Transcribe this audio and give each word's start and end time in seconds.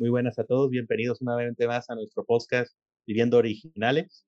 Muy 0.00 0.10
buenas 0.10 0.38
a 0.38 0.44
todos, 0.44 0.70
bienvenidos 0.70 1.18
vez 1.20 1.66
más 1.66 1.90
a 1.90 1.96
nuestro 1.96 2.24
podcast 2.24 2.72
Viviendo 3.04 3.36
Originales. 3.36 4.24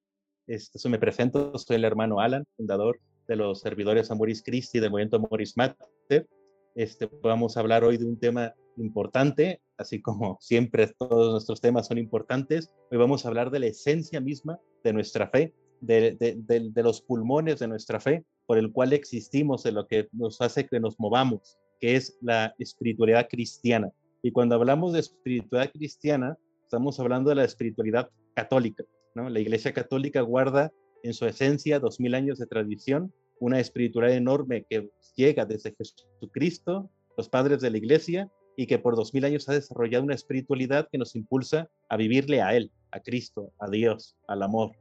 Este, 0.48 0.80
me 0.88 0.98
presento, 0.98 1.56
soy 1.58 1.76
el 1.76 1.84
hermano 1.84 2.18
Alan, 2.18 2.44
fundador 2.56 2.98
de 3.28 3.36
los 3.36 3.60
servidores 3.60 4.10
Amoris 4.10 4.42
Christi 4.42 4.80
del 4.80 4.90
movimiento 4.90 5.18
Amoris 5.18 5.56
Mater. 5.56 6.26
Este, 6.74 7.08
vamos 7.22 7.56
a 7.56 7.60
hablar 7.60 7.84
hoy 7.84 7.98
de 7.98 8.04
un 8.04 8.18
tema 8.18 8.52
importante, 8.78 9.62
así 9.76 10.02
como 10.02 10.38
siempre 10.40 10.88
todos 10.98 11.30
nuestros 11.30 11.60
temas 11.60 11.86
son 11.86 11.98
importantes. 11.98 12.74
Hoy 12.90 12.98
vamos 12.98 13.24
a 13.24 13.28
hablar 13.28 13.52
de 13.52 13.60
la 13.60 13.66
esencia 13.66 14.20
misma 14.20 14.58
de 14.82 14.92
nuestra 14.92 15.28
fe, 15.28 15.54
de 15.80 16.72
los 16.82 17.00
pulmones 17.00 17.60
de 17.60 17.68
nuestra 17.68 18.00
fe, 18.00 18.24
por 18.44 18.58
el 18.58 18.72
cual 18.72 18.92
existimos, 18.92 19.62
de 19.62 19.70
lo 19.70 19.86
que 19.86 20.08
nos 20.10 20.40
hace 20.40 20.66
que 20.66 20.80
nos 20.80 20.98
movamos, 20.98 21.60
que 21.78 21.94
es 21.94 22.18
la 22.22 22.56
espiritualidad 22.58 23.28
cristiana. 23.30 23.92
Y 24.22 24.32
cuando 24.32 24.54
hablamos 24.54 24.92
de 24.92 25.00
espiritualidad 25.00 25.72
cristiana, 25.72 26.36
estamos 26.62 27.00
hablando 27.00 27.30
de 27.30 27.36
la 27.36 27.44
espiritualidad 27.44 28.10
católica. 28.34 28.84
La 29.14 29.40
Iglesia 29.40 29.72
Católica 29.72 30.20
guarda 30.20 30.72
en 31.02 31.14
su 31.14 31.26
esencia 31.26 31.80
dos 31.80 32.00
mil 32.00 32.14
años 32.14 32.38
de 32.38 32.46
tradición, 32.46 33.12
una 33.40 33.58
espiritualidad 33.58 34.16
enorme 34.16 34.64
que 34.68 34.90
llega 35.16 35.44
desde 35.44 35.74
Jesucristo, 35.74 36.90
los 37.16 37.28
padres 37.28 37.60
de 37.60 37.70
la 37.70 37.78
Iglesia, 37.78 38.30
y 38.56 38.66
que 38.66 38.78
por 38.78 38.94
dos 38.94 39.14
mil 39.14 39.24
años 39.24 39.48
ha 39.48 39.54
desarrollado 39.54 40.04
una 40.04 40.14
espiritualidad 40.14 40.88
que 40.90 40.98
nos 40.98 41.16
impulsa 41.16 41.70
a 41.88 41.96
vivirle 41.96 42.42
a 42.42 42.54
Él, 42.54 42.70
a 42.90 43.00
Cristo, 43.00 43.52
a 43.58 43.70
Dios, 43.70 44.16
al 44.28 44.42
amor. 44.42 44.72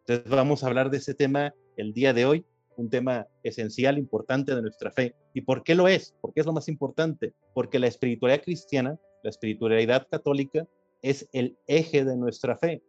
Entonces 0.00 0.30
vamos 0.30 0.64
a 0.64 0.66
hablar 0.66 0.90
de 0.90 0.96
ese 0.96 1.14
tema 1.14 1.54
el 1.76 1.92
día 1.92 2.12
de 2.12 2.26
hoy 2.26 2.44
un 2.80 2.90
tema 2.90 3.28
esencial, 3.42 3.98
importante 3.98 4.54
de 4.54 4.62
nuestra 4.62 4.90
fe. 4.90 5.14
¿Y 5.34 5.42
por 5.42 5.62
qué 5.62 5.74
lo 5.74 5.86
es? 5.86 6.14
¿Por 6.20 6.32
qué 6.32 6.40
es 6.40 6.46
lo 6.46 6.52
más 6.52 6.68
importante? 6.68 7.34
Porque 7.52 7.78
la 7.78 7.86
espiritualidad 7.86 8.42
cristiana, 8.42 8.98
la 9.22 9.30
espiritualidad 9.30 10.06
católica, 10.10 10.66
es 11.02 11.28
el 11.32 11.58
eje 11.66 12.04
de 12.04 12.16
nuestra 12.16 12.56
fe, 12.56 12.82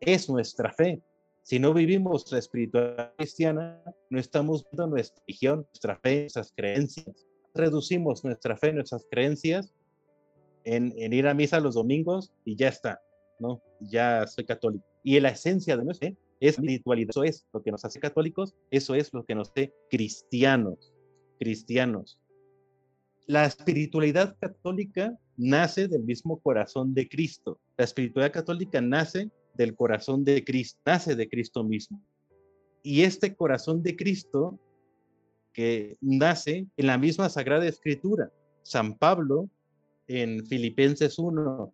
es 0.00 0.28
nuestra 0.28 0.72
fe. 0.72 1.00
Si 1.42 1.58
no 1.60 1.72
vivimos 1.72 2.30
la 2.32 2.38
espiritualidad 2.38 3.14
cristiana, 3.16 3.80
no 4.10 4.18
estamos 4.18 4.66
viendo 4.70 4.88
nuestra 4.88 5.22
religión, 5.26 5.66
nuestra 5.72 5.96
fe, 5.96 6.20
nuestras 6.22 6.52
creencias. 6.52 7.26
Reducimos 7.54 8.24
nuestra 8.24 8.56
fe, 8.56 8.72
nuestras 8.72 9.06
creencias 9.10 9.72
en, 10.64 10.92
en 10.96 11.12
ir 11.12 11.28
a 11.28 11.34
misa 11.34 11.60
los 11.60 11.76
domingos 11.76 12.32
y 12.44 12.56
ya 12.56 12.68
está, 12.68 13.00
¿no? 13.38 13.62
Ya 13.80 14.26
soy 14.26 14.44
católico. 14.44 14.84
Y 15.04 15.20
la 15.20 15.28
esencia 15.28 15.76
de 15.76 15.84
nuestra 15.84 16.08
fe 16.08 16.16
espiritualidad. 16.40 17.10
Eso 17.10 17.24
es 17.24 17.46
lo 17.52 17.62
que 17.62 17.70
nos 17.70 17.84
hace 17.84 18.00
católicos, 18.00 18.54
eso 18.70 18.94
es 18.94 19.12
lo 19.12 19.24
que 19.24 19.34
nos 19.34 19.50
hace 19.50 19.72
cristianos, 19.90 20.92
cristianos. 21.38 22.18
La 23.26 23.44
espiritualidad 23.44 24.36
católica 24.38 25.18
nace 25.36 25.88
del 25.88 26.04
mismo 26.04 26.38
corazón 26.40 26.94
de 26.94 27.08
Cristo. 27.08 27.58
La 27.76 27.84
espiritualidad 27.84 28.32
católica 28.32 28.80
nace 28.80 29.30
del 29.54 29.74
corazón 29.74 30.24
de 30.24 30.44
Cristo, 30.44 30.80
nace 30.86 31.16
de 31.16 31.28
Cristo 31.28 31.64
mismo. 31.64 32.00
Y 32.82 33.02
este 33.02 33.34
corazón 33.34 33.82
de 33.82 33.96
Cristo 33.96 34.60
que 35.52 35.96
nace 36.02 36.66
en 36.76 36.86
la 36.86 36.98
misma 36.98 37.30
Sagrada 37.30 37.66
Escritura. 37.66 38.30
San 38.62 38.98
Pablo 38.98 39.48
en 40.06 40.44
Filipenses 40.46 41.18
1, 41.18 41.72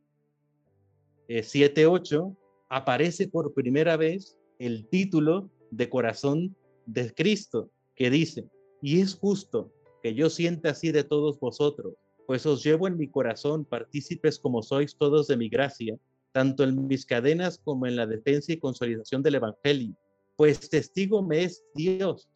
7, 1.43 1.87
8, 1.87 2.37
aparece 2.69 3.27
por 3.27 3.53
primera 3.53 3.97
vez 3.97 4.39
el 4.63 4.87
título 4.87 5.51
de 5.73 5.91
corazón 5.91 6.55
de 6.87 7.13
Cristo, 7.13 7.69
que 7.97 8.11
dice, 8.11 8.49
y 8.81 9.01
es 9.01 9.17
justo 9.17 9.73
que 10.05 10.15
yo 10.15 10.31
sienta 10.31 10.71
así 10.71 10.93
de 10.93 11.03
todos 11.03 11.41
vosotros, 11.41 11.95
pues 12.29 12.47
os 12.47 12.63
llevo 12.63 12.87
en 12.87 12.97
mi 12.97 13.09
corazón 13.09 13.65
partícipes 13.65 14.39
como 14.39 14.63
sois 14.63 14.97
todos 14.97 15.27
de 15.27 15.37
mi 15.37 15.49
gracia, 15.49 15.99
tanto 16.31 16.63
en 16.63 16.87
mis 16.87 17.05
cadenas 17.05 17.59
como 17.59 17.87
en 17.87 17.97
la 17.97 18.07
defensa 18.07 18.53
y 18.53 18.59
consolidación 18.59 19.21
del 19.23 19.35
Evangelio, 19.35 19.97
pues 20.37 20.71
testigo 20.71 21.23
me 21.25 21.43
es 21.43 21.65
Dios 21.75 22.29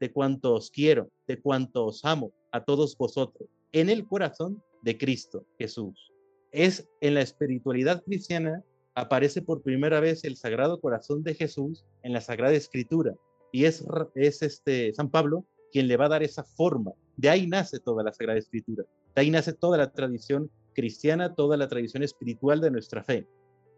de 0.00 0.12
cuanto 0.12 0.54
os 0.54 0.70
quiero, 0.70 1.08
de 1.26 1.40
cuanto 1.40 1.86
os 1.86 2.04
amo 2.04 2.30
a 2.52 2.62
todos 2.62 2.96
vosotros, 2.96 3.48
en 3.72 3.88
el 3.88 4.06
corazón 4.06 4.62
de 4.82 4.98
Cristo 4.98 5.46
Jesús. 5.58 6.12
Es 6.52 6.86
en 7.00 7.14
la 7.14 7.22
espiritualidad 7.22 8.02
cristiana 8.04 8.62
aparece 9.00 9.42
por 9.42 9.62
primera 9.62 10.00
vez 10.00 10.24
el 10.24 10.36
Sagrado 10.36 10.80
Corazón 10.80 11.22
de 11.22 11.34
Jesús 11.34 11.84
en 12.02 12.12
la 12.12 12.20
Sagrada 12.20 12.54
Escritura. 12.54 13.14
Y 13.52 13.64
es, 13.64 13.84
es 14.14 14.42
este 14.42 14.92
San 14.92 15.10
Pablo 15.10 15.44
quien 15.70 15.86
le 15.86 15.96
va 15.96 16.06
a 16.06 16.10
dar 16.10 16.22
esa 16.22 16.44
forma. 16.44 16.92
De 17.16 17.28
ahí 17.28 17.46
nace 17.46 17.78
toda 17.78 18.02
la 18.02 18.12
Sagrada 18.12 18.38
Escritura. 18.38 18.84
De 19.14 19.20
ahí 19.20 19.30
nace 19.30 19.52
toda 19.52 19.78
la 19.78 19.92
tradición 19.92 20.50
cristiana, 20.74 21.34
toda 21.34 21.56
la 21.56 21.68
tradición 21.68 22.02
espiritual 22.02 22.60
de 22.60 22.70
nuestra 22.70 23.04
fe, 23.04 23.26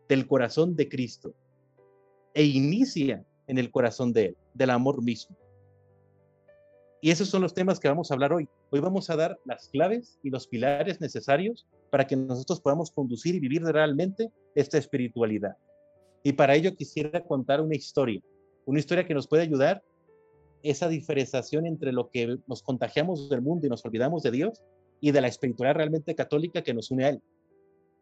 del 0.09 0.27
corazón 0.27 0.77
de 0.77 0.89
Cristo. 0.89 1.35
E 2.35 2.45
inicia 2.45 3.25
en 3.47 3.59
el 3.59 3.71
corazón 3.71 4.13
de 4.13 4.27
Él, 4.27 4.37
del 4.55 4.71
amor 4.71 5.03
mismo. 5.03 5.37
Y 7.03 7.11
esos 7.11 7.29
son 7.29 7.41
los 7.41 7.55
temas 7.55 7.81
que 7.81 7.89
vamos 7.89 8.11
a 8.11 8.15
hablar 8.15 8.33
hoy. 8.33 8.47
Hoy 8.71 8.81
vamos 8.81 9.09
a 9.09 9.17
dar 9.17 9.39
las 9.47 9.69
claves 9.69 10.19
y 10.23 10.29
los 10.29 10.47
pilares 10.47 11.01
necesarios 11.01 11.67
para 11.91 12.07
que 12.07 12.15
nosotros 12.15 12.61
podamos 12.61 12.91
conducir 12.91 13.35
y 13.35 13.41
vivir 13.41 13.63
realmente 13.63 14.31
esta 14.55 14.77
espiritualidad. 14.77 15.57
Y 16.23 16.35
para 16.35 16.55
ello 16.55 16.75
quisiera 16.75 17.23
contar 17.23 17.63
una 17.63 17.75
historia, 17.75 18.21
una 18.67 18.79
historia 18.79 19.07
que 19.07 19.15
nos 19.15 19.27
puede 19.27 19.45
ayudar 19.45 19.83
esa 20.63 20.89
diferenciación 20.89 21.65
entre 21.65 21.93
lo 21.93 22.11
que 22.11 22.37
nos 22.47 22.63
contagiamos 22.63 23.31
del 23.31 23.41
mundo 23.41 23.67
y 23.67 23.71
nos 23.71 23.83
olvidamos 23.87 24.23
de 24.23 24.31
Dios 24.33 24.63
y 25.01 25.13
de 25.13 25.23
la 25.23 25.29
espiritualidad 25.29 25.77
realmente 25.77 26.15
católica 26.15 26.63
que 26.63 26.75
nos 26.75 26.91
une 26.91 27.05
a 27.07 27.09
Él. 27.09 27.23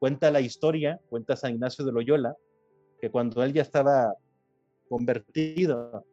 Cuenta 0.00 0.32
la 0.32 0.40
historia, 0.40 1.00
cuenta 1.08 1.36
San 1.36 1.54
Ignacio 1.54 1.84
de 1.84 1.92
Loyola, 1.92 2.36
que 3.00 3.10
cuando 3.10 3.44
él 3.44 3.52
ya 3.52 3.62
estaba 3.62 4.14
convertido 4.88 6.04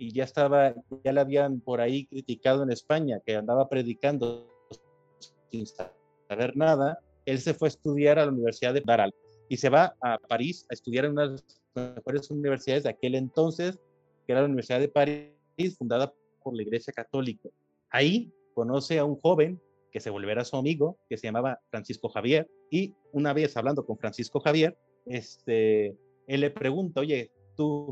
y 0.00 0.12
ya 0.14 0.24
estaba, 0.24 0.74
ya 1.04 1.12
le 1.12 1.20
habían 1.20 1.60
por 1.60 1.82
ahí 1.82 2.06
criticado 2.06 2.62
en 2.62 2.72
España, 2.72 3.20
que 3.24 3.36
andaba 3.36 3.68
predicando 3.68 4.48
sin 5.50 5.66
saber 5.66 6.56
nada, 6.56 6.98
él 7.26 7.38
se 7.38 7.52
fue 7.52 7.68
a 7.68 7.68
estudiar 7.68 8.18
a 8.18 8.24
la 8.24 8.32
Universidad 8.32 8.72
de 8.72 8.80
Daral 8.80 9.14
y 9.50 9.58
se 9.58 9.68
va 9.68 9.94
a 10.00 10.16
París 10.16 10.66
a 10.70 10.74
estudiar 10.74 11.04
en 11.04 11.12
una 11.12 11.28
de 11.28 11.32
las 11.74 11.96
mejores 11.96 12.30
universidades 12.30 12.84
de 12.84 12.88
aquel 12.88 13.14
entonces, 13.14 13.78
que 14.26 14.32
era 14.32 14.40
la 14.40 14.46
Universidad 14.46 14.80
de 14.80 14.88
París, 14.88 15.76
fundada 15.76 16.14
por 16.42 16.56
la 16.56 16.62
Iglesia 16.62 16.94
Católica. 16.94 17.50
Ahí 17.90 18.32
conoce 18.54 18.98
a 18.98 19.04
un 19.04 19.16
joven 19.16 19.60
que 19.92 20.00
se 20.00 20.08
volverá 20.08 20.46
su 20.46 20.56
amigo, 20.56 20.96
que 21.10 21.18
se 21.18 21.26
llamaba 21.26 21.60
Francisco 21.68 22.08
Javier, 22.08 22.48
y 22.70 22.94
una 23.12 23.34
vez 23.34 23.54
hablando 23.54 23.84
con 23.84 23.98
Francisco 23.98 24.40
Javier, 24.40 24.78
este, 25.04 25.94
él 26.26 26.40
le 26.40 26.50
pregunta, 26.50 27.00
oye, 27.00 27.30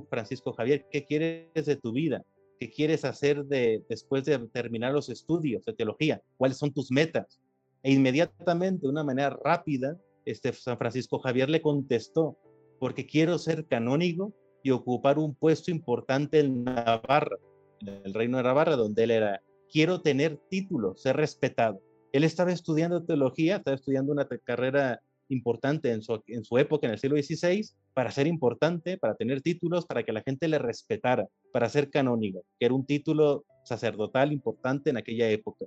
Francisco 0.08 0.52
Javier, 0.52 0.86
¿qué 0.90 1.04
quieres 1.04 1.66
de 1.66 1.76
tu 1.76 1.92
vida? 1.92 2.24
¿Qué 2.58 2.70
quieres 2.70 3.04
hacer 3.04 3.44
de, 3.44 3.84
después 3.88 4.24
de 4.24 4.38
terminar 4.48 4.92
los 4.92 5.08
estudios 5.08 5.64
de 5.64 5.72
teología? 5.72 6.20
¿Cuáles 6.36 6.58
son 6.58 6.72
tus 6.72 6.90
metas? 6.90 7.40
E 7.82 7.92
inmediatamente, 7.92 8.82
de 8.82 8.88
una 8.88 9.04
manera 9.04 9.30
rápida, 9.30 9.96
este 10.24 10.52
San 10.52 10.78
Francisco 10.78 11.18
Javier 11.18 11.48
le 11.48 11.62
contestó, 11.62 12.36
porque 12.78 13.06
quiero 13.06 13.38
ser 13.38 13.66
canónigo 13.66 14.32
y 14.62 14.70
ocupar 14.70 15.18
un 15.18 15.34
puesto 15.34 15.70
importante 15.70 16.40
en 16.40 16.64
Navarra, 16.64 17.38
en 17.80 18.00
el 18.04 18.14
reino 18.14 18.38
de 18.38 18.42
Navarra, 18.42 18.76
donde 18.76 19.04
él 19.04 19.10
era. 19.12 19.42
Quiero 19.70 20.00
tener 20.00 20.38
título, 20.48 20.96
ser 20.96 21.16
respetado. 21.16 21.80
Él 22.12 22.24
estaba 22.24 22.52
estudiando 22.52 23.04
teología, 23.04 23.56
estaba 23.56 23.76
estudiando 23.76 24.12
una 24.12 24.26
carrera 24.44 25.02
importante 25.28 25.92
en 25.92 26.02
su, 26.02 26.22
en 26.26 26.44
su 26.44 26.58
época, 26.58 26.86
en 26.86 26.92
el 26.92 26.98
siglo 26.98 27.16
XVI, 27.16 27.68
para 27.94 28.10
ser 28.10 28.26
importante, 28.26 28.98
para 28.98 29.14
tener 29.14 29.42
títulos, 29.42 29.86
para 29.86 30.02
que 30.02 30.12
la 30.12 30.22
gente 30.22 30.48
le 30.48 30.58
respetara, 30.58 31.26
para 31.52 31.68
ser 31.68 31.90
canónigo, 31.90 32.44
que 32.58 32.66
era 32.66 32.74
un 32.74 32.86
título 32.86 33.44
sacerdotal 33.64 34.32
importante 34.32 34.90
en 34.90 34.96
aquella 34.96 35.28
época. 35.30 35.66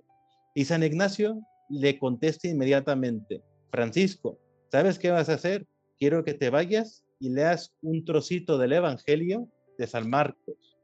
Y 0.55 0.65
San 0.65 0.83
Ignacio 0.83 1.39
le 1.69 1.97
contesta 1.97 2.47
inmediatamente, 2.47 3.41
Francisco, 3.69 4.37
¿sabes 4.71 4.99
qué 4.99 5.11
vas 5.11 5.29
a 5.29 5.35
hacer? 5.35 5.65
Quiero 5.97 6.23
que 6.23 6.33
te 6.33 6.49
vayas 6.49 7.05
y 7.19 7.29
leas 7.29 7.73
un 7.81 8.03
trocito 8.03 8.57
del 8.57 8.73
Evangelio 8.73 9.47
de 9.77 9.87
San 9.87 10.09
Marcos. 10.09 10.77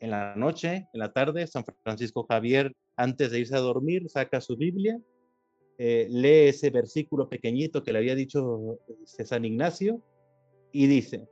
En 0.00 0.10
la 0.10 0.34
noche, 0.34 0.88
en 0.92 1.00
la 1.00 1.12
tarde, 1.12 1.46
San 1.46 1.64
Francisco 1.82 2.26
Javier, 2.28 2.74
antes 2.96 3.30
de 3.30 3.40
irse 3.40 3.54
a 3.54 3.60
dormir, 3.60 4.08
saca 4.08 4.40
su 4.40 4.56
Biblia, 4.56 4.98
eh, 5.82 6.08
lee 6.10 6.48
ese 6.48 6.68
versículo 6.68 7.30
pequeñito 7.30 7.82
que 7.82 7.90
le 7.90 8.00
había 8.00 8.14
dicho 8.14 8.80
este, 9.02 9.24
San 9.24 9.46
Ignacio 9.46 10.02
y 10.72 10.86
dice, 10.86 11.26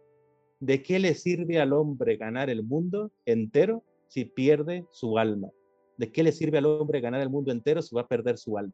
¿de 0.59 0.83
qué 0.83 0.99
le 0.99 1.13
sirve 1.13 1.61
al 1.61 1.75
hombre 1.75 2.17
ganar 2.17 2.49
el 2.49 2.63
mundo 2.63 3.13
entero 3.27 3.85
si 4.07 4.25
pierde 4.25 4.87
su 4.91 5.19
alma? 5.19 5.51
¿De 5.99 6.11
qué 6.11 6.23
le 6.23 6.33
sirve 6.33 6.57
al 6.57 6.65
hombre 6.65 7.03
ganar 7.03 7.21
el 7.21 7.29
mundo 7.29 7.53
entero 7.53 7.83
si 7.83 7.95
va 7.95 8.01
a 8.01 8.09
perder 8.09 8.39
su 8.39 8.57
alma? 8.57 8.73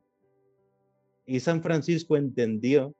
Y 1.26 1.40
San 1.40 1.60
Francisco 1.60 2.16
entendió 2.16 2.94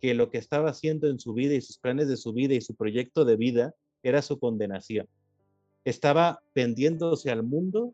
que 0.00 0.12
lo 0.12 0.28
que 0.28 0.38
estaba 0.38 0.70
haciendo 0.70 1.08
en 1.08 1.20
su 1.20 1.34
vida 1.34 1.54
y 1.54 1.60
sus 1.60 1.78
planes 1.78 2.08
de 2.08 2.16
su 2.16 2.32
vida 2.32 2.52
y 2.54 2.60
su 2.60 2.74
proyecto 2.74 3.24
de 3.24 3.36
vida 3.36 3.76
era 4.02 4.22
su 4.22 4.40
condenación. 4.40 5.06
Estaba 5.84 6.42
vendiéndose 6.52 7.30
al 7.30 7.44
mundo 7.44 7.92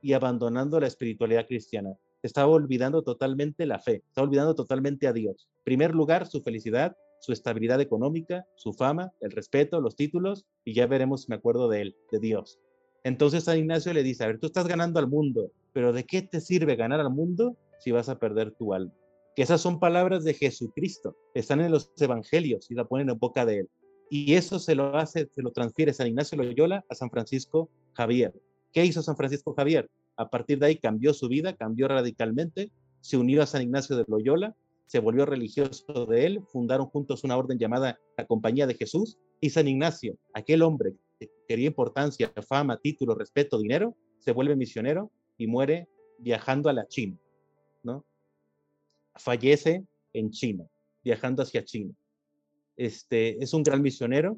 y 0.00 0.14
abandonando 0.14 0.80
la 0.80 0.86
espiritualidad 0.86 1.46
cristiana. 1.46 1.98
Estaba 2.22 2.48
olvidando 2.48 3.02
totalmente 3.02 3.66
la 3.66 3.78
fe, 3.78 4.02
estaba 4.06 4.26
olvidando 4.26 4.54
totalmente 4.54 5.06
a 5.06 5.12
Dios. 5.12 5.48
En 5.58 5.64
primer 5.64 5.94
lugar, 5.94 6.26
su 6.26 6.42
felicidad, 6.42 6.96
su 7.20 7.32
estabilidad 7.32 7.80
económica, 7.80 8.46
su 8.56 8.72
fama, 8.72 9.12
el 9.20 9.30
respeto, 9.30 9.80
los 9.80 9.96
títulos, 9.96 10.46
y 10.64 10.74
ya 10.74 10.86
veremos, 10.86 11.28
me 11.28 11.36
acuerdo 11.36 11.68
de 11.68 11.82
él, 11.82 11.96
de 12.10 12.18
Dios. 12.18 12.58
Entonces 13.04 13.44
San 13.44 13.58
Ignacio 13.58 13.92
le 13.92 14.02
dice, 14.02 14.24
a 14.24 14.28
ver, 14.28 14.38
tú 14.38 14.46
estás 14.46 14.66
ganando 14.66 14.98
al 14.98 15.08
mundo, 15.08 15.52
pero 15.72 15.92
¿de 15.92 16.04
qué 16.04 16.22
te 16.22 16.40
sirve 16.40 16.76
ganar 16.76 17.00
al 17.00 17.10
mundo 17.10 17.56
si 17.78 17.90
vas 17.90 18.08
a 18.08 18.18
perder 18.18 18.52
tu 18.52 18.74
alma? 18.74 18.92
Que 19.36 19.42
esas 19.42 19.60
son 19.60 19.78
palabras 19.78 20.24
de 20.24 20.34
Jesucristo, 20.34 21.16
están 21.34 21.60
en 21.60 21.70
los 21.70 21.92
evangelios 21.98 22.70
y 22.70 22.74
la 22.74 22.84
ponen 22.84 23.08
en 23.08 23.18
boca 23.18 23.46
de 23.46 23.60
él. 23.60 23.68
Y 24.10 24.34
eso 24.34 24.58
se 24.58 24.74
lo 24.74 24.96
hace, 24.96 25.28
se 25.34 25.42
lo 25.42 25.52
transfiere 25.52 25.92
San 25.92 26.08
Ignacio 26.08 26.38
Loyola 26.38 26.84
a 26.88 26.94
San 26.94 27.10
Francisco 27.10 27.70
Javier. 27.92 28.34
¿Qué 28.72 28.84
hizo 28.84 29.02
San 29.02 29.16
Francisco 29.16 29.54
Javier? 29.54 29.88
A 30.18 30.28
partir 30.28 30.58
de 30.58 30.66
ahí 30.66 30.76
cambió 30.76 31.14
su 31.14 31.28
vida, 31.28 31.54
cambió 31.54 31.86
radicalmente, 31.86 32.72
se 33.00 33.16
unió 33.16 33.40
a 33.40 33.46
San 33.46 33.62
Ignacio 33.62 33.96
de 33.96 34.04
Loyola, 34.08 34.54
se 34.86 34.98
volvió 34.98 35.24
religioso 35.24 36.06
de 36.06 36.26
él, 36.26 36.42
fundaron 36.50 36.86
juntos 36.86 37.22
una 37.22 37.36
orden 37.36 37.56
llamada 37.56 38.00
la 38.16 38.26
Compañía 38.26 38.66
de 38.66 38.74
Jesús 38.74 39.16
y 39.40 39.50
San 39.50 39.68
Ignacio, 39.68 40.16
aquel 40.34 40.62
hombre 40.62 40.94
que 41.20 41.30
quería 41.46 41.68
importancia, 41.68 42.32
fama, 42.48 42.78
título, 42.78 43.14
respeto, 43.14 43.58
dinero, 43.58 43.94
se 44.18 44.32
vuelve 44.32 44.56
misionero 44.56 45.12
y 45.36 45.46
muere 45.46 45.88
viajando 46.18 46.68
a 46.68 46.72
la 46.72 46.88
China, 46.88 47.16
¿no? 47.84 48.04
Fallece 49.14 49.84
en 50.14 50.30
China, 50.30 50.66
viajando 51.04 51.42
hacia 51.44 51.64
China. 51.64 51.94
Este, 52.76 53.42
es 53.42 53.54
un 53.54 53.62
gran 53.62 53.82
misionero, 53.82 54.36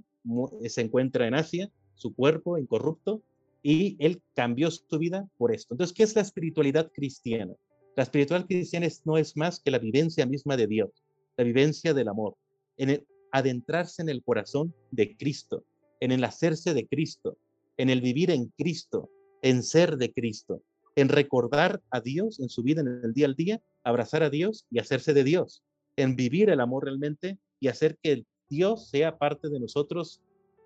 se 0.68 0.82
encuentra 0.82 1.26
en 1.26 1.34
Asia, 1.34 1.70
su 1.94 2.14
cuerpo 2.14 2.58
incorrupto, 2.58 3.22
y 3.62 3.96
él 4.04 4.22
cambió 4.34 4.70
su 4.70 4.98
vida 4.98 5.28
por 5.36 5.54
esto. 5.54 5.74
Entonces, 5.74 5.94
¿qué 5.94 6.02
es 6.02 6.14
la 6.14 6.22
espiritualidad 6.22 6.90
cristiana? 6.92 7.54
La 7.96 8.04
espiritualidad 8.04 8.46
cristiana 8.48 8.88
no 9.04 9.18
es 9.18 9.36
más 9.36 9.60
que 9.60 9.70
la 9.70 9.78
vivencia 9.78 10.26
misma 10.26 10.56
de 10.56 10.66
Dios, 10.66 10.90
la 11.36 11.44
vivencia 11.44 11.92
del 11.92 12.08
amor, 12.08 12.36
en 12.76 13.04
adentrarse 13.32 14.02
en 14.02 14.08
el 14.08 14.22
corazón 14.22 14.74
de 14.90 15.16
Cristo, 15.16 15.64
en 16.00 16.12
el 16.12 16.24
hacerse 16.24 16.72
de 16.72 16.86
Cristo, 16.86 17.36
en 17.76 17.90
el 17.90 18.00
vivir 18.00 18.30
en 18.30 18.46
Cristo, 18.56 19.10
en 19.42 19.62
ser 19.62 19.96
de 19.96 20.12
Cristo, 20.12 20.62
en 20.96 21.08
recordar 21.08 21.82
a 21.90 22.00
Dios 22.00 22.40
en 22.40 22.48
su 22.48 22.62
vida, 22.62 22.80
en 22.80 23.00
el 23.04 23.12
día 23.12 23.26
al 23.26 23.34
día, 23.34 23.62
abrazar 23.84 24.22
a 24.22 24.30
Dios 24.30 24.66
y 24.70 24.78
hacerse 24.78 25.14
de 25.14 25.24
Dios, 25.24 25.62
en 25.96 26.16
vivir 26.16 26.50
el 26.50 26.60
amor 26.60 26.84
realmente 26.84 27.38
y 27.58 27.68
hacer 27.68 27.98
que 28.02 28.24
Dios 28.48 28.88
sea 28.88 29.18
parte 29.18 29.48
de 29.48 29.60
nosotros 29.60 30.20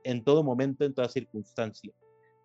en 0.04 0.22
todo 0.22 0.42
momento, 0.42 0.84
en 0.84 0.94
toda 0.94 1.08
circunstancia 1.08 1.92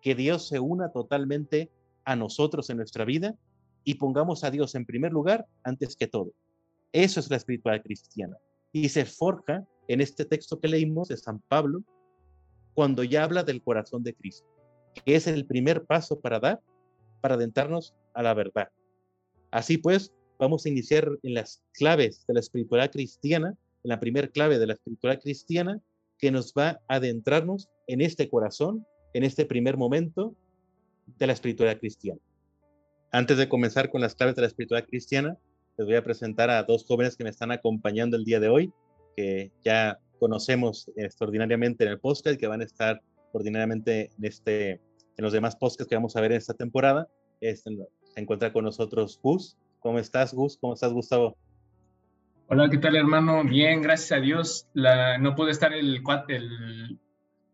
que 0.00 0.14
Dios 0.14 0.48
se 0.48 0.60
una 0.60 0.90
totalmente 0.90 1.70
a 2.04 2.16
nosotros 2.16 2.70
en 2.70 2.78
nuestra 2.78 3.04
vida 3.04 3.36
y 3.84 3.94
pongamos 3.94 4.44
a 4.44 4.50
Dios 4.50 4.74
en 4.74 4.86
primer 4.86 5.12
lugar 5.12 5.46
antes 5.62 5.96
que 5.96 6.06
todo. 6.06 6.32
Eso 6.92 7.20
es 7.20 7.30
la 7.30 7.36
espiritualidad 7.36 7.84
cristiana. 7.84 8.36
Y 8.72 8.88
se 8.88 9.04
forja 9.04 9.64
en 9.88 10.00
este 10.00 10.24
texto 10.24 10.60
que 10.60 10.68
leímos 10.68 11.08
de 11.08 11.16
San 11.16 11.40
Pablo 11.48 11.82
cuando 12.74 13.04
ya 13.04 13.24
habla 13.24 13.42
del 13.42 13.62
corazón 13.62 14.02
de 14.02 14.14
Cristo, 14.14 14.46
que 15.04 15.16
es 15.16 15.26
el 15.26 15.46
primer 15.46 15.84
paso 15.84 16.20
para 16.20 16.40
dar, 16.40 16.60
para 17.20 17.34
adentrarnos 17.34 17.94
a 18.14 18.22
la 18.22 18.34
verdad. 18.34 18.68
Así 19.50 19.78
pues, 19.78 20.12
vamos 20.38 20.64
a 20.64 20.68
iniciar 20.68 21.08
en 21.22 21.34
las 21.34 21.62
claves 21.72 22.24
de 22.26 22.34
la 22.34 22.40
espiritualidad 22.40 22.92
cristiana, 22.92 23.56
en 23.82 23.88
la 23.88 24.00
primera 24.00 24.28
clave 24.28 24.58
de 24.58 24.66
la 24.66 24.74
espiritualidad 24.74 25.22
cristiana, 25.22 25.80
que 26.18 26.30
nos 26.30 26.52
va 26.52 26.80
a 26.88 26.96
adentrarnos 26.96 27.68
en 27.86 28.00
este 28.00 28.28
corazón 28.28 28.86
en 29.12 29.24
este 29.24 29.44
primer 29.44 29.76
momento 29.76 30.34
de 31.18 31.26
la 31.26 31.32
espiritualidad 31.32 31.78
cristiana. 31.78 32.20
Antes 33.12 33.38
de 33.38 33.48
comenzar 33.48 33.90
con 33.90 34.00
las 34.00 34.14
claves 34.14 34.36
de 34.36 34.42
la 34.42 34.48
espiritualidad 34.48 34.88
cristiana, 34.88 35.36
les 35.76 35.86
voy 35.86 35.96
a 35.96 36.04
presentar 36.04 36.50
a 36.50 36.62
dos 36.62 36.84
jóvenes 36.86 37.16
que 37.16 37.24
me 37.24 37.30
están 37.30 37.50
acompañando 37.50 38.16
el 38.16 38.24
día 38.24 38.38
de 38.38 38.48
hoy, 38.48 38.72
que 39.16 39.50
ya 39.64 39.98
conocemos 40.18 40.90
extraordinariamente 40.96 41.84
en 41.84 41.90
el 41.90 41.98
podcast, 41.98 42.38
que 42.38 42.46
van 42.46 42.60
a 42.60 42.64
estar 42.64 43.00
ordinariamente 43.32 44.10
en, 44.16 44.24
este, 44.24 44.72
en 44.72 44.80
los 45.24 45.32
demás 45.32 45.56
podcasts 45.56 45.88
que 45.88 45.96
vamos 45.96 46.14
a 46.16 46.20
ver 46.20 46.32
en 46.32 46.38
esta 46.38 46.54
temporada. 46.54 47.08
Este, 47.40 47.70
se 48.14 48.20
encuentra 48.20 48.52
con 48.52 48.64
nosotros 48.64 49.18
Gus. 49.22 49.56
¿Cómo 49.80 49.98
estás, 49.98 50.34
Gus? 50.34 50.58
¿Cómo 50.60 50.74
estás, 50.74 50.92
Gustavo? 50.92 51.36
Hola, 52.48 52.68
¿qué 52.68 52.78
tal, 52.78 52.96
hermano? 52.96 53.42
Bien, 53.44 53.80
gracias 53.80 54.12
a 54.12 54.20
Dios. 54.20 54.66
La, 54.74 55.18
no 55.18 55.34
pude 55.34 55.52
estar 55.52 55.72
el, 55.72 56.02
el, 56.28 56.98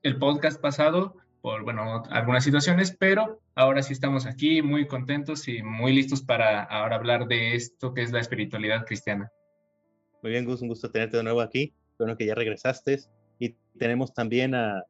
el 0.02 0.18
podcast 0.18 0.60
pasado, 0.60 1.16
por, 1.46 1.62
bueno, 1.62 2.02
algunas 2.10 2.42
situaciones, 2.42 2.96
pero 2.98 3.40
ahora 3.54 3.80
sí 3.80 3.92
estamos 3.92 4.26
aquí 4.26 4.62
muy 4.62 4.88
contentos 4.88 5.46
y 5.46 5.62
muy 5.62 5.92
listos 5.92 6.20
para 6.20 6.64
ahora 6.64 6.96
hablar 6.96 7.28
de 7.28 7.54
esto 7.54 7.94
que 7.94 8.02
es 8.02 8.10
la 8.10 8.18
espiritualidad 8.18 8.84
cristiana. 8.84 9.30
Muy 10.24 10.32
bien, 10.32 10.44
Gus, 10.44 10.60
un 10.60 10.66
gusto 10.66 10.90
tenerte 10.90 11.18
de 11.18 11.22
nuevo 11.22 11.40
aquí. 11.40 11.72
Bueno, 12.00 12.16
que 12.16 12.26
ya 12.26 12.34
regresaste. 12.34 12.98
Y 13.38 13.54
tenemos 13.78 14.12
también 14.12 14.56
a, 14.56 14.82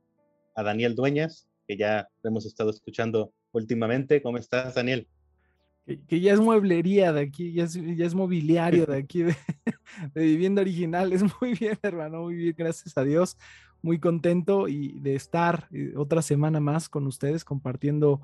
a 0.55 0.63
Daniel 0.63 0.95
Dueñas, 0.95 1.47
que 1.69 1.77
ya 1.77 2.09
hemos 2.23 2.47
estado 2.47 2.71
escuchando 2.71 3.35
últimamente. 3.53 4.23
¿Cómo 4.23 4.39
estás, 4.39 4.77
Daniel? 4.77 5.07
Que, 5.87 6.21
ya 6.21 6.33
es 6.33 6.41
mueblería 6.41 7.13
de 7.13 7.21
aquí, 7.21 7.53
ya 7.53 7.65
es, 7.65 8.15
mobiliario 8.15 8.87
de 8.87 8.99
aquí, 8.99 9.23
de, 9.23 9.37
de, 10.15 10.25
vivienda 10.25 10.63
original. 10.63 11.13
Es 11.13 11.23
muy 11.41 11.55
bien, 11.55 11.79
hermano, 11.83 12.23
muy 12.23 12.35
bien, 12.35 12.55
gracias 12.57 12.97
a 12.99 13.05
Dios 13.05 13.37
muy 13.83 14.01
contento 14.01 14.69
y 14.69 14.99
de 14.99 15.15
estar 15.15 15.69
eh, 15.73 15.93
otra 15.97 16.21
semana 16.21 16.61
más 16.61 16.89
con 16.89 17.07
ustedes 17.07 17.45
compartiendo 17.45 18.21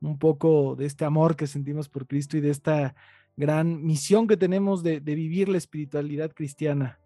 un 0.00 0.18
poco 0.18 0.76
de 0.76 0.84
este 0.84 1.06
amor 1.06 1.36
que 1.36 1.46
sentimos 1.46 1.88
por 1.88 2.06
Cristo 2.06 2.36
y 2.36 2.40
de 2.40 2.50
esta 2.50 2.94
gran 3.36 3.84
misión 3.84 4.26
que 4.26 4.36
tenemos 4.36 4.82
de, 4.82 5.00
vivir 5.00 5.48
la 5.48 5.58
espiritualidad 5.58 6.32
cristiana. 6.32 7.00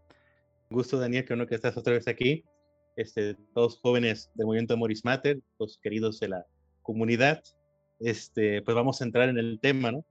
Gusto, 0.71 0.99
Daniel, 0.99 1.25
que 1.25 1.35
uno 1.35 1.47
que 1.47 1.55
estás 1.55 1.77
otra 1.77 1.95
vez 1.95 2.09
aquí. 2.09 2.45
Este, 2.97 3.35
todos 3.55 3.79
jóvenes 3.81 4.31
del 4.35 4.47
movimiento 4.47 4.77
Moris 4.77 5.05
Mater, 5.05 5.41
los 5.59 5.79
queridos 5.79 6.19
de 6.21 6.29
la 6.29 6.47
comunidad. 6.83 7.43
Este, 8.01 8.63
pues 8.63 8.75
vamos 8.75 9.01
a 9.01 9.05
entrar 9.05 9.29
en 9.29 9.39
el 9.39 9.61
tema, 9.61 9.93
¿no? 9.93 10.05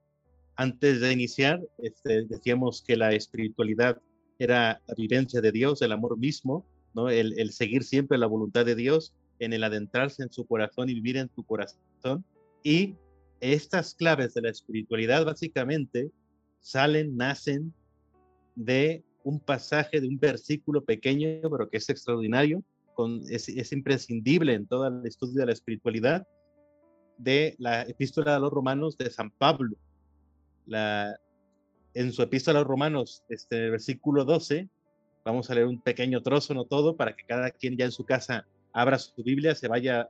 Antes 0.55 1.01
de 1.01 1.11
iniciar, 1.11 1.61
este, 1.79 2.25
decíamos 2.25 2.83
que 2.85 2.95
la 2.95 3.13
espiritualidad 3.13 4.01
era 4.37 4.81
la 4.87 4.93
vivencia 4.95 5.41
de 5.41 5.51
Dios, 5.51 5.81
el 5.81 5.91
amor 5.91 6.17
mismo, 6.17 6.65
el, 7.09 7.51
seguir 7.51 7.83
siempre 7.83 8.17
la 8.17 8.27
voluntad 8.27 8.65
de 8.65 8.75
Dios, 8.75 9.13
en 9.39 9.53
el 9.53 9.63
adentrarse 9.63 10.23
en 10.23 10.31
su 10.31 10.45
corazón 10.45 10.89
y 10.89 10.95
vivir 10.95 11.17
en 11.17 11.29
su 11.33 11.43
corazón. 11.43 12.25
Y 12.63 12.95
estas 13.39 13.95
claves 13.95 14.33
de 14.33 14.41
la 14.41 14.49
espiritualidad 14.49 15.25
básicamente 15.25 16.11
salen, 16.59 17.15
nacen 17.15 17.73
de 18.55 19.03
un 19.23 19.39
pasaje, 19.39 20.01
de 20.01 20.07
un 20.07 20.19
versículo 20.19 20.83
pequeño, 20.83 21.49
pero 21.49 21.69
que 21.69 21.77
es 21.77 21.89
extraordinario, 21.89 22.63
es, 23.29 23.71
imprescindible 23.71 24.53
en 24.53 24.67
todo 24.67 24.87
el 24.87 25.05
estudio 25.05 25.39
de 25.39 25.45
la 25.45 25.53
espiritualidad, 25.53 26.27
de 27.19 27.55
la 27.59 27.83
epístola 27.83 28.35
a 28.35 28.39
los 28.39 28.51
romanos 28.51 28.97
de 28.97 29.11
San 29.11 29.29
Pablo. 29.29 29.77
La, 30.65 31.15
en 31.93 32.11
su 32.11 32.23
epístola 32.23 32.59
a 32.59 32.61
los 32.63 32.67
romanos, 32.67 33.23
este 33.29 33.69
versículo 33.69 34.25
12, 34.25 34.67
Vamos 35.25 35.49
a 35.49 35.53
leer 35.53 35.67
un 35.67 35.79
pequeño 35.79 36.23
trozo, 36.23 36.53
no 36.53 36.65
todo, 36.65 36.95
para 36.95 37.15
que 37.15 37.23
cada 37.23 37.51
quien 37.51 37.77
ya 37.77 37.85
en 37.85 37.91
su 37.91 38.05
casa 38.05 38.47
abra 38.71 38.97
su 38.97 39.21
Biblia, 39.23 39.53
se 39.53 39.67
vaya 39.67 40.09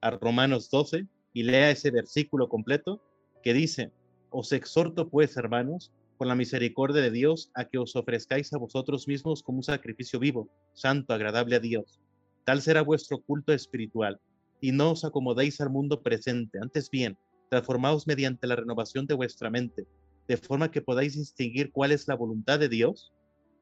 a, 0.00 0.10
Romanos 0.10 0.68
12 0.70 1.06
y 1.32 1.42
lea 1.44 1.70
ese 1.70 1.90
versículo 1.90 2.48
completo 2.48 3.00
que 3.42 3.54
dice, 3.54 3.92
os 4.30 4.52
exhorto 4.52 5.08
pues, 5.08 5.36
hermanos, 5.36 5.92
con 6.16 6.28
la 6.28 6.34
misericordia 6.34 7.02
de 7.02 7.10
Dios, 7.10 7.50
a 7.54 7.64
que 7.64 7.78
os 7.78 7.96
ofrezcáis 7.96 8.52
a 8.52 8.58
vosotros 8.58 9.08
mismos 9.08 9.42
como 9.42 9.58
un 9.58 9.64
sacrificio 9.64 10.18
vivo, 10.18 10.48
santo, 10.74 11.14
agradable 11.14 11.56
a 11.56 11.60
Dios. 11.60 12.00
Tal 12.44 12.62
será 12.62 12.82
vuestro 12.82 13.20
culto 13.20 13.52
espiritual, 13.52 14.20
y 14.62 14.70
no 14.70 14.92
os 14.92 15.04
acomodéis 15.04 15.60
al 15.60 15.70
mundo 15.70 16.02
presente, 16.02 16.58
antes 16.62 16.88
bien, 16.88 17.18
transformaos 17.50 18.06
mediante 18.06 18.46
la 18.46 18.54
renovación 18.54 19.06
de 19.06 19.14
vuestra 19.14 19.50
mente, 19.50 19.86
de 20.28 20.36
forma 20.36 20.70
que 20.70 20.80
podáis 20.80 21.16
distinguir 21.16 21.72
cuál 21.72 21.90
es 21.90 22.06
la 22.06 22.14
voluntad 22.14 22.60
de 22.60 22.68
Dios, 22.68 23.12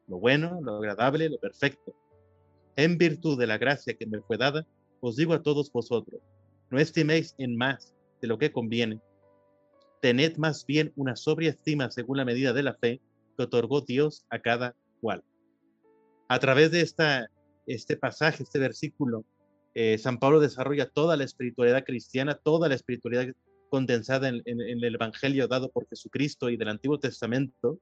lo 0.06 0.18
bueno, 0.18 0.60
lo 0.62 0.76
agradable, 0.76 1.30
lo 1.30 1.38
perfecto. 1.40 1.94
En 2.76 2.98
virtud 2.98 3.38
de 3.38 3.46
la 3.46 3.56
gracia 3.56 3.94
que 3.94 4.06
me 4.06 4.20
fue 4.20 4.36
dada, 4.36 4.66
os 5.00 5.16
digo 5.16 5.32
a 5.32 5.42
todos 5.42 5.72
vosotros, 5.72 6.20
no 6.70 6.78
estiméis 6.78 7.34
en 7.38 7.56
más 7.56 7.94
de 8.20 8.28
lo 8.28 8.38
que 8.38 8.52
conviene. 8.52 9.00
Tened 10.02 10.36
más 10.36 10.66
bien 10.66 10.92
una 10.96 11.16
sobria 11.16 11.50
estima 11.50 11.90
según 11.90 12.18
la 12.18 12.26
medida 12.26 12.52
de 12.52 12.62
la 12.62 12.74
fe 12.74 13.00
que 13.38 13.44
otorgó 13.44 13.80
Dios 13.80 14.26
a 14.28 14.38
cada 14.38 14.76
cual. 15.00 15.24
A 16.28 16.38
través 16.38 16.70
de 16.70 16.82
esta, 16.82 17.30
este 17.66 17.96
pasaje, 17.96 18.42
este 18.42 18.58
versículo, 18.58 19.24
eh, 19.74 19.98
San 19.98 20.18
Pablo 20.18 20.40
desarrolla 20.40 20.88
toda 20.88 21.16
la 21.16 21.24
espiritualidad 21.24 21.84
cristiana, 21.84 22.34
toda 22.34 22.68
la 22.68 22.74
espiritualidad 22.74 23.32
condensada 23.68 24.28
en, 24.28 24.42
el 24.44 24.94
Evangelio 24.94 25.46
dado 25.46 25.70
por 25.70 25.88
Jesucristo 25.88 26.50
y 26.50 26.56
del 26.56 26.68
Antiguo 26.68 26.98
Testamento, 26.98 27.78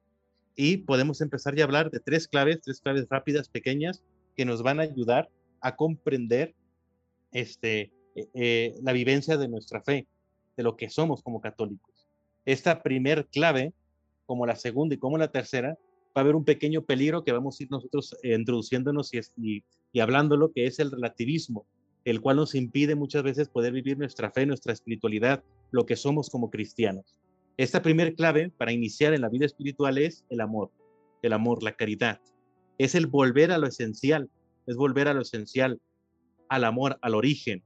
y 0.54 0.78
podemos 0.78 1.20
empezar 1.20 1.54
ya 1.54 1.64
a 1.64 1.66
hablar 1.66 1.90
de 1.90 2.00
tres 2.00 2.28
claves, 2.28 2.60
tres 2.60 2.80
claves 2.80 3.06
rápidas, 3.08 3.48
pequeñas, 3.48 4.02
que 4.36 4.44
nos 4.44 4.62
van 4.62 4.80
a 4.80 4.82
ayudar 4.82 5.30
a 5.60 5.76
comprender 5.76 6.54
este, 7.32 7.92
eh, 8.14 8.28
eh, 8.34 8.74
la 8.82 8.92
vivencia 8.92 9.36
de 9.36 9.48
nuestra 9.48 9.82
fe, 9.82 10.06
de 10.56 10.62
lo 10.62 10.76
que 10.76 10.90
somos 10.90 11.22
como 11.22 11.40
católicos. 11.40 12.06
Esta 12.44 12.82
primer 12.82 13.26
clave 13.28 13.72
como 14.28 14.44
la 14.44 14.56
segunda 14.56 14.94
y 14.94 14.98
como 14.98 15.16
la 15.16 15.32
tercera, 15.32 15.70
va 15.70 16.16
a 16.16 16.20
haber 16.20 16.36
un 16.36 16.44
pequeño 16.44 16.82
peligro 16.82 17.24
que 17.24 17.32
vamos 17.32 17.58
a 17.58 17.62
ir 17.62 17.70
nosotros 17.70 18.14
introduciéndonos 18.22 19.14
y, 19.14 19.20
y, 19.38 19.64
y 19.90 20.00
hablándolo, 20.00 20.52
que 20.52 20.66
es 20.66 20.78
el 20.80 20.90
relativismo, 20.90 21.64
el 22.04 22.20
cual 22.20 22.36
nos 22.36 22.54
impide 22.54 22.94
muchas 22.94 23.22
veces 23.22 23.48
poder 23.48 23.72
vivir 23.72 23.98
nuestra 23.98 24.30
fe, 24.30 24.46
nuestra 24.46 24.72
espiritualidad, 24.72 25.42
lo 25.70 25.86
que 25.86 25.96
somos 25.96 26.30
como 26.30 26.50
cristianos. 26.50 27.18
Esta 27.56 27.82
primer 27.82 28.14
clave 28.14 28.50
para 28.56 28.72
iniciar 28.72 29.14
en 29.14 29.20
la 29.20 29.28
vida 29.28 29.46
espiritual 29.46 29.98
es 29.98 30.24
el 30.30 30.40
amor, 30.40 30.70
el 31.22 31.32
amor, 31.32 31.62
la 31.62 31.72
caridad. 31.72 32.20
Es 32.78 32.94
el 32.94 33.06
volver 33.06 33.50
a 33.50 33.58
lo 33.58 33.66
esencial, 33.66 34.30
es 34.66 34.76
volver 34.76 35.08
a 35.08 35.14
lo 35.14 35.22
esencial, 35.22 35.80
al 36.48 36.64
amor, 36.64 36.98
al 37.02 37.14
origen. 37.14 37.62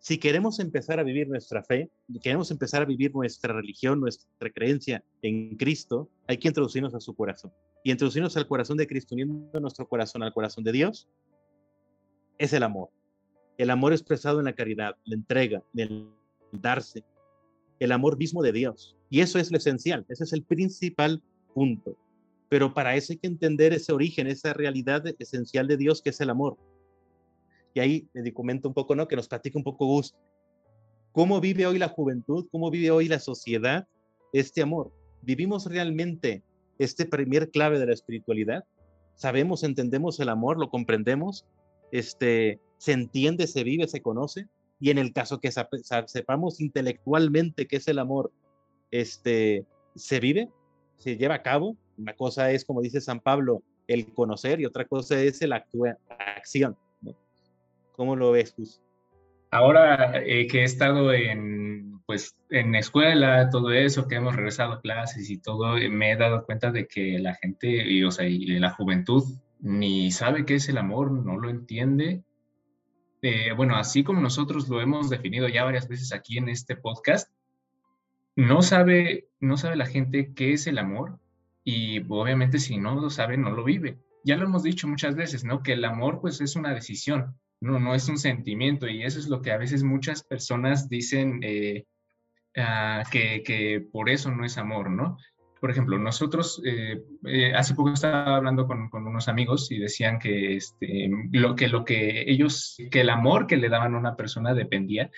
Si 0.00 0.18
queremos 0.18 0.60
empezar 0.60 1.00
a 1.00 1.02
vivir 1.02 1.28
nuestra 1.28 1.64
fe, 1.64 1.90
queremos 2.22 2.50
empezar 2.50 2.82
a 2.82 2.86
vivir 2.86 3.12
nuestra 3.14 3.52
religión, 3.52 4.00
nuestra 4.00 4.50
creencia 4.50 5.02
en 5.22 5.56
Cristo, 5.56 6.08
hay 6.26 6.38
que 6.38 6.48
introducirnos 6.48 6.94
a 6.94 7.00
su 7.00 7.14
corazón. 7.14 7.52
Y 7.82 7.90
introducirnos 7.90 8.36
al 8.36 8.46
corazón 8.46 8.76
de 8.76 8.86
Cristo, 8.86 9.14
uniendo 9.14 9.58
nuestro 9.60 9.88
corazón 9.88 10.22
al 10.22 10.32
corazón 10.32 10.64
de 10.64 10.72
Dios, 10.72 11.08
es 12.38 12.52
el 12.52 12.62
amor. 12.62 12.90
El 13.56 13.70
amor 13.70 13.92
expresado 13.92 14.38
en 14.38 14.46
la 14.46 14.54
caridad, 14.54 14.96
la 15.04 15.14
entrega, 15.16 15.62
el 15.74 16.08
darse, 16.52 17.04
el 17.80 17.92
amor 17.92 18.16
mismo 18.16 18.42
de 18.42 18.52
Dios. 18.52 18.96
Y 19.10 19.20
eso 19.20 19.38
es 19.38 19.50
lo 19.50 19.58
esencial, 19.58 20.06
ese 20.08 20.24
es 20.24 20.32
el 20.32 20.42
principal 20.44 21.22
punto. 21.54 21.96
Pero 22.48 22.72
para 22.72 22.96
eso 22.96 23.12
hay 23.12 23.18
que 23.18 23.26
entender 23.26 23.72
ese 23.72 23.92
origen, 23.92 24.26
esa 24.26 24.52
realidad 24.54 25.04
esencial 25.18 25.66
de 25.66 25.76
Dios 25.76 26.00
que 26.00 26.10
es 26.10 26.20
el 26.20 26.30
amor. 26.30 26.56
Y 27.74 27.80
ahí 27.80 28.08
le 28.14 28.32
comento 28.32 28.68
un 28.68 28.74
poco, 28.74 28.94
¿no? 28.94 29.06
Que 29.06 29.16
nos 29.16 29.28
platique 29.28 29.58
un 29.58 29.64
poco 29.64 29.86
Gus. 29.86 30.14
¿Cómo 31.12 31.40
vive 31.40 31.66
hoy 31.66 31.78
la 31.78 31.88
juventud? 31.88 32.46
¿Cómo 32.50 32.70
vive 32.70 32.90
hoy 32.90 33.08
la 33.08 33.18
sociedad 33.18 33.86
este 34.32 34.62
amor? 34.62 34.92
¿Vivimos 35.22 35.66
realmente 35.66 36.42
este 36.78 37.04
primer 37.06 37.50
clave 37.50 37.78
de 37.78 37.86
la 37.86 37.92
espiritualidad? 37.92 38.64
¿Sabemos, 39.14 39.64
entendemos 39.64 40.20
el 40.20 40.28
amor? 40.28 40.58
¿Lo 40.58 40.70
comprendemos? 40.70 41.44
Este, 41.90 42.60
¿Se 42.78 42.92
entiende, 42.92 43.46
se 43.46 43.64
vive, 43.64 43.88
se 43.88 44.00
conoce? 44.00 44.46
Y 44.80 44.90
en 44.90 44.98
el 44.98 45.12
caso 45.12 45.40
que 45.40 45.50
sepamos 46.06 46.60
intelectualmente 46.60 47.66
qué 47.66 47.76
es 47.76 47.88
el 47.88 47.98
amor, 47.98 48.32
este, 48.92 49.64
¿se 49.96 50.20
vive? 50.20 50.48
¿Se 50.96 51.16
lleva 51.16 51.34
a 51.34 51.42
cabo? 51.42 51.76
Una 51.96 52.14
cosa 52.14 52.52
es, 52.52 52.64
como 52.64 52.80
dice 52.80 53.00
San 53.00 53.20
Pablo, 53.20 53.62
el 53.88 54.12
conocer 54.14 54.60
y 54.60 54.66
otra 54.66 54.84
cosa 54.84 55.20
es 55.20 55.40
la 55.42 55.64
acción. 56.36 56.76
¿no? 57.00 57.16
¿Cómo 57.92 58.14
lo 58.14 58.30
ves, 58.30 58.54
Gus? 58.56 58.80
Ahora 59.50 60.22
eh, 60.24 60.46
que 60.46 60.60
he 60.60 60.64
estado 60.64 61.12
en, 61.12 62.00
pues, 62.06 62.36
en 62.50 62.74
escuela, 62.76 63.48
todo 63.50 63.72
eso, 63.72 64.06
que 64.06 64.16
hemos 64.16 64.36
regresado 64.36 64.74
a 64.74 64.80
clases 64.80 65.30
y 65.30 65.38
todo, 65.38 65.76
eh, 65.76 65.88
me 65.88 66.12
he 66.12 66.16
dado 66.16 66.44
cuenta 66.44 66.70
de 66.70 66.86
que 66.86 67.18
la 67.18 67.34
gente, 67.34 67.68
y, 67.68 68.04
o 68.04 68.10
sea, 68.12 68.28
y 68.28 68.46
la 68.58 68.70
juventud 68.70 69.24
ni 69.60 70.10
sabe 70.10 70.44
qué 70.44 70.56
es 70.56 70.68
el 70.68 70.78
amor, 70.78 71.10
no 71.12 71.38
lo 71.38 71.50
entiende. 71.50 72.22
Eh, 73.22 73.52
bueno, 73.52 73.76
así 73.76 74.04
como 74.04 74.20
nosotros 74.20 74.68
lo 74.68 74.80
hemos 74.80 75.10
definido 75.10 75.48
ya 75.48 75.64
varias 75.64 75.88
veces 75.88 76.12
aquí 76.12 76.38
en 76.38 76.48
este 76.48 76.76
podcast, 76.76 77.32
no 78.36 78.62
sabe, 78.62 79.28
no 79.40 79.56
sabe 79.56 79.76
la 79.76 79.86
gente 79.86 80.32
qué 80.34 80.52
es 80.52 80.66
el 80.68 80.78
amor 80.78 81.18
y 81.64 82.00
obviamente 82.08 82.60
si 82.60 82.78
no 82.78 82.94
lo 82.94 83.10
sabe, 83.10 83.36
no 83.36 83.50
lo 83.50 83.64
vive. 83.64 83.98
Ya 84.24 84.36
lo 84.36 84.44
hemos 84.44 84.62
dicho 84.62 84.86
muchas 84.86 85.16
veces, 85.16 85.44
¿no? 85.44 85.62
Que 85.62 85.72
el 85.72 85.84
amor 85.84 86.20
pues 86.20 86.40
es 86.40 86.54
una 86.54 86.72
decisión, 86.72 87.36
no, 87.60 87.80
no 87.80 87.94
es 87.94 88.08
un 88.08 88.18
sentimiento 88.18 88.86
y 88.86 89.02
eso 89.02 89.18
es 89.18 89.28
lo 89.28 89.42
que 89.42 89.50
a 89.50 89.58
veces 89.58 89.82
muchas 89.82 90.22
personas 90.22 90.88
dicen 90.88 91.40
eh, 91.42 91.86
uh, 92.56 93.08
que, 93.10 93.42
que 93.42 93.80
por 93.92 94.08
eso 94.08 94.30
no 94.30 94.44
es 94.44 94.56
amor, 94.56 94.90
¿no? 94.90 95.18
Por 95.60 95.70
ejemplo, 95.70 95.98
nosotros 95.98 96.60
eh, 96.64 97.02
eh, 97.24 97.52
hace 97.54 97.74
poco 97.74 97.92
estaba 97.92 98.36
hablando 98.36 98.66
con, 98.66 98.88
unos 98.92 99.28
amigos 99.28 99.70
y 99.70 99.78
decían 99.78 100.18
que, 100.18 100.56
este, 100.56 101.10
lo, 101.32 101.54
que 101.54 101.68
lo 101.68 101.84
que 101.84 102.24
ellos, 102.30 102.76
que 102.90 103.00
el 103.00 103.10
amor 103.10 103.46
que 103.46 103.56
le 103.56 103.68
daban 103.68 103.94
a 103.94 103.98
una 103.98 104.16
persona 104.16 104.54
dependía 104.54 105.10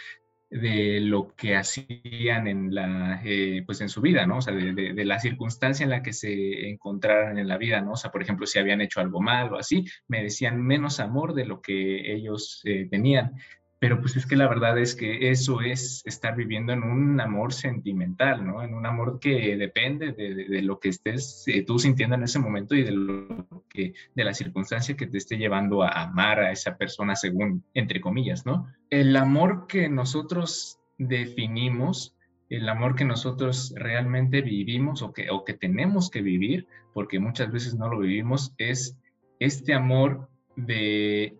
de 0.48 1.00
lo 1.00 1.34
que 1.36 1.54
hacían 1.54 2.48
en 2.48 2.74
la, 2.74 3.22
eh, 3.24 3.62
pues 3.64 3.80
en 3.82 3.88
su 3.88 4.00
vida, 4.00 4.26
¿no? 4.26 4.38
O 4.38 4.40
sea, 4.40 4.52
de, 4.52 4.72
de, 4.72 5.04
la 5.04 5.20
circunstancia 5.20 5.84
en 5.84 5.90
la 5.90 6.02
que 6.02 6.12
se 6.12 6.68
encontraran 6.68 7.38
en 7.38 7.46
la 7.46 7.56
vida, 7.56 7.80
¿no? 7.80 7.92
O 7.92 7.96
sea, 7.96 8.10
por 8.10 8.20
ejemplo, 8.20 8.46
si 8.46 8.58
habían 8.58 8.80
hecho 8.80 9.00
algo 9.00 9.20
mal 9.20 9.52
o 9.52 9.58
así, 9.58 9.84
me 10.08 10.22
decían 10.24 10.60
menos 10.60 10.98
amor 10.98 11.34
de 11.34 11.44
lo 11.44 11.60
que 11.60 12.12
ellos 12.12 12.62
tenían. 12.90 13.34
Pero 13.80 13.98
pues 13.98 14.14
es 14.14 14.26
que 14.26 14.36
la 14.36 14.46
verdad 14.46 14.78
es 14.78 14.94
que 14.94 15.30
eso 15.30 15.62
es 15.62 16.02
estar 16.04 16.36
viviendo 16.36 16.74
en 16.74 16.82
un 16.82 17.18
amor 17.18 17.54
sentimental, 17.54 18.46
¿no? 18.46 18.62
En 18.62 18.74
un 18.74 18.84
amor 18.84 19.18
que 19.18 19.56
depende 19.56 20.12
de, 20.12 20.60
lo 20.60 20.78
que 20.78 20.90
estés 20.90 21.44
eh, 21.46 21.62
tú 21.62 21.78
sintiendo 21.78 22.14
en 22.14 22.24
ese 22.24 22.38
momento 22.38 22.74
y 22.74 22.82
de 22.82 22.90
lo 22.92 23.64
que, 23.70 23.94
la 24.14 24.34
circunstancia 24.34 24.98
que 24.98 25.06
te 25.06 25.16
esté 25.16 25.38
llevando 25.38 25.82
a 25.82 26.02
amar 26.02 26.40
a 26.40 26.52
esa 26.52 26.76
persona 26.76 27.16
según, 27.16 27.64
entre 27.72 28.02
comillas, 28.02 28.44
¿no? 28.44 28.66
El 28.90 29.16
amor 29.16 29.66
que 29.66 29.88
nosotros 29.88 30.78
definimos, 30.98 32.14
el 32.50 32.68
amor 32.68 32.94
que 32.94 33.06
nosotros 33.06 33.72
realmente 33.76 34.42
vivimos 34.42 35.00
o 35.00 35.14
que, 35.14 35.30
o 35.30 35.42
que 35.42 35.54
tenemos 35.54 36.10
que 36.10 36.20
vivir, 36.20 36.66
porque 36.92 37.18
muchas 37.18 37.50
veces 37.50 37.74
no 37.74 37.88
lo 37.88 38.00
vivimos, 38.00 38.52
es 38.58 38.98
este 39.38 39.72
amor 39.72 40.28
de 40.54 41.39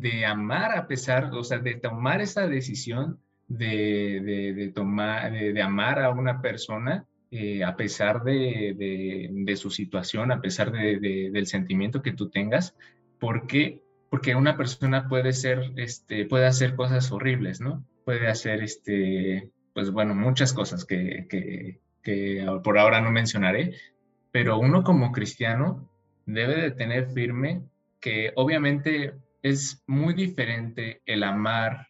de 0.00 0.24
amar 0.24 0.76
a 0.76 0.86
pesar, 0.86 1.30
o 1.32 1.44
sea, 1.44 1.58
de 1.58 1.74
tomar 1.74 2.20
esa 2.20 2.46
decisión 2.46 3.18
de, 3.48 4.54
de, 4.56 4.68
tomar, 4.68 5.32
de, 5.32 5.62
amar 5.62 6.02
a 6.02 6.10
una 6.10 6.40
persona 6.40 7.04
eh, 7.30 7.62
a 7.64 7.76
pesar 7.76 8.22
de, 8.22 8.74
de, 9.44 9.56
su 9.56 9.70
situación, 9.70 10.32
a 10.32 10.40
pesar 10.40 10.72
del 10.72 11.46
sentimiento 11.46 12.02
que 12.02 12.12
tú 12.12 12.30
tengas, 12.30 12.74
porque, 13.18 13.82
porque 14.10 14.34
una 14.34 14.56
persona 14.56 15.08
puede 15.08 15.32
ser, 15.32 15.72
este, 15.76 16.24
puede 16.26 16.46
hacer 16.46 16.74
cosas 16.74 17.10
horribles, 17.12 17.60
¿no? 17.60 17.84
Puede 18.04 18.28
hacer, 18.28 18.62
este, 18.62 19.50
pues 19.74 19.90
bueno, 19.90 20.14
muchas 20.14 20.52
cosas 20.52 20.84
que, 20.84 21.26
que, 21.28 21.80
que 22.02 22.46
por 22.64 22.78
ahora 22.78 23.00
no 23.00 23.10
mencionaré, 23.10 23.74
pero 24.30 24.58
uno 24.58 24.82
como 24.82 25.12
cristiano 25.12 25.90
debe 26.24 26.60
de 26.60 26.70
tener 26.70 27.10
firme 27.10 27.62
que 28.00 28.32
obviamente 28.34 29.14
es 29.42 29.82
muy 29.86 30.14
diferente 30.14 31.02
el 31.04 31.22
amar 31.22 31.88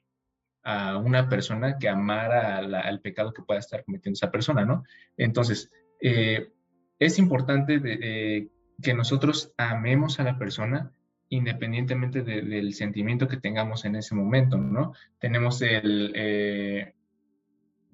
a 0.65 0.97
una 0.97 1.29
persona 1.29 1.77
que 1.79 1.89
amar 1.89 2.33
al 2.33 3.01
pecado 3.01 3.33
que 3.33 3.43
pueda 3.43 3.61
estar 3.61 3.85
cometiendo 3.85 4.15
esa 4.17 4.31
persona, 4.31 4.65
¿no? 4.65 4.85
Entonces, 5.17 5.71
eh, 6.01 6.53
es 6.99 7.19
importante 7.19 7.81
que 7.81 8.95
nosotros 8.95 9.53
amemos 9.57 10.21
a 10.21 10.25
la 10.25 10.39
persona 10.39 10.93
independientemente 11.33 12.23
de, 12.23 12.43
del 12.43 12.75
sentimiento 12.75 13.27
que 13.27 13.39
tengamos 13.39 13.87
en 13.87 13.97
ese 13.97 14.15
momento, 14.15 14.59
¿no? 14.59 14.93
Tenemos 15.19 15.63
el 15.63 16.13
eh, 16.15 16.93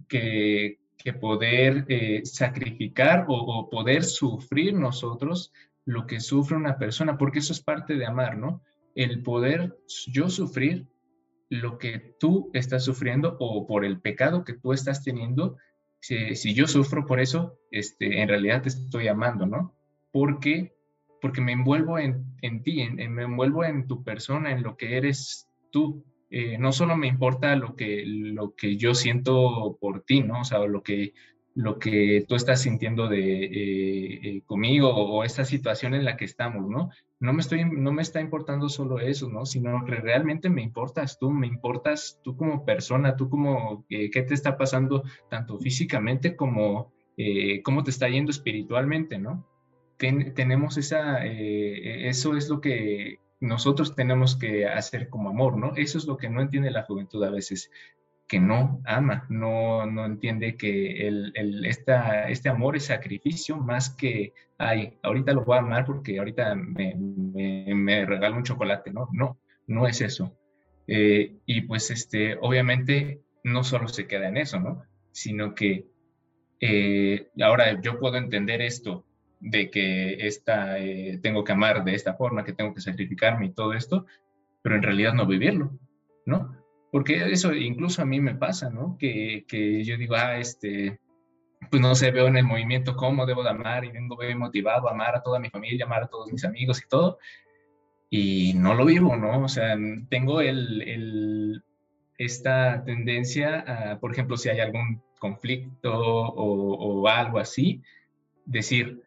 que, 0.08 0.80
que, 0.96 1.12
poder 1.12 1.84
eh, 1.88 2.22
sacrificar 2.24 3.26
o, 3.28 3.34
o 3.34 3.70
poder 3.70 4.02
sufrir 4.02 4.74
nosotros 4.74 5.52
lo 5.84 6.04
que 6.04 6.18
sufre 6.18 6.56
una 6.56 6.78
persona, 6.78 7.16
porque 7.16 7.38
eso 7.38 7.52
es 7.52 7.60
parte 7.60 7.94
de 7.94 8.06
amar, 8.06 8.36
¿no? 8.36 8.60
El 8.98 9.22
poder 9.22 9.78
yo 10.08 10.28
sufrir 10.28 10.88
lo 11.48 11.78
que 11.78 12.16
tú 12.18 12.50
estás 12.52 12.84
sufriendo 12.84 13.36
o 13.38 13.64
por 13.66 13.84
el 13.84 14.00
pecado 14.00 14.44
que 14.44 14.54
tú 14.54 14.72
estás 14.72 15.04
teniendo, 15.04 15.56
si, 16.00 16.52
yo 16.52 16.66
sufro 16.66 17.06
por 17.06 17.20
eso, 17.20 17.58
este, 17.70 18.20
en 18.20 18.28
realidad 18.28 18.62
te 18.62 18.70
estoy 18.70 19.06
amando, 19.06 19.46
¿no? 19.46 19.72
Porque, 20.10 20.74
porque 21.20 21.40
me 21.40 21.52
envuelvo 21.52 21.98
en, 22.00 22.24
en 22.42 22.62
ti, 22.64 22.80
en, 22.80 22.96
me 23.14 23.22
envuelvo 23.22 23.64
en 23.64 23.86
tu 23.86 24.02
persona, 24.02 24.50
en 24.50 24.64
lo 24.64 24.76
que 24.76 24.96
eres 24.96 25.48
tú. 25.70 26.04
Eh, 26.30 26.58
no 26.58 26.72
solo 26.72 26.96
me 26.96 27.06
importa 27.06 27.54
lo 27.54 27.76
que, 27.76 28.02
lo 28.04 28.54
que 28.56 28.76
yo 28.76 28.94
siento 28.94 29.78
por 29.80 30.02
ti, 30.02 30.22
¿no? 30.22 30.40
O 30.40 30.44
sea, 30.44 30.58
lo 30.66 30.82
que, 30.82 31.14
lo 31.58 31.80
que 31.80 32.24
tú 32.28 32.36
estás 32.36 32.62
sintiendo 32.62 33.08
de, 33.08 33.44
eh, 33.46 34.20
eh, 34.22 34.42
conmigo 34.46 34.94
o 34.94 35.24
esta 35.24 35.44
situación 35.44 35.92
en 35.92 36.04
la 36.04 36.16
que 36.16 36.24
estamos, 36.24 36.70
¿no? 36.70 36.90
No 37.18 37.32
me, 37.32 37.40
estoy, 37.40 37.64
no 37.64 37.90
me 37.90 38.02
está 38.02 38.20
importando 38.20 38.68
solo 38.68 39.00
eso, 39.00 39.28
¿no? 39.28 39.44
Sino 39.44 39.84
que 39.84 39.96
realmente 39.96 40.50
me 40.50 40.62
importas 40.62 41.18
tú, 41.18 41.32
me 41.32 41.48
importas 41.48 42.20
tú 42.22 42.36
como 42.36 42.64
persona, 42.64 43.16
tú 43.16 43.28
como 43.28 43.84
eh, 43.88 44.08
qué 44.08 44.22
te 44.22 44.34
está 44.34 44.56
pasando 44.56 45.02
tanto 45.28 45.58
físicamente 45.58 46.36
como 46.36 46.92
eh, 47.16 47.60
cómo 47.62 47.82
te 47.82 47.90
está 47.90 48.08
yendo 48.08 48.30
espiritualmente, 48.30 49.18
¿no? 49.18 49.44
Ten, 49.96 50.34
tenemos 50.34 50.78
esa, 50.78 51.24
eso 51.24 52.36
es 52.36 52.48
lo 52.48 52.60
que 52.60 53.18
nosotros 53.40 53.96
tenemos 53.96 54.36
que 54.36 54.68
hacer 54.68 55.08
como 55.08 55.28
amor, 55.28 55.58
¿no? 55.58 55.72
Eso 55.74 55.98
es 55.98 56.06
lo 56.06 56.16
que 56.16 56.30
no 56.30 56.40
entiende 56.40 56.70
la 56.70 56.84
juventud 56.84 57.24
a 57.24 57.30
veces 57.30 57.68
que 58.28 58.40
no 58.40 58.80
ama, 58.84 59.26
no, 59.30 59.86
no 59.86 60.06
entiende 60.06 60.56
que 60.56 61.08
el, 61.08 61.32
el, 61.34 61.64
esta, 61.66 62.28
este 62.30 62.48
amor 62.50 62.76
es 62.76 62.86
sacrificio 62.86 63.56
más 63.56 63.90
que, 63.90 64.34
ay, 64.58 64.98
ahorita 65.02 65.32
lo 65.32 65.44
voy 65.44 65.56
a 65.56 65.60
amar 65.60 65.84
porque 65.86 66.18
ahorita 66.18 66.54
me, 66.54 66.94
me, 66.96 67.74
me 67.74 68.06
regala 68.06 68.36
un 68.36 68.44
chocolate, 68.44 68.92
¿no? 68.92 69.08
No, 69.12 69.38
no 69.66 69.86
es 69.88 70.00
eso. 70.02 70.36
Eh, 70.86 71.36
y 71.46 71.62
pues, 71.62 71.90
este, 71.90 72.36
obviamente, 72.40 73.22
no 73.44 73.64
solo 73.64 73.88
se 73.88 74.06
queda 74.06 74.28
en 74.28 74.36
eso, 74.38 74.60
¿no? 74.60 74.82
Sino 75.12 75.54
que 75.54 75.86
Eh, 76.60 77.28
ahora 77.42 77.80
yo 77.80 77.98
puedo 78.00 78.16
entender 78.16 78.60
esto 78.62 79.06
de 79.40 79.70
que 79.70 80.26
esta, 80.26 80.78
eh, 80.80 81.18
tengo 81.22 81.44
que 81.44 81.52
amar 81.52 81.84
de 81.84 81.94
esta 81.94 82.14
forma, 82.14 82.44
que 82.44 82.52
tengo 82.52 82.74
que 82.74 82.80
sacrificarme 82.80 83.46
y 83.46 83.52
todo 83.54 83.74
esto, 83.74 84.06
pero 84.62 84.74
en 84.76 84.82
realidad 84.82 85.14
no 85.14 85.26
vivirlo, 85.26 85.78
¿no? 86.26 86.57
Porque 86.90 87.30
eso 87.30 87.52
incluso 87.54 88.02
a 88.02 88.06
mí 88.06 88.20
me 88.20 88.34
pasa, 88.34 88.70
¿no? 88.70 88.96
Que, 88.98 89.44
que 89.46 89.84
yo 89.84 89.96
digo, 89.96 90.14
ah, 90.16 90.38
este, 90.38 90.98
pues 91.70 91.82
no 91.82 91.94
sé, 91.94 92.10
veo 92.10 92.26
en 92.28 92.36
el 92.36 92.44
movimiento 92.44 92.96
cómo 92.96 93.26
debo 93.26 93.42
de 93.42 93.50
amar 93.50 93.84
y 93.84 93.90
vengo 93.90 94.16
bien 94.16 94.38
motivado 94.38 94.88
a 94.88 94.92
amar 94.92 95.16
a 95.16 95.22
toda 95.22 95.38
mi 95.38 95.50
familia, 95.50 95.84
amar 95.84 96.04
a 96.04 96.08
todos 96.08 96.32
mis 96.32 96.44
amigos 96.44 96.82
y 96.82 96.88
todo, 96.88 97.18
y 98.10 98.54
no 98.54 98.74
lo 98.74 98.86
vivo, 98.86 99.16
¿no? 99.16 99.44
O 99.44 99.48
sea, 99.48 99.76
tengo 100.08 100.40
el, 100.40 100.82
el 100.82 101.64
esta 102.16 102.82
tendencia 102.84 103.92
a, 103.92 104.00
por 104.00 104.12
ejemplo, 104.12 104.36
si 104.36 104.48
hay 104.48 104.60
algún 104.60 105.02
conflicto 105.18 105.92
o, 105.92 107.00
o 107.02 107.08
algo 107.08 107.38
así, 107.38 107.82
decir, 108.44 109.02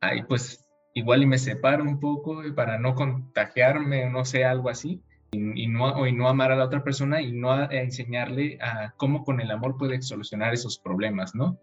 ay, 0.00 0.22
pues 0.22 0.64
igual 0.94 1.22
y 1.22 1.26
me 1.26 1.38
separo 1.38 1.84
un 1.84 2.00
poco 2.00 2.42
para 2.54 2.78
no 2.78 2.94
contagiarme, 2.94 4.08
no 4.10 4.24
sé, 4.24 4.44
algo 4.44 4.68
así, 4.70 5.02
y, 5.30 5.66
no, 5.66 6.06
y 6.06 6.12
no 6.12 6.28
amar 6.28 6.52
a 6.52 6.56
la 6.56 6.64
otra 6.64 6.82
persona 6.82 7.20
y 7.20 7.32
no 7.32 7.70
enseñarle 7.70 8.58
a 8.60 8.94
cómo 8.96 9.24
con 9.24 9.40
el 9.40 9.50
amor 9.50 9.76
puede 9.76 10.00
solucionar 10.00 10.54
esos 10.54 10.78
problemas, 10.78 11.34
¿no? 11.34 11.60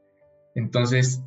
Entonces, 0.54 1.24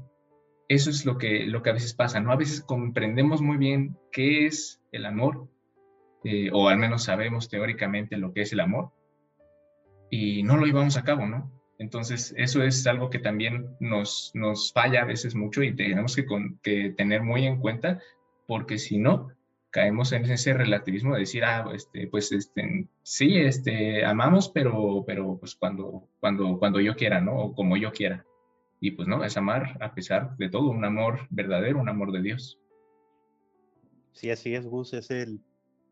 eso 0.68 0.90
es 0.90 1.04
lo 1.04 1.18
que, 1.18 1.47
lo 1.47 1.62
que 1.62 1.71
a 1.71 1.75
veces 1.75 1.95
pasa, 1.95 2.21
¿no? 2.21 2.30
A 2.30 2.37
veces 2.37 2.61
comprendemos 2.61 3.40
muy 3.40 3.57
bien 3.57 3.97
qué 4.12 4.47
es 4.47 4.80
el 4.92 5.07
amor, 5.07 5.49
eh, 6.25 6.50
o 6.52 6.68
al 6.68 6.78
menos 6.78 7.04
sabemos 7.04 7.49
teóricamente 7.49 8.16
lo 8.16 8.33
que 8.33 8.42
es 8.42 8.52
el 8.52 8.61
amor, 8.61 8.90
y 10.11 10.42
no 10.42 10.57
lo 10.57 10.66
llevamos 10.66 10.97
a 10.97 11.04
cabo, 11.04 11.26
¿no? 11.26 11.50
Entonces, 11.78 12.35
eso 12.37 12.62
es 12.62 12.87
algo 12.87 13.09
que 13.11 13.18
también 13.18 13.76
nos, 13.78 14.33
nos 14.35 14.73
falla 14.73 15.02
a 15.02 15.07
veces 15.07 15.35
mucho 15.35 15.62
y 15.62 15.76
tenemos 15.76 16.16
que 16.62 16.95
tener 16.97 17.23
muy 17.23 17.47
en 17.47 17.61
cuenta, 17.61 18.00
porque 18.47 18.78
si 18.78 18.99
no, 18.99 19.28
caemos 19.70 20.12
en 20.12 20.25
ese 20.25 20.54
relativismo 20.54 21.14
de 21.14 21.20
decir, 21.20 21.44
ah, 21.44 21.70
este, 21.75 22.06
pues 22.06 22.32
este, 22.32 22.88
sí, 23.02 23.37
este, 23.37 24.04
amamos, 24.04 24.48
pero, 24.48 25.04
pero 25.06 25.38
pues 25.38 25.54
cuando, 25.54 26.08
cuando, 26.20 26.58
cuando 26.58 26.80
yo 26.80 26.96
quiera, 26.96 27.20
¿no? 27.20 27.37
O 27.37 27.54
como 27.54 27.76
yo 27.76 27.92
quiera. 27.92 28.25
Y 28.80 28.92
pues 28.92 29.08
no, 29.08 29.25
es 29.25 29.37
amar 29.37 29.76
a 29.80 29.94
pesar 29.94 30.37
de 30.37 30.48
todo, 30.48 30.70
un 30.70 30.84
amor 30.84 31.26
verdadero, 31.30 31.80
un 31.80 31.88
amor 31.88 32.12
de 32.12 32.22
Dios. 32.22 32.60
Sí, 34.12 34.30
así 34.30 34.54
es, 34.54 34.66
Gus, 34.66 34.94
es 34.94 35.10
el, 35.10 35.40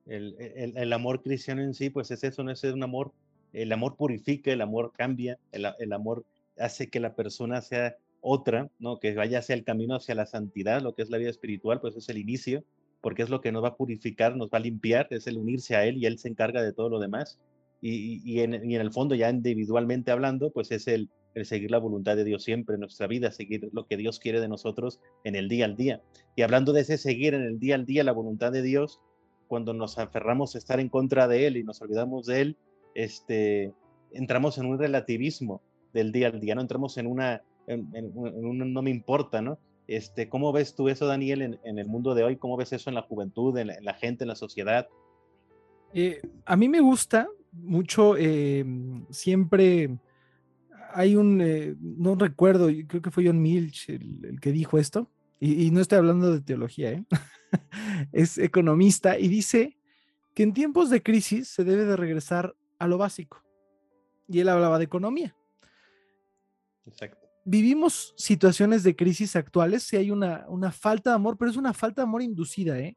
el, 0.07 0.37
el, 0.39 0.77
el 0.77 0.93
amor 0.93 1.23
cristiano 1.23 1.63
en 1.63 1.75
sí, 1.75 1.91
pues 1.91 2.11
es 2.11 2.25
eso, 2.25 2.43
no 2.43 2.51
es 2.51 2.63
un 2.65 2.83
amor 2.83 3.13
el 3.57 3.73
amor 3.73 3.97
purifica, 3.97 4.53
el 4.53 4.61
amor 4.61 4.93
cambia, 4.95 5.39
el, 5.53 5.93
amor 5.93 6.25
hace 6.59 6.89
que 6.89 7.01
la 7.01 7.15
persona 7.15 7.63
sea 7.63 7.97
otra, 8.21 8.69
¿no? 8.79 8.99
Que 8.99 9.15
vaya 9.15 9.39
hacia 9.39 9.55
el 9.55 9.65
camino 9.65 9.97
hacia 9.97 10.15
la 10.15 10.27
santidad, 10.27 10.83
lo 10.83 10.95
que 10.95 11.03
es 11.03 11.11
la 11.11 11.19
vida 11.19 11.31
espiritual, 11.31 11.81
pues 11.81 11.97
es 11.97 12.09
el 12.09 12.19
inicio, 12.19 12.65
porque 13.07 13.23
es 13.23 13.31
lo 13.31 13.41
que 13.41 13.53
nos 13.53 13.63
va 13.63 13.69
a 13.69 13.77
purificar, 13.77 14.35
nos 14.35 14.49
va 14.49 14.59
a 14.59 14.63
limpiar, 14.63 15.07
es 15.11 15.29
el 15.29 15.39
unirse 15.39 15.77
a 15.77 15.85
Él 15.85 15.97
y 15.97 16.07
Él 16.07 16.19
se 16.19 16.27
encarga 16.27 16.61
de 16.61 16.73
todo 16.73 16.89
lo 16.89 16.99
demás. 16.99 17.39
Y, 17.81 18.41
en, 18.41 18.53
el 18.53 18.91
fondo, 18.91 19.15
ya 19.15 19.31
individualmente 19.31 20.11
hablando, 20.11 20.51
pues 20.51 20.73
es 20.73 20.89
el, 20.89 21.09
seguir 21.45 21.71
la 21.71 21.79
voluntad 21.79 22.17
de 22.17 22.25
Dios 22.25 22.43
siempre 22.43 22.75
en 22.75 22.81
nuestra 22.81 23.07
vida, 23.07 23.31
seguir 23.31 23.69
lo 23.71 23.87
que 23.87 23.97
Dios 23.97 24.19
quiere 24.19 24.41
de 24.41 24.49
nosotros 24.49 24.99
en 25.23 25.37
el 25.37 25.49
día 25.49 25.67
al 25.67 25.77
día. 25.77 26.03
Y 26.35 26.43
hablando 26.43 26.73
de 26.73 26.81
ese 26.81 26.99
seguir 26.99 27.35
en 27.35 27.43
el 27.43 27.61
día 27.61 27.77
al 27.77 27.87
día 27.87 28.03
la 28.03 28.11
voluntad 28.11 28.51
de 28.51 28.63
Dios, 28.63 29.01
cuando 29.47 29.73
nos 29.73 29.99
aferramos 29.99 30.57
a 30.57 30.59
estar 30.59 30.81
en 30.81 30.89
contra 30.89 31.29
de 31.29 31.47
Él 31.47 31.59
y 31.59 31.63
nos 31.63 31.81
olvidamos 31.83 32.27
de 32.27 32.41
Él, 32.41 32.57
este, 32.97 33.73
entramos 34.11 34.59
en 34.59 34.67
un 34.67 34.81
relativismo 34.81 35.63
del 35.93 36.11
día 36.11 36.27
al 36.27 36.41
día, 36.41 36.57
no 36.57 36.61
entramos 36.61 36.99
en 36.99 37.07
una, 37.07 37.45
en, 37.69 37.89
un 38.17 38.73
no 38.73 38.83
me 38.83 38.91
importa, 38.91 39.43
¿no? 39.43 39.61
Este, 39.87 40.29
¿Cómo 40.29 40.53
ves 40.53 40.75
tú 40.75 40.89
eso, 40.89 41.07
Daniel, 41.07 41.59
en, 41.63 41.79
el 41.79 41.87
mundo 41.87 42.15
de 42.15 42.25
hoy? 42.25 42.37
¿Cómo 42.37 42.57
ves 42.57 42.73
eso 42.73 42.91
en 42.91 42.95
la 42.95 43.03
juventud, 43.03 43.57
en 43.57 43.69
la, 43.81 43.95
gente, 43.95 44.25
en 44.25 44.29
la 44.29 44.35
sociedad? 44.35 44.89
Eh, 45.95 46.21
a 46.45 46.57
mí 46.57 46.69
me 46.69 46.81
gusta 46.81 47.29
mucho, 47.53 48.17
eh, 48.19 48.65
siempre 49.11 49.97
hay 50.93 51.15
un, 51.15 51.41
eh, 51.41 51.75
no 51.79 52.17
recuerdo, 52.17 52.69
creo 52.89 53.03
que 53.03 53.11
fue 53.11 53.27
John 53.27 53.41
Milch 53.41 53.89
el, 53.91 54.39
que 54.41 54.53
dijo 54.53 54.79
esto, 54.79 55.11
y, 55.39 55.67
y, 55.67 55.71
no 55.71 55.81
estoy 55.81 55.99
hablando 55.99 56.33
de 56.33 56.41
teología, 56.41 57.05
es 58.13 58.39
economista, 58.39 59.19
y 59.19 59.29
dice 59.29 59.77
que 60.35 60.43
en 60.43 60.53
tiempos 60.53 60.91
de 60.91 61.03
crisis 61.03 61.49
se 61.49 61.65
debe 61.65 61.85
de 61.85 61.97
regresar 61.97 62.55
a 62.79 62.89
lo 62.89 62.99
básico. 62.99 63.43
Y 64.29 64.41
él 64.41 64.49
hablaba 64.49 64.79
de 64.79 64.85
economía. 64.85 65.37
Vivimos 67.49 68.13
situaciones 68.17 68.83
de 68.83 68.97
crisis 68.97 69.37
actuales, 69.37 69.85
si 69.85 69.97
hay 69.97 70.11
una, 70.11 70.45
una 70.49 70.73
falta 70.73 71.11
de 71.11 71.17
amor, 71.17 71.39
pero 71.39 71.51
es 71.51 71.57
una 71.57 71.73
falta 71.73 72.03
de 72.03 72.09
amor 72.09 72.21
inducida, 72.21 72.79
¿eh? 72.79 72.97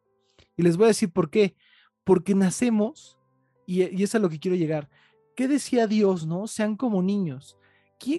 Y 0.57 0.63
les 0.63 0.75
voy 0.75 0.85
a 0.85 0.87
decir 0.87 1.11
por 1.11 1.29
qué. 1.29 1.55
Porque 2.03 2.33
nacemos, 2.33 3.19
y, 3.67 3.83
y 3.95 4.03
es 4.03 4.15
a 4.15 4.19
lo 4.19 4.27
que 4.27 4.39
quiero 4.39 4.57
llegar. 4.57 4.89
¿Qué 5.35 5.47
decía 5.47 5.85
Dios, 5.85 6.25
no? 6.25 6.47
Sean 6.47 6.75
como 6.75 7.03
niños. 7.03 7.59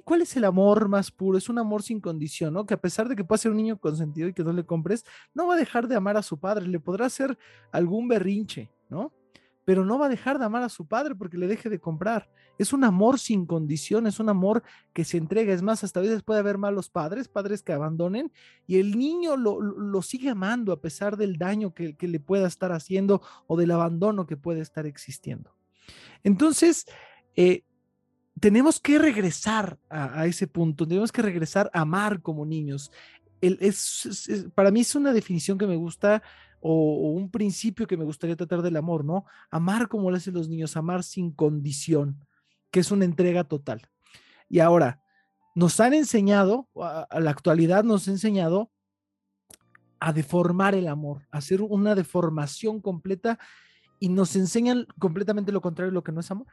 ¿Cuál 0.04 0.22
es 0.22 0.36
el 0.36 0.44
amor 0.44 0.88
más 0.88 1.10
puro? 1.10 1.38
Es 1.38 1.48
un 1.48 1.58
amor 1.58 1.82
sin 1.82 2.00
condición, 2.00 2.52
¿no? 2.52 2.66
Que 2.66 2.74
a 2.74 2.80
pesar 2.80 3.08
de 3.08 3.16
que 3.16 3.24
pueda 3.24 3.38
ser 3.38 3.50
un 3.50 3.56
niño 3.56 3.78
consentido 3.78 4.28
y 4.28 4.34
que 4.34 4.44
no 4.44 4.52
le 4.52 4.64
compres, 4.64 5.04
no 5.34 5.46
va 5.46 5.54
a 5.54 5.56
dejar 5.56 5.88
de 5.88 5.96
amar 5.96 6.16
a 6.16 6.22
su 6.22 6.38
padre, 6.38 6.68
le 6.68 6.80
podrá 6.80 7.06
hacer 7.06 7.36
algún 7.72 8.06
berrinche, 8.06 8.70
¿no? 8.88 9.12
Pero 9.70 9.84
no 9.84 10.00
va 10.00 10.06
a 10.06 10.08
dejar 10.08 10.40
de 10.40 10.44
amar 10.44 10.64
a 10.64 10.68
su 10.68 10.84
padre 10.88 11.14
porque 11.14 11.38
le 11.38 11.46
deje 11.46 11.70
de 11.70 11.78
comprar. 11.78 12.28
Es 12.58 12.72
un 12.72 12.82
amor 12.82 13.20
sin 13.20 13.46
condición, 13.46 14.08
es 14.08 14.18
un 14.18 14.28
amor 14.28 14.64
que 14.92 15.04
se 15.04 15.16
entrega. 15.16 15.54
Es 15.54 15.62
más, 15.62 15.84
hasta 15.84 16.00
a 16.00 16.02
veces 16.02 16.24
puede 16.24 16.40
haber 16.40 16.58
malos 16.58 16.90
padres, 16.90 17.28
padres 17.28 17.62
que 17.62 17.72
abandonen, 17.72 18.32
y 18.66 18.80
el 18.80 18.98
niño 18.98 19.36
lo, 19.36 20.02
sigue 20.02 20.30
amando 20.30 20.72
a 20.72 20.80
pesar 20.80 21.16
del 21.16 21.38
daño 21.38 21.72
que, 21.72 21.94
le 22.00 22.18
pueda 22.18 22.48
estar 22.48 22.72
haciendo 22.72 23.22
o 23.46 23.56
del 23.56 23.70
abandono 23.70 24.26
que 24.26 24.36
puede 24.36 24.60
estar 24.60 24.86
existiendo. 24.86 25.54
Entonces, 26.24 26.86
eh, 27.36 27.62
tenemos 28.40 28.80
que 28.80 28.98
regresar 28.98 29.78
a, 29.88 30.26
ese 30.26 30.48
punto, 30.48 30.84
tenemos 30.84 31.12
que 31.12 31.22
regresar 31.22 31.70
a 31.72 31.82
amar 31.82 32.22
como 32.22 32.44
niños. 32.44 32.90
para 34.56 34.72
mí 34.72 34.80
es 34.80 34.96
una 34.96 35.12
definición 35.12 35.58
que 35.58 35.68
me 35.68 35.76
gusta 35.76 36.24
o, 36.60 37.12
un 37.12 37.30
principio 37.30 37.86
que 37.86 37.96
me 37.96 38.04
gustaría 38.04 38.36
tratar 38.36 38.62
del 38.62 38.76
amor, 38.76 39.04
¿no? 39.04 39.24
Amar 39.50 39.88
como 39.88 40.10
lo 40.10 40.16
hacen 40.16 40.34
los 40.34 40.48
niños, 40.48 40.76
amar 40.76 41.02
sin 41.02 41.32
condición, 41.32 42.24
que 42.70 42.80
es 42.80 42.90
una 42.90 43.04
entrega 43.04 43.44
total. 43.44 43.88
Y 44.48 44.60
ahora, 44.60 45.02
nos 45.54 45.80
han 45.80 45.94
enseñado, 45.94 46.68
a, 46.76 47.06
la 47.18 47.30
actualidad 47.30 47.84
nos 47.84 48.06
ha 48.06 48.12
enseñado 48.12 48.70
a 49.98 50.12
deformar 50.12 50.74
el 50.74 50.88
amor, 50.88 51.26
a 51.30 51.38
hacer 51.38 51.62
una 51.62 51.94
deformación 51.94 52.80
completa 52.80 53.38
y 53.98 54.08
nos 54.08 54.36
enseñan 54.36 54.86
completamente 54.98 55.52
lo 55.52 55.60
contrario 55.60 55.92
lo 55.92 56.04
que 56.04 56.12
no 56.12 56.20
es 56.20 56.30
amor. 56.30 56.46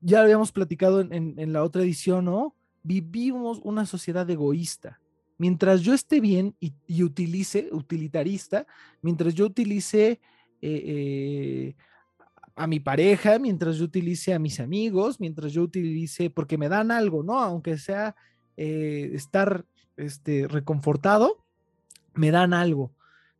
Ya 0.00 0.18
lo 0.18 0.24
habíamos 0.24 0.52
platicado 0.52 1.00
en, 1.00 1.38
en 1.38 1.52
la 1.52 1.62
otra 1.62 1.82
edición, 1.82 2.24
¿no? 2.24 2.56
Vivimos 2.82 3.60
una 3.62 3.86
sociedad 3.86 4.28
egoísta 4.28 5.00
mientras 5.42 5.80
yo 5.80 5.92
esté 5.92 6.20
bien 6.20 6.54
y, 6.60 7.02
utilice, 7.02 7.68
utilitarista, 7.72 8.64
mientras 9.00 9.34
yo 9.34 9.44
utilice 9.46 10.20
eh, 10.60 10.84
eh, 10.86 11.74
a 12.54 12.68
mi 12.68 12.78
pareja, 12.78 13.40
mientras 13.40 13.78
yo 13.78 13.86
utilice 13.86 14.32
a 14.34 14.38
mis 14.38 14.60
amigos, 14.60 15.18
mientras 15.18 15.52
yo 15.52 15.64
utilice, 15.64 16.30
porque 16.30 16.56
me 16.56 16.68
dan 16.68 16.92
algo, 16.92 17.24
¿no? 17.24 17.40
Aunque 17.40 17.76
sea 17.76 18.14
eh, 18.56 19.10
estar 19.14 19.64
este, 19.96 20.46
reconfortado, 20.46 21.44
me 22.14 22.30
dan 22.30 22.54
algo. 22.54 22.92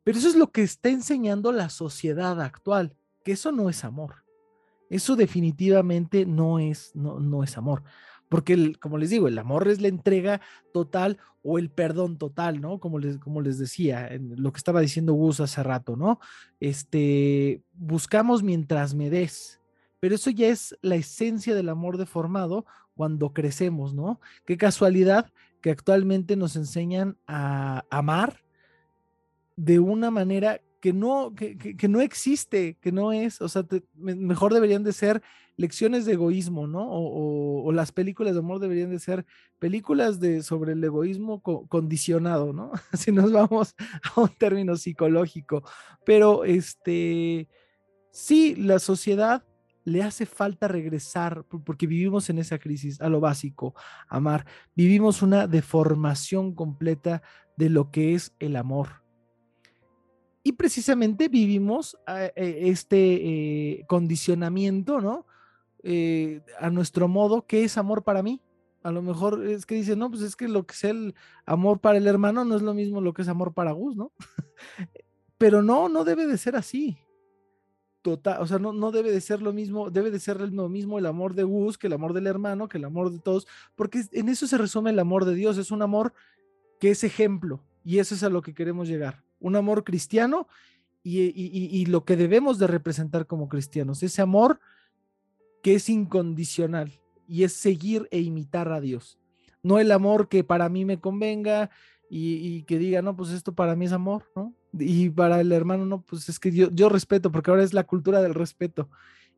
Pero 0.02 0.18
eso 0.18 0.28
es 0.28 0.34
lo 0.34 0.50
que 0.50 0.64
está 0.64 0.88
enseñando 0.88 1.52
la 1.52 1.68
sociedad 1.68 2.40
actual, 2.40 2.96
que 3.24 3.30
eso 3.30 3.52
no 3.52 3.70
es 3.70 3.84
amor. 3.84 4.24
Eso 4.90 5.14
definitivamente 5.14 6.26
no 6.26 6.58
es, 6.58 6.96
no, 6.96 7.20
no 7.20 7.44
es 7.44 7.56
amor. 7.56 7.84
Porque, 8.32 8.72
como 8.80 8.96
les 8.96 9.10
digo, 9.10 9.28
el 9.28 9.38
amor 9.38 9.68
es 9.68 9.82
la 9.82 9.88
entrega 9.88 10.40
total 10.72 11.18
o 11.42 11.58
el 11.58 11.68
perdón 11.68 12.16
total, 12.16 12.62
¿no? 12.62 12.80
Como 12.80 12.98
les, 12.98 13.18
como 13.18 13.42
les 13.42 13.58
decía, 13.58 14.08
en 14.08 14.42
lo 14.42 14.50
que 14.52 14.56
estaba 14.56 14.80
diciendo 14.80 15.12
Gus 15.12 15.38
hace 15.40 15.62
rato, 15.62 15.96
¿no? 15.96 16.18
Este, 16.58 17.60
buscamos 17.74 18.42
mientras 18.42 18.94
me 18.94 19.10
des, 19.10 19.60
pero 20.00 20.14
eso 20.14 20.30
ya 20.30 20.48
es 20.48 20.74
la 20.80 20.94
esencia 20.94 21.54
del 21.54 21.68
amor 21.68 21.98
deformado 21.98 22.64
cuando 22.94 23.34
crecemos, 23.34 23.92
¿no? 23.92 24.18
Qué 24.46 24.56
casualidad 24.56 25.30
que 25.60 25.70
actualmente 25.70 26.34
nos 26.34 26.56
enseñan 26.56 27.18
a 27.26 27.84
amar 27.90 28.38
de 29.56 29.78
una 29.78 30.10
manera 30.10 30.62
que 30.82 30.92
no, 30.92 31.32
que, 31.36 31.88
no 31.88 32.00
existe, 32.00 32.76
que 32.80 32.90
no 32.90 33.12
es, 33.12 33.40
o 33.40 33.48
sea, 33.48 33.64
mejor 33.94 34.52
deberían 34.52 34.82
de 34.82 34.92
ser 34.92 35.22
lecciones 35.56 36.04
de 36.04 36.14
egoísmo, 36.14 36.66
¿no? 36.66 36.88
O, 36.90 37.70
las 37.70 37.92
películas 37.92 38.32
de 38.32 38.40
amor 38.40 38.58
deberían 38.58 38.90
de 38.90 38.98
ser 38.98 39.24
películas 39.60 40.18
de, 40.18 40.42
sobre 40.42 40.72
el 40.72 40.82
egoísmo 40.82 41.40
condicionado, 41.40 42.52
¿no? 42.52 42.72
Si 42.98 43.12
nos 43.12 43.30
vamos 43.30 43.76
a 44.02 44.20
un 44.22 44.28
término 44.30 44.74
psicológico. 44.74 45.62
Pero, 46.04 46.42
este, 46.42 47.48
sí, 48.10 48.56
la 48.56 48.80
sociedad 48.80 49.44
le 49.84 50.02
hace 50.02 50.26
falta 50.26 50.66
regresar, 50.66 51.44
porque 51.64 51.86
vivimos 51.86 52.28
en 52.28 52.40
esa 52.40 52.58
crisis, 52.58 53.00
a 53.00 53.08
lo 53.08 53.20
básico, 53.20 53.76
amar. 54.08 54.46
Vivimos 54.74 55.22
una 55.22 55.46
deformación 55.46 56.56
completa 56.56 57.22
de 57.56 57.70
lo 57.70 57.92
que 57.92 58.14
es 58.14 58.34
el 58.40 58.56
amor. 58.56 59.01
Y 60.42 60.52
precisamente 60.52 61.28
vivimos 61.28 61.96
ah, 62.06 62.24
eh, 62.24 62.62
este 62.64 62.96
eh, 62.96 63.84
condicionamiento, 63.86 65.00
¿no? 65.00 65.26
Eh, 65.84 66.40
a 66.58 66.70
nuestro 66.70 67.08
modo, 67.08 67.46
¿qué 67.46 67.64
es 67.64 67.76
amor 67.78 68.02
para 68.02 68.22
mí? 68.22 68.40
A 68.82 68.90
lo 68.90 69.02
mejor 69.02 69.46
es 69.46 69.66
que 69.66 69.76
dice, 69.76 69.94
no, 69.94 70.10
pues 70.10 70.22
es 70.22 70.34
que 70.34 70.48
lo 70.48 70.66
que 70.66 70.74
es 70.74 70.84
el 70.84 71.14
amor 71.46 71.80
para 71.80 71.98
el 71.98 72.06
hermano 72.06 72.44
no 72.44 72.56
es 72.56 72.62
lo 72.62 72.74
mismo 72.74 73.00
lo 73.00 73.12
que 73.12 73.22
es 73.22 73.28
amor 73.28 73.52
para 73.54 73.72
Gus, 73.72 73.96
¿no? 73.96 74.12
Pero 75.38 75.62
no, 75.62 75.88
no 75.88 76.04
debe 76.04 76.26
de 76.26 76.38
ser 76.38 76.56
así. 76.56 76.98
Total, 78.02 78.42
o 78.42 78.46
sea, 78.48 78.58
no, 78.58 78.72
no 78.72 78.90
debe 78.90 79.12
de 79.12 79.20
ser 79.20 79.40
lo 79.42 79.52
mismo, 79.52 79.88
debe 79.90 80.10
de 80.10 80.18
ser 80.18 80.40
lo 80.40 80.68
mismo 80.68 80.98
el 80.98 81.06
amor 81.06 81.34
de 81.34 81.44
Gus 81.44 81.78
que 81.78 81.86
el 81.86 81.92
amor 81.92 82.14
del 82.14 82.26
hermano, 82.26 82.68
que 82.68 82.78
el 82.78 82.84
amor 82.84 83.12
de 83.12 83.20
todos, 83.20 83.46
porque 83.76 84.02
en 84.10 84.28
eso 84.28 84.48
se 84.48 84.58
resume 84.58 84.90
el 84.90 84.98
amor 84.98 85.24
de 85.24 85.36
Dios, 85.36 85.56
es 85.56 85.70
un 85.70 85.82
amor 85.82 86.12
que 86.80 86.90
es 86.90 87.04
ejemplo, 87.04 87.60
y 87.84 87.98
eso 88.00 88.16
es 88.16 88.24
a 88.24 88.28
lo 88.28 88.42
que 88.42 88.54
queremos 88.54 88.88
llegar, 88.88 89.22
un 89.42 89.56
amor 89.56 89.84
cristiano 89.84 90.48
y, 91.02 91.20
y 91.20 91.86
lo 91.86 92.04
que 92.04 92.16
debemos 92.16 92.58
de 92.58 92.68
representar 92.68 93.26
como 93.26 93.48
cristianos, 93.48 94.02
ese 94.02 94.22
amor 94.22 94.60
que 95.62 95.74
es 95.74 95.88
incondicional 95.88 97.00
y 97.26 97.44
es 97.44 97.52
seguir 97.54 98.08
e 98.10 98.20
imitar 98.20 98.70
a 98.70 98.80
Dios. 98.80 99.18
No 99.62 99.78
el 99.78 99.92
amor 99.92 100.28
que 100.28 100.44
para 100.44 100.68
mí 100.68 100.84
me 100.84 101.00
convenga 101.00 101.70
y, 102.14 102.64
que 102.64 102.76
diga, 102.76 103.00
no, 103.00 103.16
pues 103.16 103.30
esto 103.30 103.54
para 103.54 103.74
mí 103.74 103.86
es 103.86 103.92
amor, 103.92 104.30
¿no? 104.36 104.54
Y 104.78 105.08
para 105.08 105.40
el 105.40 105.50
hermano, 105.50 105.86
no, 105.86 106.02
pues 106.02 106.28
es 106.28 106.38
que 106.38 106.52
yo, 106.52 106.70
yo 106.70 106.90
respeto, 106.90 107.32
porque 107.32 107.50
ahora 107.50 107.62
es 107.62 107.72
la 107.72 107.84
cultura 107.84 108.20
del 108.20 108.34
respeto. 108.34 108.90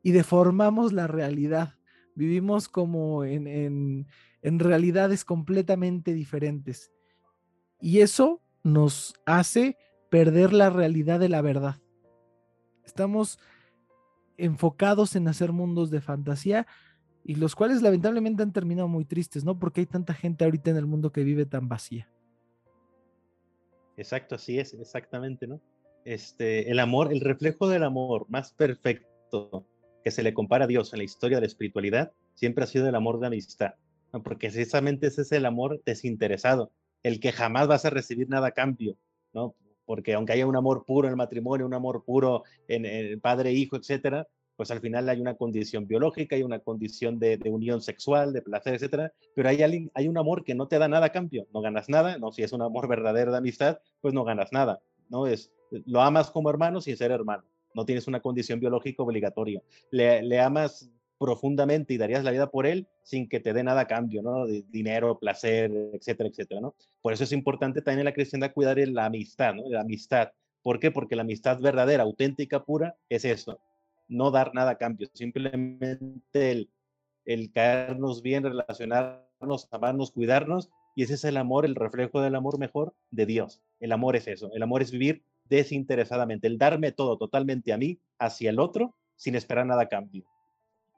Y 0.03 0.11
deformamos 0.11 0.91
la 0.91 1.07
realidad. 1.07 1.75
Vivimos 2.15 2.67
como 2.67 3.23
en, 3.23 4.07
en 4.41 4.59
realidades 4.59 5.23
completamente 5.23 6.13
diferentes. 6.13 6.91
Y 7.79 8.01
eso 8.01 8.41
nos 8.61 9.13
hace 9.25 9.77
perder 10.15 10.53
la 10.53 10.69
realidad 10.69 11.19
de 11.19 11.27
la 11.27 11.41
verdad. 11.41 11.75
Estamos 12.85 13.37
enfocados 14.37 15.17
en 15.17 15.27
hacer 15.27 15.51
mundos 15.51 15.91
de 15.91 15.99
fantasía 15.99 16.67
y 17.25 17.35
los 17.35 17.53
cuales 17.53 17.81
lamentablemente 17.81 18.41
han 18.41 18.53
terminado 18.53 18.87
muy 18.87 19.03
tristes, 19.03 19.43
¿no? 19.43 19.59
Porque 19.59 19.81
hay 19.81 19.87
tanta 19.87 20.13
gente 20.13 20.45
ahorita 20.45 20.71
en 20.71 20.77
el 20.77 20.85
mundo 20.85 21.11
que 21.11 21.25
vive 21.25 21.45
tan 21.45 21.67
vacía. 21.67 22.09
Exacto, 23.97 24.35
así 24.35 24.57
es, 24.57 24.73
exactamente, 24.75 25.47
¿no? 25.47 25.59
Este, 26.05 26.71
el 26.71 26.79
amor, 26.79 27.11
el 27.11 27.19
reflejo 27.19 27.67
del 27.67 27.83
amor 27.83 28.25
más 28.29 28.53
perfecto 28.53 29.67
que 30.01 30.11
se 30.11 30.23
le 30.23 30.33
compara 30.33 30.63
a 30.63 30.69
Dios 30.69 30.93
en 30.93 30.99
la 30.99 31.03
historia 31.03 31.35
de 31.37 31.41
la 31.41 31.47
espiritualidad, 31.47 32.13
siempre 32.35 32.63
ha 32.63 32.67
sido 32.67 32.87
el 32.87 32.95
amor 32.95 33.19
de 33.19 33.27
amistad, 33.27 33.73
¿no? 34.13 34.23
porque 34.23 34.47
precisamente 34.47 35.07
ese 35.07 35.23
es 35.23 35.33
el 35.33 35.45
amor 35.45 35.81
desinteresado, 35.85 36.71
el 37.03 37.19
que 37.19 37.33
jamás 37.33 37.67
vas 37.67 37.83
a 37.83 37.89
recibir 37.89 38.29
nada 38.29 38.47
a 38.47 38.51
cambio, 38.51 38.95
¿no? 39.33 39.55
Porque 39.85 40.13
aunque 40.13 40.33
haya 40.33 40.47
un 40.47 40.55
amor 40.55 40.85
puro 40.85 41.07
en 41.07 41.11
el 41.11 41.17
matrimonio, 41.17 41.65
un 41.65 41.73
amor 41.73 42.03
puro 42.03 42.43
en 42.67 42.85
el 42.85 43.19
padre, 43.19 43.51
hijo, 43.51 43.75
etcétera, 43.75 44.27
pues 44.55 44.71
al 44.71 44.79
final 44.79 45.09
hay 45.09 45.19
una 45.19 45.35
condición 45.35 45.87
biológica, 45.87 46.35
hay 46.35 46.43
una 46.43 46.59
condición 46.59 47.19
de, 47.19 47.39
unión 47.45 47.81
sexual, 47.81 48.33
de 48.33 48.41
placer, 48.41 48.75
etcétera, 48.75 49.11
pero 49.35 49.49
hay, 49.49 49.89
hay 49.93 50.07
un 50.07 50.17
amor 50.17 50.43
que 50.43 50.55
no 50.55 50.67
te 50.67 50.79
da 50.79 50.87
nada 50.87 51.11
cambio, 51.11 51.47
no 51.53 51.61
ganas 51.61 51.89
nada, 51.89 52.17
no, 52.17 52.31
si 52.31 52.43
es 52.43 52.53
un 52.53 52.61
amor 52.61 52.87
verdadero 52.87 53.31
de 53.31 53.37
amistad, 53.37 53.79
pues 54.01 54.13
no 54.13 54.23
ganas 54.23 54.51
nada, 54.51 54.81
¿no? 55.09 55.27
Es, 55.27 55.51
lo 55.85 56.01
amas 56.01 56.31
como 56.31 56.49
hermano 56.49 56.79
sin 56.81 56.95
ser 56.95 57.11
hermano, 57.11 57.43
no 57.73 57.85
tienes 57.85 58.07
una 58.07 58.21
condición 58.21 58.59
biológica 58.59 59.03
obligatoria, 59.03 59.61
le 59.91 60.39
amas 60.39 60.89
profundamente 61.17 61.93
y 61.93 61.97
darías 61.97 62.23
la 62.23 62.31
vida 62.31 62.49
por 62.49 62.65
él 62.65 62.87
sin 63.03 63.29
que 63.29 63.39
te 63.39 63.53
dé 63.53 63.63
nada 63.63 63.81
a 63.81 63.87
cambio, 63.87 64.21
¿no? 64.21 64.45
De 64.45 64.63
dinero, 64.69 65.17
placer, 65.19 65.71
etcétera, 65.93 66.29
etcétera, 66.29 66.61
¿no? 66.61 66.75
Por 67.01 67.13
eso 67.13 67.23
es 67.23 67.31
importante 67.31 67.81
también 67.81 67.99
en 67.99 68.05
la 68.05 68.13
cristiandad 68.13 68.53
cuidar 68.53 68.77
la 68.77 69.05
amistad, 69.05 69.53
¿no? 69.53 69.63
La 69.69 69.81
amistad. 69.81 70.31
¿Por 70.61 70.79
qué? 70.79 70.91
Porque 70.91 71.15
la 71.15 71.21
amistad 71.21 71.59
verdadera, 71.59 72.03
auténtica, 72.03 72.63
pura, 72.63 72.95
es 73.09 73.25
eso. 73.25 73.59
No 74.07 74.31
dar 74.31 74.53
nada 74.53 74.71
a 74.71 74.77
cambio, 74.77 75.07
simplemente 75.13 76.51
el, 76.51 76.69
el 77.25 77.51
caernos 77.51 78.21
bien, 78.21 78.43
relacionarnos, 78.43 79.67
amarnos, 79.71 80.11
cuidarnos, 80.11 80.69
y 80.95 81.03
ese 81.03 81.15
es 81.15 81.23
el 81.23 81.37
amor, 81.37 81.65
el 81.65 81.75
reflejo 81.75 82.21
del 82.21 82.35
amor 82.35 82.57
mejor 82.57 82.93
de 83.11 83.25
Dios. 83.25 83.61
El 83.79 83.91
amor 83.91 84.15
es 84.15 84.27
eso, 84.27 84.49
el 84.53 84.63
amor 84.63 84.81
es 84.81 84.91
vivir 84.91 85.23
desinteresadamente, 85.49 86.47
el 86.47 86.57
darme 86.57 86.91
todo 86.91 87.17
totalmente 87.17 87.73
a 87.73 87.77
mí, 87.77 87.99
hacia 88.17 88.49
el 88.49 88.59
otro, 88.59 88.95
sin 89.15 89.35
esperar 89.35 89.65
nada 89.65 89.83
a 89.83 89.89
cambio. 89.89 90.25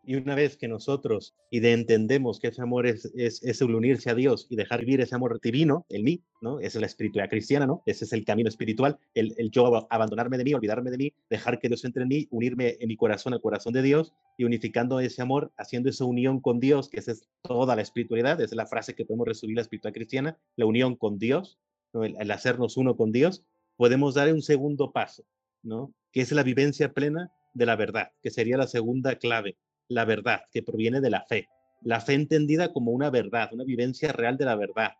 Y 0.08 0.16
una 0.16 0.36
vez 0.36 0.56
que 0.56 0.70
nosotros 0.70 1.36
y 1.52 1.60
de 1.60 1.74
entendemos 1.74 2.40
que 2.40 2.48
ese 2.48 2.62
amor 2.62 2.88
es, 2.88 3.12
es, 3.14 3.44
es, 3.44 3.60
el 3.60 3.76
unirse 3.76 4.10
a 4.10 4.16
Dios 4.16 4.48
y 4.50 4.56
dejar 4.56 4.80
vivir 4.80 5.02
ese 5.02 5.14
amor 5.14 5.42
divino, 5.42 5.86
el 5.90 6.04
mí, 6.04 6.24
¿no? 6.40 6.62
Esa 6.62 6.78
es 6.78 6.80
la 6.80 6.86
espiritualidad 6.86 7.30
cristiana, 7.30 7.68
¿no? 7.68 7.84
Ese 7.86 8.06
es 8.06 8.14
el 8.14 8.24
camino 8.24 8.48
espiritual, 8.48 8.98
el, 9.16 9.36
el 9.38 9.52
yo 9.52 9.86
abandonarme 9.92 10.38
de 10.38 10.46
mí, 10.46 10.54
olvidarme 10.54 10.92
de 10.92 10.98
mí, 10.98 11.14
dejar 11.30 11.60
que 11.60 11.68
Dios 11.68 11.84
entre 11.84 12.04
en 12.04 12.08
mí, 12.08 12.26
unirme 12.32 12.78
en 12.80 12.88
mi 12.88 12.96
corazón 12.96 13.34
al 13.34 13.42
corazón 13.42 13.74
de 13.74 13.82
Dios 13.82 14.14
y 14.38 14.46
unificando 14.46 15.02
ese 15.02 15.22
amor, 15.22 15.52
haciendo 15.58 15.90
esa 15.90 16.06
unión 16.06 16.40
con 16.40 16.62
Dios, 16.62 16.88
que 16.88 17.00
esa 17.00 17.12
es 17.12 17.28
toda 17.42 17.76
la 17.76 17.82
espiritualidad, 17.82 18.40
esa 18.40 18.46
es 18.46 18.56
la 18.56 18.66
frase 18.66 18.96
que 18.96 19.04
podemos 19.04 19.28
resumir 19.28 19.58
la 19.58 19.64
espiritualidad 19.64 19.96
cristiana, 19.96 20.38
la 20.56 20.68
unión 20.68 20.96
con 20.96 21.20
Dios, 21.20 21.60
el, 21.92 22.16
el 22.18 22.32
hacernos 22.32 22.78
uno 22.78 22.96
con 22.96 23.12
Dios, 23.12 23.44
podemos 23.76 24.14
dar 24.14 24.32
un 24.32 24.42
segundo 24.42 24.94
paso, 24.94 25.26
¿no? 25.64 25.94
Que 26.14 26.22
es 26.22 26.32
la 26.32 26.44
vivencia 26.44 26.94
plena 26.94 27.30
de 27.54 27.66
la 27.66 27.76
verdad, 27.76 28.12
que 28.22 28.30
sería 28.30 28.56
la 28.56 28.68
segunda 28.68 29.18
clave 29.18 29.58
la 29.88 30.06
verdad, 30.06 30.42
que 30.52 30.64
proviene 30.64 31.02
de 31.02 31.10
la 31.10 31.24
fe. 31.24 31.50
La 31.82 32.02
fe 32.02 32.14
entendida 32.14 32.74
como 32.74 32.92
una 32.92 33.10
verdad, 33.10 33.50
una 33.54 33.64
vivencia 33.64 34.12
real 34.12 34.38
de 34.38 34.46
la 34.46 34.56
verdad, 34.56 34.92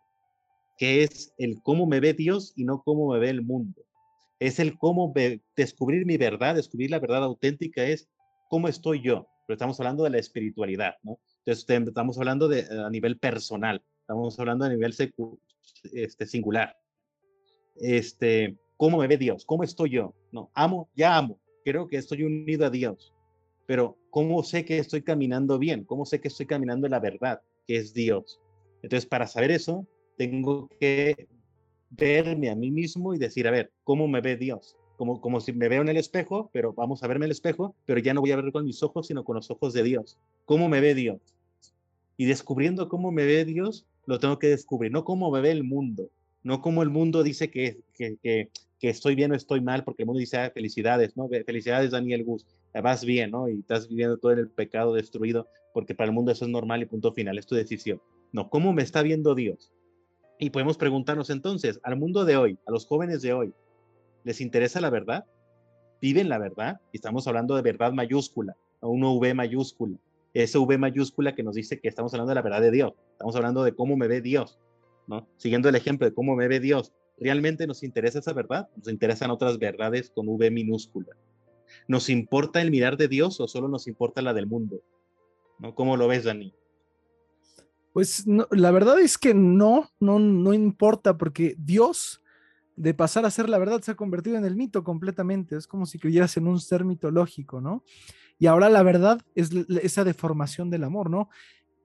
que 0.76 1.02
es 1.02 1.34
el 1.38 1.60
cómo 1.62 1.86
me 1.86 2.00
ve 2.00 2.14
Dios 2.14 2.52
y 2.56 2.64
no 2.64 2.82
cómo 2.82 3.12
me 3.12 3.18
ve 3.18 3.30
el 3.30 3.42
mundo. 3.42 3.82
Es 4.38 4.60
el 4.60 4.78
cómo 4.78 5.12
descubrir 5.56 6.06
mi 6.06 6.16
verdad, 6.16 6.54
descubrir 6.54 6.90
la 6.90 7.00
verdad 7.00 7.24
auténtica, 7.24 7.82
es 7.84 8.08
cómo 8.48 8.68
estoy 8.68 9.02
yo. 9.02 9.26
Pero 9.46 9.54
estamos 9.54 9.80
hablando 9.80 10.04
de 10.04 10.10
la 10.10 10.18
espiritualidad, 10.18 10.94
¿no? 11.02 11.18
Entonces 11.44 11.66
estamos 11.88 12.18
hablando 12.18 12.48
de, 12.48 12.66
a 12.70 12.90
nivel 12.90 13.18
personal, 13.18 13.82
estamos 14.00 14.38
hablando 14.38 14.66
a 14.66 14.68
nivel 14.68 14.94
este, 15.92 16.26
singular. 16.26 16.76
Este, 17.76 18.56
¿Cómo 18.76 18.98
me 18.98 19.06
ve 19.08 19.16
Dios? 19.16 19.44
¿Cómo 19.44 19.64
estoy 19.64 19.90
yo? 19.90 20.14
No, 20.30 20.50
amo, 20.54 20.88
ya 20.94 21.16
amo. 21.16 21.40
Creo 21.64 21.88
que 21.88 21.96
estoy 21.96 22.22
unido 22.22 22.66
a 22.66 22.70
Dios 22.70 23.12
pero 23.68 23.98
¿cómo 24.08 24.42
sé 24.42 24.64
que 24.64 24.78
estoy 24.78 25.02
caminando 25.02 25.58
bien? 25.58 25.84
¿Cómo 25.84 26.06
sé 26.06 26.22
que 26.22 26.28
estoy 26.28 26.46
caminando 26.46 26.86
en 26.86 26.92
la 26.92 27.00
verdad, 27.00 27.42
que 27.66 27.76
es 27.76 27.92
Dios? 27.92 28.40
Entonces, 28.82 29.04
para 29.04 29.26
saber 29.26 29.50
eso, 29.50 29.86
tengo 30.16 30.70
que 30.80 31.28
verme 31.90 32.48
a 32.48 32.56
mí 32.56 32.70
mismo 32.70 33.12
y 33.12 33.18
decir, 33.18 33.46
a 33.46 33.50
ver, 33.50 33.70
¿cómo 33.84 34.08
me 34.08 34.22
ve 34.22 34.38
Dios? 34.38 34.74
Como, 34.96 35.20
como 35.20 35.38
si 35.42 35.52
me 35.52 35.68
veo 35.68 35.82
en 35.82 35.90
el 35.90 35.98
espejo, 35.98 36.48
pero 36.50 36.72
vamos 36.72 37.02
a 37.02 37.08
verme 37.08 37.26
el 37.26 37.32
espejo, 37.32 37.74
pero 37.84 38.00
ya 38.00 38.14
no 38.14 38.22
voy 38.22 38.32
a 38.32 38.36
ver 38.36 38.52
con 38.52 38.64
mis 38.64 38.82
ojos, 38.82 39.08
sino 39.08 39.22
con 39.22 39.36
los 39.36 39.50
ojos 39.50 39.74
de 39.74 39.82
Dios. 39.82 40.18
¿Cómo 40.46 40.70
me 40.70 40.80
ve 40.80 40.94
Dios? 40.94 41.20
Y 42.16 42.24
descubriendo 42.24 42.88
cómo 42.88 43.12
me 43.12 43.26
ve 43.26 43.44
Dios, 43.44 43.84
lo 44.06 44.18
tengo 44.18 44.38
que 44.38 44.48
descubrir, 44.48 44.92
no 44.92 45.04
cómo 45.04 45.30
me 45.30 45.42
ve 45.42 45.50
el 45.50 45.62
mundo, 45.62 46.08
no 46.42 46.62
como 46.62 46.82
el 46.82 46.88
mundo 46.88 47.22
dice 47.22 47.50
que, 47.50 47.80
que, 47.92 48.16
que, 48.22 48.48
que 48.80 48.88
estoy 48.88 49.14
bien 49.14 49.32
o 49.32 49.34
estoy 49.34 49.60
mal, 49.60 49.84
porque 49.84 50.04
el 50.04 50.06
mundo 50.06 50.20
dice 50.20 50.38
ah, 50.38 50.50
felicidades, 50.50 51.18
¿no? 51.18 51.28
Felicidades, 51.28 51.90
Daniel 51.90 52.24
Gus, 52.24 52.46
vas 52.74 53.04
bien, 53.04 53.30
¿no? 53.30 53.48
Y 53.48 53.60
estás 53.60 53.88
viviendo 53.88 54.18
todo 54.18 54.32
en 54.32 54.38
el 54.38 54.48
pecado 54.48 54.94
destruido, 54.94 55.48
porque 55.72 55.94
para 55.94 56.08
el 56.08 56.14
mundo 56.14 56.32
eso 56.32 56.44
es 56.44 56.50
normal 56.50 56.82
y 56.82 56.86
punto 56.86 57.12
final, 57.12 57.38
es 57.38 57.46
tu 57.46 57.54
decisión. 57.54 58.00
No, 58.32 58.50
¿cómo 58.50 58.72
me 58.72 58.82
está 58.82 59.02
viendo 59.02 59.34
Dios? 59.34 59.72
Y 60.38 60.50
podemos 60.50 60.76
preguntarnos 60.76 61.30
entonces, 61.30 61.80
al 61.82 61.96
mundo 61.96 62.24
de 62.24 62.36
hoy, 62.36 62.58
a 62.66 62.70
los 62.70 62.86
jóvenes 62.86 63.22
de 63.22 63.32
hoy, 63.32 63.52
¿les 64.24 64.40
interesa 64.40 64.80
la 64.80 64.90
verdad? 64.90 65.24
¿Viven 66.00 66.28
la 66.28 66.38
verdad? 66.38 66.80
Y 66.92 66.98
estamos 66.98 67.26
hablando 67.26 67.56
de 67.56 67.62
verdad 67.62 67.92
mayúscula, 67.92 68.56
una 68.80 69.10
V 69.10 69.34
mayúscula. 69.34 69.98
Esa 70.34 70.60
V 70.60 70.78
mayúscula 70.78 71.34
que 71.34 71.42
nos 71.42 71.54
dice 71.54 71.80
que 71.80 71.88
estamos 71.88 72.12
hablando 72.14 72.30
de 72.30 72.34
la 72.36 72.42
verdad 72.42 72.60
de 72.60 72.70
Dios. 72.70 72.92
Estamos 73.12 73.34
hablando 73.34 73.64
de 73.64 73.74
cómo 73.74 73.96
me 73.96 74.06
ve 74.06 74.20
Dios, 74.20 74.60
¿no? 75.08 75.26
Siguiendo 75.38 75.68
el 75.68 75.74
ejemplo 75.74 76.06
de 76.06 76.14
cómo 76.14 76.36
me 76.36 76.46
ve 76.46 76.60
Dios. 76.60 76.92
¿Realmente 77.18 77.66
nos 77.66 77.82
interesa 77.82 78.20
esa 78.20 78.32
verdad? 78.32 78.68
¿Nos 78.76 78.88
interesan 78.88 79.30
otras 79.30 79.58
verdades 79.58 80.10
con 80.10 80.28
V 80.28 80.50
minúscula? 80.50 81.16
¿Nos 81.86 82.08
importa 82.08 82.60
el 82.60 82.70
mirar 82.70 82.96
de 82.96 83.08
Dios 83.08 83.40
o 83.40 83.48
solo 83.48 83.68
nos 83.68 83.86
importa 83.86 84.22
la 84.22 84.34
del 84.34 84.46
mundo? 84.46 84.80
¿No? 85.58 85.74
¿Cómo 85.74 85.96
lo 85.96 86.08
ves, 86.08 86.24
Dani? 86.24 86.52
Pues 87.92 88.24
la 88.26 88.70
verdad 88.70 89.00
es 89.00 89.18
que 89.18 89.34
no, 89.34 89.90
no, 89.98 90.18
no 90.18 90.54
importa, 90.54 91.16
porque 91.16 91.56
Dios, 91.58 92.22
de 92.76 92.94
pasar 92.94 93.24
a 93.24 93.30
ser 93.30 93.48
la 93.48 93.58
verdad, 93.58 93.80
se 93.80 93.90
ha 93.90 93.96
convertido 93.96 94.36
en 94.36 94.44
el 94.44 94.56
mito 94.56 94.84
completamente. 94.84 95.56
Es 95.56 95.66
como 95.66 95.86
si 95.86 95.98
creyeras 95.98 96.36
en 96.36 96.46
un 96.46 96.60
ser 96.60 96.84
mitológico, 96.84 97.60
¿no? 97.60 97.82
Y 98.38 98.46
ahora 98.46 98.68
la 98.68 98.84
verdad 98.84 99.20
es 99.34 99.50
esa 99.82 100.04
deformación 100.04 100.70
del 100.70 100.84
amor, 100.84 101.10
¿no? 101.10 101.28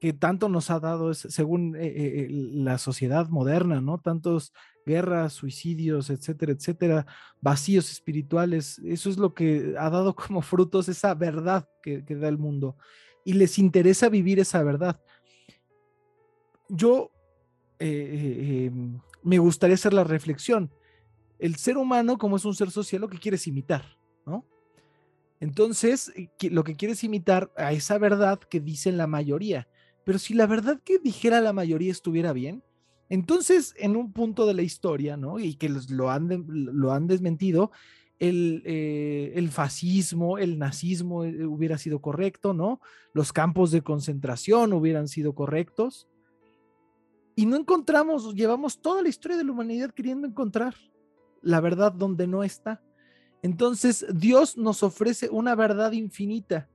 que 0.04 0.12
tanto 0.12 0.50
nos 0.50 0.70
ha 0.70 0.82
dado, 0.82 1.14
según 1.14 1.78
eh, 1.78 1.86
eh, 1.86 2.28
la 2.30 2.78
sociedad 2.78 3.30
moderna, 3.30 3.80
¿no? 3.80 4.00
Tantos 4.00 4.52
guerras, 4.86 5.34
suicidios, 5.34 6.10
etcétera, 6.10 6.52
etcétera, 6.52 7.06
vacíos 7.42 7.92
espirituales. 7.92 8.80
Eso 8.80 9.10
es 9.10 9.18
lo 9.18 9.34
que 9.34 9.76
ha 9.78 9.90
dado 9.90 10.16
como 10.16 10.42
frutos 10.42 10.90
esa 10.90 11.14
verdad 11.14 11.68
que, 11.82 12.02
da 12.02 12.28
el 12.28 12.38
mundo. 12.38 12.78
Y 13.26 13.34
les 13.34 13.58
interesa 13.58 14.10
vivir 14.10 14.40
esa 14.40 14.64
verdad. 14.64 15.00
Yo 16.70 17.12
eh, 17.80 17.88
eh, 17.88 18.66
em, 18.66 19.00
me 19.22 19.40
gustaría 19.40 19.76
hacer 19.76 19.94
la 19.94 20.04
reflexión. 20.04 20.72
El 21.40 21.56
ser 21.56 21.78
humano, 21.78 22.18
como 22.18 22.38
es 22.38 22.46
un 22.46 22.56
ser 22.56 22.72
social, 22.72 23.02
lo 23.02 23.10
que 23.10 23.20
quiere 23.20 23.36
es 23.36 23.48
imitar, 23.48 23.98
¿no? 24.26 24.46
Entonces, 25.40 26.12
eh, 26.16 26.30
lo 26.50 26.64
que 26.64 26.76
quiere 26.76 26.94
es 26.94 27.04
imitar 27.04 27.52
a 27.58 27.74
esa 27.74 27.98
verdad 27.98 28.40
que 28.40 28.60
dicen 28.60 28.98
la 28.98 29.08
mayoría. 29.08 29.68
Pero 30.06 30.20
si 30.20 30.34
la 30.34 30.48
verdad 30.48 30.82
que 30.84 31.00
dijera 31.00 31.42
la 31.42 31.54
mayoría 31.54 31.92
estuviera 31.92 32.34
bien, 32.34 32.64
entonces 33.10 33.74
en 33.78 33.96
un 33.96 34.12
punto 34.12 34.46
de 34.46 34.54
la 34.54 34.62
historia, 34.62 35.18
¿no? 35.18 35.40
Y 35.40 35.56
que 35.56 35.70
lo 35.70 36.10
han, 36.10 36.46
lo 36.48 36.92
han 36.92 37.08
desmentido, 37.08 37.72
el, 38.20 38.64
eh, 38.66 39.34
el, 39.36 39.50
fascismo, 39.50 40.38
el 40.38 40.58
nazismo 40.58 41.26
eh, 41.26 41.46
hubiera 41.46 41.78
sido 41.78 42.00
correcto, 42.00 42.54
¿no? 42.54 42.80
Los 43.14 43.34
campos 43.34 43.72
de 43.72 43.82
concentración 43.82 44.74
hubieran 44.74 45.08
sido 45.08 45.36
correctos. 45.36 46.08
Y 47.36 47.46
no 47.46 47.58
encontramos, 47.58 48.34
llevamos 48.36 48.82
toda 48.82 49.02
la 49.02 49.10
historia 49.10 49.38
de 49.38 49.44
la 49.44 49.52
humanidad 49.52 49.92
queriendo 49.92 50.28
encontrar 50.28 50.76
la 51.42 51.60
verdad 51.60 51.92
donde 51.92 52.26
no 52.26 52.44
está. 52.44 52.82
Entonces 53.42 54.06
Dios 54.14 54.58
nos 54.58 54.82
ofrece 54.84 55.30
una 55.30 55.54
verdad 55.54 55.92
infinita, 55.92 56.70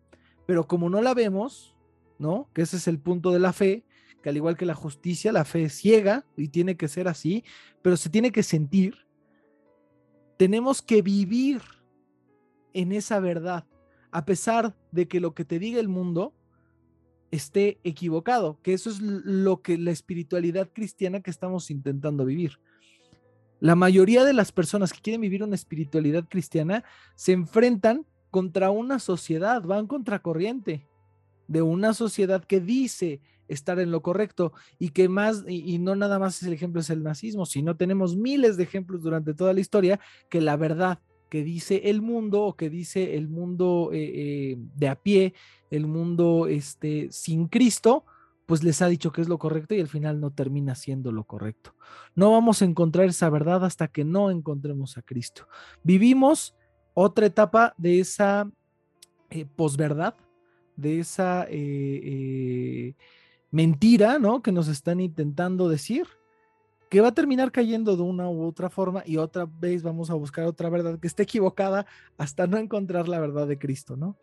pero 0.46 0.68
como 0.68 0.90
no 0.90 1.00
la 1.00 1.14
vemos, 1.14 1.74
¿no? 2.18 2.50
Que 2.52 2.62
ese 2.62 2.76
es 2.76 2.86
el 2.86 2.98
punto 2.98 3.30
de 3.30 3.38
la 3.38 3.52
fe, 3.52 3.84
al 4.28 4.36
igual 4.36 4.56
que 4.56 4.66
la 4.66 4.74
justicia, 4.74 5.32
la 5.32 5.44
fe 5.44 5.64
es 5.64 5.74
ciega 5.74 6.24
y 6.36 6.48
tiene 6.48 6.76
que 6.76 6.88
ser 6.88 7.08
así, 7.08 7.44
pero 7.82 7.96
se 7.96 8.10
tiene 8.10 8.32
que 8.32 8.42
sentir. 8.42 9.06
Tenemos 10.36 10.82
que 10.82 11.02
vivir 11.02 11.62
en 12.72 12.92
esa 12.92 13.20
verdad, 13.20 13.64
a 14.10 14.24
pesar 14.24 14.76
de 14.92 15.08
que 15.08 15.20
lo 15.20 15.34
que 15.34 15.44
te 15.44 15.58
diga 15.58 15.80
el 15.80 15.88
mundo 15.88 16.34
esté 17.30 17.78
equivocado, 17.84 18.58
que 18.62 18.72
eso 18.72 18.90
es 18.90 19.00
lo 19.00 19.60
que 19.62 19.76
la 19.76 19.90
espiritualidad 19.90 20.70
cristiana 20.72 21.20
que 21.20 21.30
estamos 21.30 21.70
intentando 21.70 22.24
vivir. 22.24 22.58
La 23.60 23.74
mayoría 23.74 24.24
de 24.24 24.32
las 24.32 24.52
personas 24.52 24.92
que 24.92 25.00
quieren 25.00 25.20
vivir 25.20 25.42
una 25.42 25.56
espiritualidad 25.56 26.28
cristiana 26.28 26.84
se 27.16 27.32
enfrentan 27.32 28.06
contra 28.30 28.70
una 28.70 28.98
sociedad, 28.98 29.62
van 29.62 29.86
contra 29.86 30.20
corriente 30.20 30.86
de 31.48 31.62
una 31.62 31.94
sociedad 31.94 32.44
que 32.44 32.60
dice 32.60 33.20
estar 33.48 33.78
en 33.80 33.90
lo 33.90 34.02
correcto 34.02 34.52
y 34.78 34.90
que 34.90 35.08
más, 35.08 35.44
y, 35.48 35.78
no 35.78 35.96
nada 35.96 36.18
más 36.18 36.36
es 36.36 36.46
el 36.46 36.52
ejemplo 36.52 36.80
es 36.80 36.90
el 36.90 37.02
nazismo, 37.02 37.46
sino 37.46 37.76
tenemos 37.76 38.16
miles 38.16 38.56
de 38.56 38.62
ejemplos 38.64 39.02
durante 39.02 39.34
toda 39.34 39.52
la 39.52 39.60
historia 39.60 40.00
que 40.28 40.40
la 40.40 40.56
verdad 40.56 41.00
que 41.28 41.44
dice 41.44 41.82
el 41.84 42.00
mundo 42.02 42.42
o 42.42 42.56
que 42.56 42.70
dice 42.70 43.16
el 43.16 43.28
mundo 43.28 43.90
eh, 43.92 44.12
eh, 44.14 44.56
de 44.58 44.88
a 44.88 44.96
pie, 44.96 45.34
el 45.70 45.86
mundo 45.86 46.46
este, 46.46 47.08
sin 47.10 47.48
Cristo, 47.48 48.04
pues 48.46 48.64
les 48.64 48.80
ha 48.80 48.88
dicho 48.88 49.12
que 49.12 49.20
es 49.20 49.28
lo 49.28 49.38
correcto 49.38 49.74
y 49.74 49.80
al 49.80 49.88
final 49.88 50.20
no 50.20 50.30
termina 50.30 50.74
siendo 50.74 51.12
lo 51.12 51.24
correcto. 51.24 51.74
No 52.14 52.32
vamos 52.32 52.62
a 52.62 52.64
encontrar 52.64 53.06
esa 53.06 53.28
verdad 53.28 53.64
hasta 53.64 53.88
que 53.88 54.04
no 54.04 54.30
encontremos 54.30 54.96
a 54.96 55.02
Cristo. 55.02 55.46
Vivimos 55.82 56.56
otra 56.94 57.26
etapa 57.26 57.74
de 57.76 58.00
esa 58.00 58.50
eh, 59.30 59.44
posverdad, 59.44 60.14
de 60.76 61.00
esa 61.00 61.46
mentira, 63.50 64.18
¿no? 64.18 64.42
Que 64.42 64.52
nos 64.52 64.68
están 64.68 65.00
intentando 65.00 65.68
decir, 65.68 66.06
que 66.90 67.00
va 67.00 67.08
a 67.08 67.14
terminar 67.14 67.52
cayendo 67.52 67.96
de 67.96 68.02
una 68.02 68.28
u 68.28 68.44
otra 68.44 68.70
forma 68.70 69.02
y 69.04 69.16
otra 69.16 69.46
vez 69.46 69.82
vamos 69.82 70.10
a 70.10 70.14
buscar 70.14 70.46
otra 70.46 70.70
verdad 70.70 70.98
que 70.98 71.06
esté 71.06 71.24
equivocada 71.24 71.86
hasta 72.16 72.46
no 72.46 72.56
encontrar 72.56 73.08
la 73.08 73.20
verdad 73.20 73.46
de 73.46 73.58
Cristo, 73.58 73.96
¿no? 73.96 74.16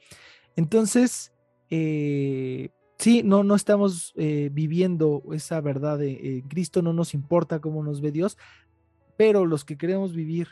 Entonces, 0.55 1.33
eh, 1.69 2.69
sí, 2.97 3.21
no, 3.23 3.43
no 3.43 3.55
estamos 3.55 4.13
viviendo 4.15 5.21
esa 5.33 5.61
verdad 5.61 5.99
de 5.99 6.43
Cristo, 6.47 6.81
no 6.81 6.93
nos 6.93 7.13
importa 7.13 7.59
cómo 7.59 7.83
nos 7.83 8.01
ve 8.01 8.11
Dios, 8.11 8.37
pero 9.17 9.45
los 9.45 9.65
que 9.65 9.77
queremos 9.77 10.13
vivir 10.13 10.47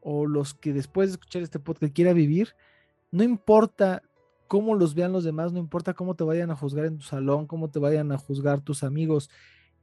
o 0.00 0.26
los 0.26 0.54
que 0.54 0.72
después 0.72 1.08
de 1.08 1.12
escuchar 1.12 1.42
este 1.42 1.58
podcast 1.58 1.92
quiera 1.94 2.12
vivir, 2.12 2.54
no 3.10 3.22
importa 3.22 4.02
cómo 4.48 4.74
los 4.74 4.94
vean 4.94 5.12
los 5.12 5.24
demás, 5.24 5.52
no 5.52 5.58
importa 5.58 5.94
cómo 5.94 6.16
te 6.16 6.24
vayan 6.24 6.50
a 6.50 6.56
juzgar 6.56 6.86
en 6.86 6.96
tu 6.96 7.04
salón, 7.04 7.46
cómo 7.46 7.70
te 7.70 7.78
vayan 7.78 8.10
a 8.10 8.18
juzgar 8.18 8.62
tus 8.62 8.82
amigos, 8.82 9.30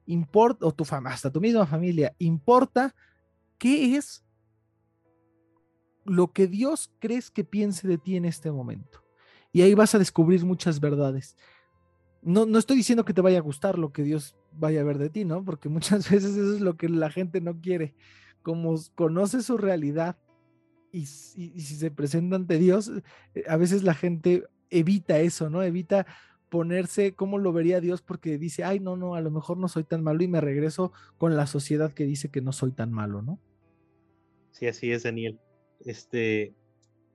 importa, 0.08 0.66
o 0.66 0.74
tu 0.74 0.84
fama, 0.84 1.12
hasta 1.12 1.32
tu 1.32 1.40
misma 1.40 1.66
familia, 1.66 2.14
importa 2.18 2.94
qué 3.58 3.96
es 3.96 4.26
lo 6.04 6.34
que 6.34 6.48
Dios 6.48 6.92
crees 7.00 7.32
que 7.32 7.44
piense 7.44 7.88
de 7.88 7.98
ti 7.98 8.16
en 8.16 8.26
este 8.26 8.52
momento. 8.52 9.04
Y 9.52 9.62
ahí 9.62 9.74
vas 9.74 9.96
a 9.96 10.00
descubrir 10.00 10.44
muchas 10.44 10.80
verdades. 10.80 11.38
No, 12.22 12.46
no 12.46 12.60
estoy 12.60 12.78
diciendo 12.78 13.06
que 13.06 13.14
te 13.14 13.22
vaya 13.22 13.38
a 13.38 13.42
gustar 13.42 13.78
lo 13.78 13.94
que 13.94 14.04
Dios 14.04 14.36
vaya 14.52 14.82
a 14.82 14.84
ver 14.84 14.98
de 14.98 15.10
ti, 15.10 15.26
¿no? 15.26 15.46
Porque 15.46 15.70
muchas 15.70 16.10
veces 16.10 16.36
eso 16.36 16.56
es 16.56 16.62
lo 16.62 16.76
que 16.76 16.90
la 16.90 17.10
gente 17.10 17.40
no 17.40 17.62
quiere. 17.62 17.96
Como 18.42 18.76
conoce 18.96 19.42
su 19.42 19.58
realidad 19.58 20.18
y, 20.92 21.02
y 21.02 21.62
si 21.62 21.76
se 21.76 21.92
presenta 21.92 22.36
ante 22.36 22.58
Dios, 22.58 22.92
eh, 23.34 23.44
a 23.48 23.58
veces 23.58 23.84
la 23.84 23.94
gente 23.94 24.46
evita 24.70 25.20
eso, 25.20 25.50
¿no? 25.50 25.64
Evita 25.64 26.06
ponerse 26.50 27.16
cómo 27.16 27.38
lo 27.38 27.52
vería 27.52 27.82
Dios 27.82 28.02
porque 28.02 28.38
dice, 28.38 28.64
ay, 28.64 28.80
no, 28.80 28.96
no, 28.96 29.16
a 29.16 29.22
lo 29.22 29.32
mejor 29.32 29.58
no 29.58 29.68
soy 29.68 29.84
tan 29.84 30.04
malo 30.04 30.24
y 30.24 30.28
me 30.28 30.42
regreso 30.42 30.92
con 31.18 31.36
la 31.36 31.48
sociedad 31.48 31.94
que 31.94 32.06
dice 32.06 32.30
que 32.30 32.42
no 32.42 32.52
soy 32.52 32.72
tan 32.72 32.92
malo, 32.92 33.22
¿no? 33.22 33.40
Sí, 34.52 34.68
así 34.68 34.92
es, 34.92 35.04
Daniel. 35.04 35.38
Este, 35.84 36.54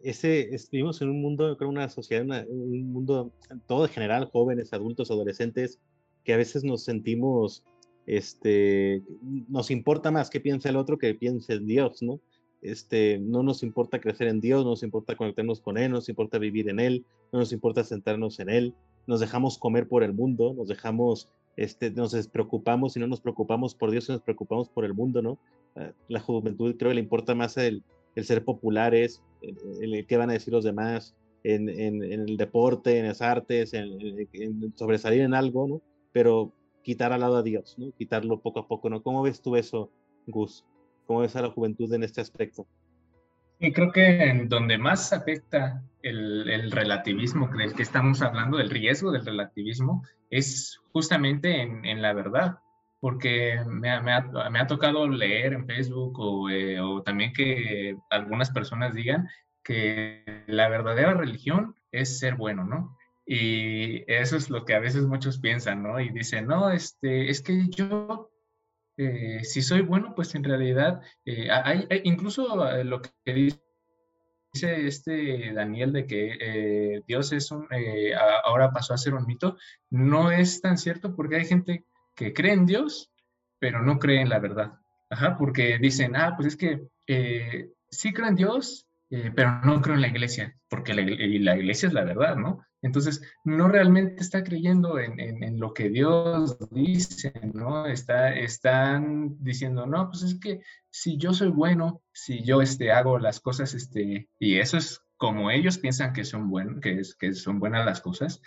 ese, 0.02 0.50
vivimos 0.70 1.00
en 1.00 1.10
un 1.10 1.22
mundo, 1.22 1.56
creo, 1.56 1.70
una 1.70 1.88
sociedad, 1.88 2.46
un 2.48 2.92
mundo 2.92 3.32
todo 3.66 3.86
en 3.86 3.92
general, 3.92 4.28
jóvenes, 4.30 4.72
adultos, 4.72 5.10
adolescentes, 5.10 5.80
que 6.24 6.34
a 6.34 6.36
veces 6.36 6.64
nos 6.64 6.84
sentimos, 6.84 7.64
este, 8.06 9.02
nos 9.48 9.70
importa 9.70 10.10
más 10.10 10.28
que 10.28 10.40
piense 10.40 10.68
el 10.68 10.76
otro 10.76 10.98
que 10.98 11.14
piense 11.14 11.58
Dios, 11.58 12.02
¿no? 12.02 12.20
Este, 12.62 13.18
no 13.18 13.42
nos 13.42 13.62
importa 13.62 14.00
crecer 14.00 14.28
en 14.28 14.40
Dios, 14.40 14.64
no 14.64 14.70
nos 14.70 14.82
importa 14.82 15.16
conectarnos 15.16 15.60
con 15.60 15.78
Él, 15.78 15.90
no 15.90 15.96
nos 15.96 16.08
importa 16.08 16.38
vivir 16.38 16.68
en 16.68 16.78
Él, 16.78 17.04
no 17.32 17.38
nos 17.38 17.52
importa 17.52 17.84
sentarnos 17.84 18.38
en 18.38 18.50
Él, 18.50 18.74
nos 19.06 19.20
dejamos 19.20 19.58
comer 19.58 19.88
por 19.88 20.02
el 20.02 20.12
mundo, 20.12 20.52
nos 20.54 20.68
dejamos, 20.68 21.28
este, 21.56 21.90
nos 21.90 22.12
despreocupamos 22.12 22.96
y 22.96 23.00
no 23.00 23.06
nos 23.06 23.20
preocupamos 23.20 23.74
por 23.74 23.90
Dios, 23.90 24.08
nos 24.08 24.20
preocupamos 24.20 24.68
por 24.68 24.84
el 24.84 24.92
mundo, 24.92 25.22
¿no? 25.22 25.38
Ah, 25.74 25.92
la 26.08 26.20
juventud 26.20 26.76
creo 26.76 26.90
que 26.90 26.96
le 26.96 27.00
importa 27.00 27.34
más 27.34 27.56
el, 27.56 27.82
ser 28.16 28.44
populares, 28.44 29.22
el, 29.40 29.94
el, 29.94 30.06
qué 30.06 30.16
van 30.18 30.28
a 30.28 30.34
decir 30.34 30.52
los 30.52 30.64
demás, 30.64 31.14
en 31.42 31.70
el 31.70 32.36
deporte, 32.36 32.98
en 32.98 33.06
las 33.06 33.22
artes, 33.22 33.72
en, 33.72 34.28
en, 34.32 34.76
sobresalir 34.76 35.22
en 35.22 35.32
algo, 35.32 35.66
¿no? 35.66 35.82
Pero 36.12 36.52
quitar 36.82 37.12
al 37.12 37.20
lado 37.20 37.36
a 37.36 37.42
Dios, 37.42 37.76
¿no? 37.78 37.92
Quitarlo 37.92 38.40
poco 38.40 38.60
a 38.60 38.68
poco, 38.68 38.90
¿no? 38.90 39.02
¿Cómo 39.02 39.22
ves 39.22 39.40
tú 39.40 39.56
eso, 39.56 39.90
Gus? 40.26 40.64
¿Cómo 41.10 41.22
ves 41.22 41.34
a 41.34 41.42
la 41.42 41.50
juventud 41.50 41.92
en 41.92 42.04
este 42.04 42.20
aspecto? 42.20 42.68
Y 43.58 43.72
creo 43.72 43.90
que 43.90 44.30
en 44.30 44.48
donde 44.48 44.78
más 44.78 45.12
afecta 45.12 45.82
el, 46.02 46.48
el, 46.48 46.70
relativismo 46.70 47.48
del 47.48 47.74
que 47.74 47.82
estamos 47.82 48.22
hablando, 48.22 48.58
del 48.58 48.70
riesgo 48.70 49.10
del 49.10 49.26
relativismo, 49.26 50.04
es 50.30 50.78
justamente 50.92 51.62
en, 51.62 51.84
en 51.84 52.00
la 52.00 52.12
verdad, 52.12 52.58
porque 53.00 53.58
me, 53.66 54.00
me, 54.02 54.12
ha, 54.12 54.20
me, 54.50 54.60
ha, 54.60 54.68
tocado 54.68 55.08
leer 55.08 55.52
en 55.52 55.66
Facebook 55.66 56.16
o, 56.20 56.48
eh, 56.48 56.78
o 56.80 57.02
también 57.02 57.32
que 57.32 57.96
algunas 58.08 58.52
personas 58.52 58.94
digan 58.94 59.26
que 59.64 60.44
la 60.46 60.68
verdadera 60.68 61.14
religión 61.14 61.74
es 61.90 62.20
ser 62.20 62.36
bueno, 62.36 62.62
¿no? 62.62 62.96
Y 63.26 64.04
eso 64.06 64.36
es 64.36 64.48
lo 64.48 64.64
que 64.64 64.74
a 64.74 64.78
veces 64.78 65.06
muchos 65.06 65.40
piensan, 65.40 65.82
¿no? 65.82 65.98
Y 65.98 66.10
dicen, 66.10 66.46
no, 66.46 66.70
este, 66.70 67.30
es 67.30 67.42
que 67.42 67.68
yo 67.68 68.30
eh, 69.02 69.44
si 69.44 69.62
soy 69.62 69.80
bueno, 69.80 70.14
pues 70.14 70.34
en 70.34 70.44
realidad 70.44 71.00
eh, 71.24 71.48
hay, 71.50 71.88
incluso 72.04 72.68
eh, 72.70 72.84
lo 72.84 73.00
que 73.00 73.10
dice 73.32 73.56
este 74.52 75.54
Daniel 75.54 75.94
de 75.94 76.06
que 76.06 77.02
Dios 77.06 77.32
es 77.32 77.50
un, 77.50 77.66
ahora 78.44 78.72
pasó 78.72 78.92
a 78.92 78.98
ser 78.98 79.14
un 79.14 79.24
mito, 79.24 79.56
no 79.88 80.30
es 80.30 80.60
tan 80.60 80.76
cierto 80.76 81.16
porque 81.16 81.36
hay 81.36 81.46
gente 81.46 81.86
que 82.14 82.34
cree 82.34 82.52
en 82.52 82.66
Dios, 82.66 83.10
pero 83.58 83.80
no 83.80 83.98
cree 83.98 84.20
en 84.20 84.28
la 84.28 84.38
verdad. 84.38 84.72
Ajá, 85.08 85.38
porque 85.38 85.78
dicen, 85.78 86.14
ah, 86.14 86.34
pues 86.36 86.48
es 86.48 86.56
que 86.56 86.82
sí 87.90 88.12
creo 88.12 88.28
en 88.28 88.36
Dios, 88.36 88.86
pero 89.08 89.62
no 89.62 89.80
creo 89.80 89.94
en 89.94 90.02
la 90.02 90.08
iglesia, 90.08 90.58
porque 90.68 90.92
la, 90.92 91.02
la 91.02 91.56
iglesia 91.56 91.86
es 91.86 91.94
la 91.94 92.04
verdad, 92.04 92.36
¿no? 92.36 92.66
Entonces, 92.82 93.22
no 93.44 93.68
realmente 93.68 94.22
está 94.22 94.42
creyendo 94.42 94.98
en, 94.98 95.58
lo 95.60 95.74
que 95.74 95.90
Dios 95.90 96.56
dice, 96.70 97.32
¿no? 97.52 97.86
Está, 97.86 98.34
están 98.34 99.36
diciendo, 99.40 99.86
no, 99.86 100.08
pues 100.08 100.22
es 100.22 100.40
que 100.40 100.62
si 100.88 101.18
yo 101.18 101.34
soy 101.34 101.48
bueno, 101.48 102.02
si 102.12 102.42
yo 102.42 102.62
este, 102.62 102.90
hago 102.90 103.18
las 103.18 103.40
cosas, 103.40 103.74
este, 103.74 104.30
y 104.38 104.58
eso 104.58 104.78
es 104.78 105.02
como 105.16 105.50
ellos 105.50 105.78
piensan 105.78 106.14
que 106.14 106.24
son, 106.24 106.48
buenos, 106.48 106.80
que, 106.80 107.00
es, 107.00 107.14
que 107.14 107.34
son 107.34 107.58
buenas 107.58 107.84
las 107.84 108.00
cosas, 108.00 108.40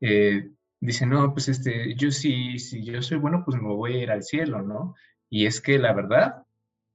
eh, 0.00 0.50
dicen, 0.80 1.10
no, 1.10 1.32
pues 1.32 1.48
este, 1.48 1.94
yo 1.96 2.12
si, 2.12 2.58
si 2.60 2.84
yo 2.84 3.02
soy 3.02 3.18
bueno, 3.18 3.42
pues 3.44 3.60
me 3.60 3.68
voy 3.68 3.94
a 3.94 4.02
ir 4.04 4.10
al 4.10 4.22
cielo, 4.22 4.62
¿no? 4.62 4.94
Y 5.28 5.46
es 5.46 5.60
que 5.60 5.78
la 5.78 5.92
verdad 5.92 6.44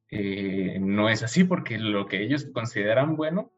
eh, 0.09 0.79
no 0.79 1.09
es 1.09 1.23
así 1.23 1.43
porque 1.43 1.77
lo 1.77 2.07
que 2.07 2.23
ellos 2.23 2.47
consideran 2.53 3.15
bueno, 3.15 3.51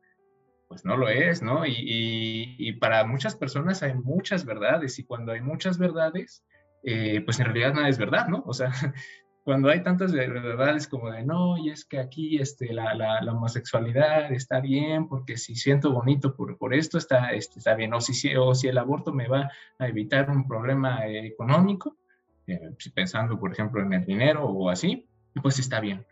pues 0.67 0.86
no 0.86 0.97
lo 0.97 1.10
es, 1.10 1.41
¿no? 1.41 1.63
Y, 1.65 2.73
para 2.80 3.06
muchas 3.06 3.36
personas 3.36 3.82
hay 3.84 3.93
muchas 3.93 4.45
verdades 4.45 4.99
y 4.99 5.03
cuando 5.03 5.32
hay 5.32 5.41
muchas 5.41 5.77
verdades, 5.77 6.43
eh, 6.84 7.21
pues 7.21 7.39
en 7.39 7.45
realidad 7.45 7.73
nada 7.73 7.89
es 7.89 7.97
verdad, 7.97 8.27
¿no? 8.27 8.43
O 8.45 8.53
sea, 8.53 8.71
cuando 9.43 9.69
hay 9.69 9.82
tantas 9.82 10.12
verdades 10.12 10.88
como 10.88 11.10
de 11.10 11.23
no, 11.23 11.58
y 11.58 11.69
es 11.69 11.86
que 11.86 11.99
aquí 11.99 12.38
este, 12.38 12.73
la, 12.73 12.93
la, 12.93 13.32
homosexualidad 13.32 14.32
está 14.32 14.60
bien 14.60 15.08
porque 15.08 15.38
si 15.38 15.56
siento 15.56 15.91
bonito 15.91 16.36
por, 16.36 16.58
por 16.58 16.73
esto 16.73 16.97
está, 16.97 17.32
este, 17.32 17.60
está 17.60 17.73
bien, 17.73 17.93
o 17.93 18.01
si, 18.01 18.36
o 18.36 18.53
si 18.53 18.67
el 18.67 18.77
aborto 18.77 19.13
me 19.13 19.27
va 19.27 19.49
a 19.80 19.88
evitar 19.88 20.30
un 20.30 20.47
problema 20.47 21.08
económico, 21.08 21.97
eh, 22.45 22.75
pensando 22.93 23.39
por 23.39 23.51
ejemplo 23.53 23.82
en 23.82 23.93
el 23.93 24.06
dinero 24.06 24.45
o 24.45 24.69
así, 24.69 25.08
pues 25.41 25.60
está 25.60 25.80
bien, 25.80 26.06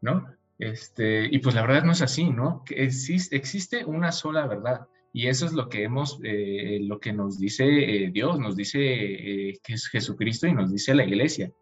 ¿no? 0.00 0.26
Este, 0.70 1.26
y 1.30 1.38
pues 1.38 1.54
la 1.54 1.62
verdad 1.62 1.84
no 1.84 1.92
es 1.92 2.02
así, 2.02 2.30
¿no? 2.30 2.64
Existe, 2.70 3.36
existe 3.36 3.84
una 3.84 4.12
sola 4.12 4.46
verdad. 4.46 4.86
Y 5.12 5.26
eso 5.26 5.44
es 5.44 5.52
lo 5.52 5.68
que 5.68 5.82
hemos, 5.82 6.20
eh, 6.22 6.78
lo 6.82 7.00
que 7.00 7.12
nos 7.12 7.38
dice 7.38 7.64
eh, 7.66 8.10
Dios, 8.12 8.38
nos 8.38 8.56
dice 8.56 8.80
que 8.80 9.72
es 9.74 9.88
Jesucristo 9.88 10.46
y 10.46 10.54
nos 10.54 10.70
dice 10.70 10.94
la 10.94 11.04
iglesia. 11.04 11.52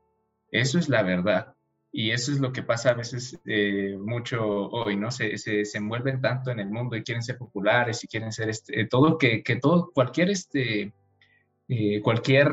Eso 0.50 0.78
es 0.78 0.88
la 0.88 1.02
verdad. 1.02 1.54
Y 1.92 2.12
eso 2.12 2.30
es 2.30 2.38
lo 2.38 2.52
que 2.52 2.62
pasa 2.62 2.90
a 2.90 2.94
veces 2.94 3.40
eh, 3.46 3.96
mucho 3.98 4.44
hoy, 4.68 4.96
¿no? 4.96 5.10
Se, 5.10 5.36
se, 5.38 5.64
se, 5.64 5.78
envuelven 5.78 6.20
tanto 6.20 6.50
en 6.50 6.60
el 6.60 6.68
mundo 6.68 6.96
y 6.96 7.02
quieren 7.02 7.22
ser 7.22 7.36
populares 7.36 8.04
y 8.04 8.06
quieren 8.06 8.30
ser 8.32 8.48
este, 8.48 8.84
todo, 8.86 9.18
que, 9.18 9.42
que 9.42 9.56
todo, 9.56 9.90
cualquier, 9.92 10.30
este, 10.30 10.92
eh, 11.68 12.00
cualquier 12.00 12.52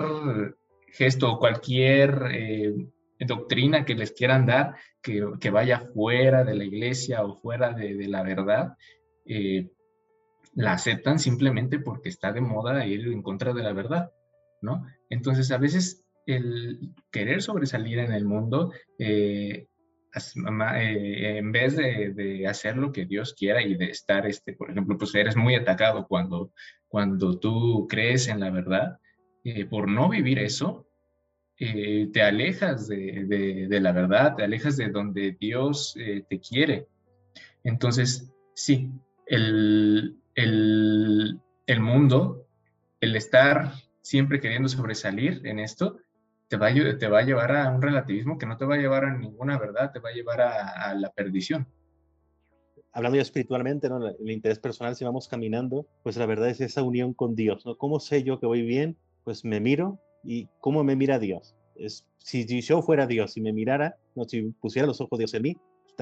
gesto, 0.92 1.38
cualquier 1.38 2.24
eh, 2.32 2.74
doctrina 3.28 3.86
que 3.86 3.96
les 3.96 4.12
quieran 4.12 4.46
dar, 4.46 4.76
que, 5.02 5.50
vaya 5.50 5.80
fuera 5.80 6.44
de 6.44 6.56
la 6.56 6.64
iglesia 6.64 7.24
o 7.24 7.36
fuera 7.36 7.74
de, 7.74 8.08
la 8.08 8.24
verdad, 8.24 8.76
la 10.56 10.74
aceptan 10.74 11.20
simplemente 11.20 11.80
porque 11.80 12.10
está 12.10 12.32
de 12.32 12.42
moda 12.42 12.86
ir 12.86 13.08
en 13.08 13.22
contra 13.22 13.54
de 13.54 13.64
la 13.64 13.74
verdad, 13.74 14.12
¿no? 14.62 14.86
Entonces 15.10 15.52
a 15.52 15.58
veces 15.58 16.08
el 16.26 16.94
querer 17.12 17.42
sobresalir 17.42 18.00
en 18.00 18.12
el 18.12 18.26
mundo 18.26 18.72
eh, 19.00 19.68
eh, 20.16 21.38
en 21.38 21.52
vez 21.52 21.78
de, 21.78 22.46
hacer 22.48 22.78
lo 22.78 22.92
que 22.92 23.06
Dios 23.06 23.34
quiera 23.34 23.62
y 23.62 23.76
de 23.76 23.86
estar, 23.86 24.26
este, 24.26 24.54
por 24.54 24.72
ejemplo, 24.72 24.98
pues 24.98 25.14
eres 25.16 25.36
muy 25.36 25.56
atacado 25.56 26.08
cuando, 26.08 26.52
cuando 26.88 27.40
tú 27.40 27.88
crees 27.90 28.28
en 28.28 28.40
la 28.40 28.50
verdad, 28.50 29.00
eh, 29.44 29.66
por 29.66 29.88
no 29.88 30.10
vivir 30.10 30.40
eso, 30.40 30.87
te 31.58 32.22
alejas 32.22 32.88
de, 32.88 33.68
la 33.82 33.92
verdad, 33.92 34.36
te 34.36 34.44
alejas 34.44 34.78
de 34.78 34.90
donde 34.90 35.36
Dios 35.40 35.96
te 35.96 36.40
quiere. 36.40 36.88
Entonces, 37.64 38.32
sí, 38.54 38.92
el, 39.26 40.20
mundo, 41.80 42.46
el 43.02 43.16
estar 43.16 43.74
siempre 44.02 44.40
queriendo 44.40 44.70
sobresalir 44.70 45.42
en 45.46 45.60
esto, 45.60 45.98
te 46.48 46.56
va, 46.56 46.68
a, 46.68 46.72
llevar 47.24 47.56
a 47.56 47.70
un 47.70 47.82
relativismo 47.82 48.38
que 48.38 48.46
no 48.46 48.56
te 48.56 48.66
va 48.66 48.76
a 48.76 48.78
llevar 48.78 49.04
a 49.04 49.18
ninguna 49.18 49.58
verdad, 49.58 49.92
te 49.92 50.00
va 50.00 50.10
a 50.10 50.14
llevar 50.14 50.42
a, 50.42 50.96
la 50.96 51.12
perdición. 51.12 51.68
Hablando 52.94 53.20
espiritualmente, 53.20 53.90
¿no? 53.90 54.08
el 54.08 54.32
interés 54.32 54.60
personal, 54.60 54.96
si 54.96 55.04
vamos 55.04 55.28
caminando, 55.28 55.88
pues 56.04 56.16
la 56.18 56.26
verdad 56.26 56.50
es 56.50 56.62
esa 56.62 56.84
unión 56.84 57.14
con 57.14 57.36
Dios. 57.36 57.66
¿no? 57.66 57.78
¿Cómo 57.78 58.00
sé 58.00 58.24
yo 58.24 58.40
que 58.40 58.46
voy 58.46 58.62
bien? 58.62 58.98
Pues 59.24 59.44
me 59.44 59.60
miro 59.60 60.00
y 60.24 60.48
cómo 60.60 60.84
me 60.84 60.96
mira 60.96 61.20
Dios. 61.20 61.56
Si, 62.18 62.46
yo 62.62 62.82
fuera 62.82 63.08
Dios, 63.08 63.34
si 63.34 63.42
me 63.42 63.54
mirara, 63.54 63.98
no, 64.16 64.26
si 64.26 64.42
pusiera 64.60 64.88
los 64.88 65.00
ojos 65.00 65.20
Dios 65.20 65.34
en 65.34 65.44
mí, 65.44 65.58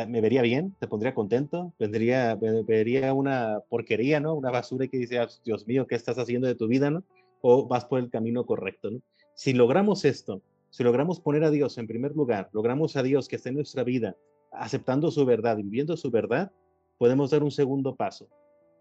me 0.08 0.20
vería 0.20 0.42
bien, 0.42 0.76
te 0.80 0.88
pondría 0.88 1.14
contento, 1.14 1.74
vendría, 1.80 2.36
vería 2.36 3.14
una 3.14 3.62
porquería, 3.70 4.20
¿no? 4.20 4.34
Una 4.34 4.52
basura 4.52 4.88
que 4.88 4.98
dice, 4.98 5.20
Dios 5.46 5.66
mío, 5.68 5.88
¿qué 5.88 5.96
estás 5.96 6.18
haciendo 6.18 6.48
de 6.48 6.56
tu 6.56 6.68
vida, 6.68 6.90
no? 6.90 7.04
O 7.42 7.68
vas 7.68 7.86
por 7.86 8.00
el 8.00 8.10
camino 8.10 8.46
correcto, 8.46 8.92
¿no? 8.92 9.00
Si 9.36 9.54
logramos 9.54 10.04
esto, 10.04 10.42
si 10.70 10.84
logramos 10.84 11.22
poner 11.22 11.44
a 11.46 11.52
Dios 11.52 11.78
en 11.78 11.88
primer 11.88 12.14
lugar, 12.16 12.50
logramos 12.52 12.98
a 12.98 13.04
Dios 13.04 13.28
que 13.28 13.38
esté 13.38 13.50
en 13.50 13.56
nuestra 13.56 13.84
vida, 13.84 14.18
aceptando 14.52 15.12
su 15.12 15.26
verdad, 15.26 15.58
viviendo 15.58 15.96
su 15.96 16.12
verdad, 16.12 16.52
podemos 16.98 17.32
dar 17.32 17.44
un 17.44 17.52
segundo 17.52 17.96
paso, 17.96 18.28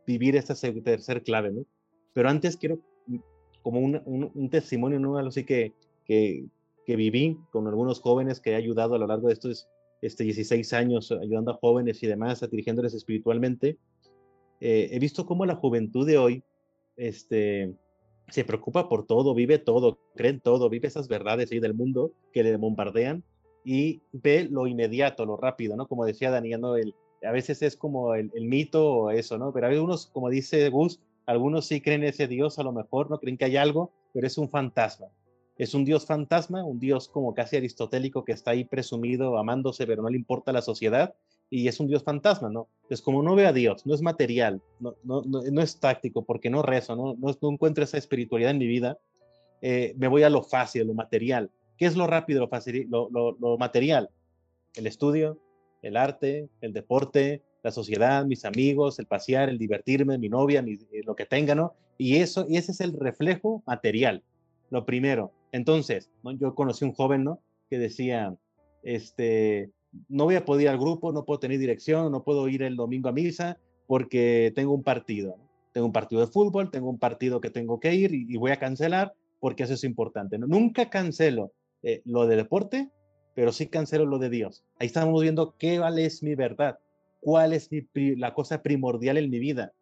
vivir 0.06 0.34
esta 0.36 0.54
tercera 0.54 1.20
clave, 1.20 1.52
¿no? 1.52 1.64
Pero 2.12 2.28
antes 2.28 2.56
quiero, 2.56 2.80
como 3.64 3.80
un, 3.80 4.50
testimonio, 4.50 5.00
¿no? 5.00 5.16
Algo 5.16 5.30
así 5.30 5.44
que, 5.44 5.72
que, 6.04 6.44
que, 6.84 6.96
viví 6.96 7.38
con 7.50 7.66
algunos 7.66 8.00
jóvenes 8.00 8.38
que 8.38 8.50
he 8.50 8.54
ayudado 8.54 8.94
a 8.94 8.98
lo 8.98 9.06
largo 9.06 9.28
de 9.28 9.32
estos 9.32 9.68
este, 10.02 10.22
16 10.22 10.72
años, 10.74 11.10
ayudando 11.10 11.52
a 11.52 11.54
jóvenes 11.54 12.02
y 12.02 12.06
demás, 12.06 12.42
a 12.42 12.46
dirigiéndoles 12.46 12.92
espiritualmente. 12.92 13.78
Eh, 14.60 14.90
he 14.92 14.98
visto 14.98 15.24
cómo 15.24 15.46
la 15.46 15.56
juventud 15.56 16.06
de 16.06 16.18
hoy, 16.18 16.44
este, 16.96 17.74
se 18.28 18.44
preocupa 18.44 18.86
por 18.88 19.06
todo, 19.06 19.34
vive 19.34 19.58
todo, 19.58 19.98
cree 20.14 20.32
en 20.32 20.40
todo, 20.40 20.68
vive 20.68 20.88
esas 20.88 21.08
verdades 21.08 21.50
ahí 21.50 21.58
del 21.58 21.72
mundo 21.72 22.12
que 22.32 22.42
le 22.42 22.54
bombardean 22.56 23.24
y 23.64 24.02
ve 24.12 24.46
lo 24.50 24.66
inmediato, 24.66 25.24
lo 25.24 25.38
rápido, 25.38 25.74
¿no? 25.74 25.88
Como 25.88 26.04
decía 26.04 26.30
Daniel, 26.30 26.60
¿no? 26.60 26.76
El, 26.76 26.94
a 27.26 27.32
veces 27.32 27.62
es 27.62 27.74
como 27.74 28.14
el, 28.14 28.30
mito 28.34 28.92
o 28.92 29.10
eso, 29.10 29.38
¿no? 29.38 29.54
Pero 29.54 29.68
hay 29.68 29.78
unos, 29.78 30.06
como 30.06 30.28
dice 30.28 30.68
Gus, 30.68 31.00
algunos 31.26 31.66
sí 31.66 31.80
creen 31.80 32.02
en 32.02 32.10
ese 32.10 32.26
Dios, 32.28 32.58
a 32.58 32.62
lo 32.62 32.72
mejor 32.72 33.10
no 33.10 33.18
creen 33.18 33.36
que 33.36 33.46
hay 33.46 33.56
algo, 33.56 33.92
pero 34.12 34.26
es 34.26 34.38
un 34.38 34.48
fantasma. 34.48 35.08
Es 35.56 35.74
un 35.74 35.84
Dios 35.84 36.04
fantasma, 36.06 36.64
un 36.64 36.80
Dios 36.80 37.08
como 37.08 37.32
casi 37.32 37.56
aristotélico 37.56 38.24
que 38.24 38.32
está 38.32 38.50
ahí 38.50 38.64
presumido, 38.64 39.38
amándose, 39.38 39.86
pero 39.86 40.02
no 40.02 40.10
le 40.10 40.16
importa 40.16 40.52
la 40.52 40.62
sociedad 40.62 41.14
y 41.50 41.68
es 41.68 41.78
un 41.78 41.86
Dios 41.86 42.02
fantasma, 42.02 42.50
¿no? 42.50 42.68
Es 42.88 43.00
como 43.00 43.22
no 43.22 43.36
ve 43.36 43.46
a 43.46 43.52
Dios, 43.52 43.86
no 43.86 43.94
es 43.94 44.02
material, 44.02 44.60
no, 44.80 45.62
es 45.62 45.78
táctico, 45.78 46.24
porque 46.24 46.50
no 46.50 46.62
rezo, 46.62 46.96
no, 46.96 47.14
no, 47.16 47.50
encuentro 47.50 47.84
esa 47.84 47.98
espiritualidad 47.98 48.50
en 48.50 48.58
mi 48.58 48.66
vida, 48.66 48.98
eh, 49.62 49.94
me 49.96 50.08
voy 50.08 50.24
a 50.24 50.30
lo 50.30 50.42
fácil, 50.42 50.86
lo 50.86 50.94
material. 50.94 51.50
¿Qué 51.78 51.86
es 51.86 51.96
lo 51.96 52.06
rápido, 52.06 52.40
lo, 52.40 52.48
fácil, 52.48 52.88
lo, 52.90 53.56
material? 53.58 54.10
El 54.74 54.86
estudio, 54.86 55.38
el 55.82 55.96
arte, 55.96 56.48
el 56.60 56.72
deporte, 56.72 57.42
la 57.64 57.70
sociedad, 57.70 58.26
mis 58.26 58.44
amigos, 58.44 58.98
el 58.98 59.06
pasear, 59.06 59.48
el 59.48 59.58
divertirme, 59.58 60.18
mi 60.18 60.28
novia, 60.28 60.60
eh, 60.60 61.00
lo 61.04 61.16
que 61.16 61.24
tenga, 61.24 61.54
¿no? 61.54 61.72
Y, 61.96 62.16
eso, 62.16 62.44
y 62.46 62.58
ese 62.58 62.72
es 62.72 62.80
el 62.82 62.92
reflejo 62.92 63.62
material, 63.66 64.22
lo 64.70 64.84
primero. 64.84 65.32
Entonces, 65.50 66.10
yo 66.38 66.54
conocí 66.54 66.84
un 66.84 66.92
joven, 66.92 67.24
¿no? 67.24 67.40
Que 67.70 67.78
decía, 67.78 68.36
este, 68.82 69.70
no 70.08 70.24
voy 70.24 70.34
a 70.34 70.44
poder 70.44 70.64
ir 70.64 70.68
al 70.68 70.78
grupo, 70.78 71.10
no 71.10 71.24
puedo 71.24 71.40
tener 71.40 71.58
dirección, 71.58 72.12
no 72.12 72.22
puedo 72.22 72.48
ir 72.48 72.62
el 72.62 72.76
domingo 72.76 73.08
a 73.08 73.12
misa 73.12 73.58
porque 73.86 74.52
tengo 74.54 74.74
un 74.74 74.82
partido. 74.82 75.36
Tengo 75.72 75.86
un 75.86 75.92
partido 75.92 76.20
de 76.20 76.26
fútbol, 76.26 76.70
tengo 76.70 76.90
un 76.90 76.98
partido 76.98 77.40
que 77.40 77.50
tengo 77.50 77.80
que 77.80 77.94
ir 77.94 78.12
y, 78.12 78.36
voy 78.36 78.50
a 78.50 78.58
cancelar 78.58 79.14
porque 79.40 79.62
eso 79.62 79.72
es 79.72 79.84
importante. 79.84 80.38
Nunca 80.38 80.90
cancelo 80.90 81.52
eh, 81.82 82.02
lo 82.04 82.26
de 82.26 82.36
deporte, 82.36 82.90
pero 83.34 83.52
sí 83.52 83.68
cancelo 83.68 84.04
lo 84.04 84.18
de 84.18 84.28
Dios. 84.28 84.64
Ahí 84.78 84.86
estamos 84.86 85.22
viendo 85.22 85.56
qué 85.58 85.78
vale 85.78 86.04
es 86.04 86.22
mi 86.22 86.34
verdad, 86.34 86.78
cuál 87.24 87.54
es 87.54 87.70
la 87.94 88.34
cosa 88.34 88.62
primordial 88.62 89.16
en 89.16 89.30
mi 89.30 89.38
vida. 89.38 89.72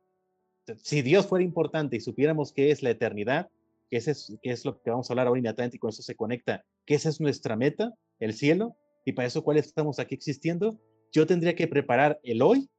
Si 0.77 1.03
Dios 1.03 1.27
fuera 1.27 1.45
importante 1.45 1.97
y 1.97 2.01
supiéramos 2.01 2.53
qué 2.53 2.71
es 2.71 2.85
la 2.85 2.91
eternidad, 2.91 3.51
que 3.91 3.97
es 3.97 4.65
lo 4.65 4.81
que 4.81 4.91
vamos 4.91 5.11
a 5.11 5.13
hablar 5.13 5.27
ahora 5.27 5.41
inmediatamente 5.41 5.77
y 5.77 5.81
con 5.81 5.91
eso 5.91 6.03
se 6.03 6.15
conecta, 6.15 6.65
que 6.87 6.95
esa 6.95 7.09
es 7.09 7.21
nuestra 7.21 7.57
meta, 7.57 7.93
el 8.21 8.33
cielo, 8.33 8.77
y 9.05 9.13
para 9.13 9.27
eso, 9.27 9.43
¿cuál 9.43 9.57
estamos 9.57 9.99
aquí 9.99 10.15
existiendo? 10.15 10.79
Yo 11.11 11.27
tendría 11.27 11.57
que 11.57 11.67
preparar 11.67 12.21
el 12.23 12.43
hoy 12.43 12.71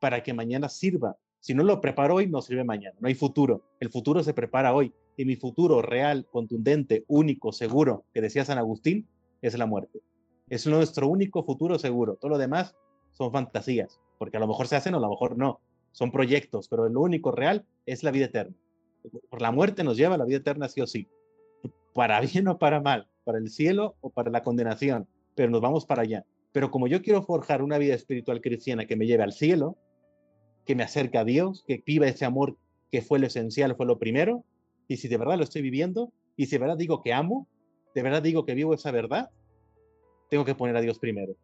para 0.00 0.24
que 0.24 0.34
mañana 0.34 0.68
sirva. 0.68 1.16
Si 1.38 1.54
no 1.54 1.62
lo 1.62 1.80
preparo 1.80 2.16
hoy, 2.16 2.26
no 2.26 2.42
sirve 2.42 2.64
mañana. 2.64 2.96
No 2.98 3.06
hay 3.06 3.14
futuro. 3.14 3.64
El 3.78 3.88
futuro 3.88 4.24
se 4.24 4.34
prepara 4.34 4.74
hoy. 4.74 4.92
Y 5.16 5.24
mi 5.24 5.36
futuro 5.36 5.80
real, 5.80 6.26
contundente, 6.32 7.04
único, 7.06 7.52
seguro, 7.52 8.04
que 8.12 8.20
decía 8.20 8.44
San 8.44 8.58
Agustín, 8.58 9.06
es 9.42 9.56
la 9.56 9.66
muerte. 9.66 10.00
Es 10.48 10.66
nuestro 10.66 11.06
único 11.06 11.44
futuro 11.44 11.78
seguro. 11.78 12.16
Todo 12.16 12.30
lo 12.30 12.38
demás 12.38 12.74
son 13.12 13.32
fantasías, 13.32 14.00
porque 14.18 14.36
a 14.36 14.40
lo 14.40 14.46
mejor 14.46 14.66
se 14.66 14.76
hacen 14.76 14.94
o 14.94 14.98
a 14.98 15.00
lo 15.00 15.10
mejor 15.10 15.36
no. 15.36 15.60
Son 15.92 16.10
proyectos, 16.10 16.68
pero 16.68 16.88
lo 16.88 17.00
único 17.00 17.32
real 17.32 17.64
es 17.86 18.02
la 18.02 18.10
vida 18.10 18.26
eterna. 18.26 18.56
Por 19.28 19.42
la 19.42 19.50
muerte 19.50 19.82
nos 19.82 19.96
lleva 19.96 20.14
a 20.14 20.18
la 20.18 20.24
vida 20.24 20.38
eterna 20.38 20.68
sí 20.68 20.80
o 20.80 20.86
sí. 20.86 21.08
Para 21.94 22.20
bien 22.20 22.46
o 22.48 22.58
para 22.58 22.80
mal, 22.80 23.08
para 23.24 23.38
el 23.38 23.50
cielo 23.50 23.96
o 24.00 24.10
para 24.10 24.30
la 24.30 24.42
condenación 24.42 25.08
pero 25.40 25.50
nos 25.50 25.60
vamos 25.62 25.86
para 25.86 26.02
allá. 26.02 26.26
Pero 26.52 26.70
como 26.70 26.86
yo 26.86 27.00
quiero 27.00 27.22
forjar 27.22 27.62
una 27.62 27.78
vida 27.78 27.94
espiritual 27.94 28.42
cristiana 28.42 28.86
que 28.86 28.94
me 28.94 29.06
lleve 29.06 29.22
al 29.22 29.32
cielo, 29.32 29.76
que 30.66 30.74
me 30.74 30.82
acerque 30.82 31.16
a 31.16 31.24
Dios, 31.24 31.64
que 31.66 31.82
viva 31.86 32.06
ese 32.06 32.24
amor 32.24 32.58
que 32.90 33.02
fue 33.02 33.18
lo 33.18 33.26
esencial, 33.26 33.74
fue 33.74 33.86
lo 33.86 33.98
primero, 33.98 34.44
y 34.86 34.98
si 34.98 35.08
de 35.08 35.16
verdad 35.16 35.38
lo 35.38 35.44
estoy 35.44 35.62
viviendo, 35.62 36.12
y 36.36 36.44
si 36.44 36.56
de 36.56 36.58
verdad 36.58 36.76
digo 36.76 37.02
que 37.02 37.14
amo, 37.14 37.48
de 37.94 38.02
verdad 38.02 38.20
digo 38.20 38.44
que 38.44 38.54
vivo 38.54 38.74
esa 38.74 38.90
verdad, 38.90 39.30
tengo 40.28 40.44
que 40.44 40.54
poner 40.54 40.76
a 40.76 40.80
Dios 40.80 40.98
primero, 40.98 41.34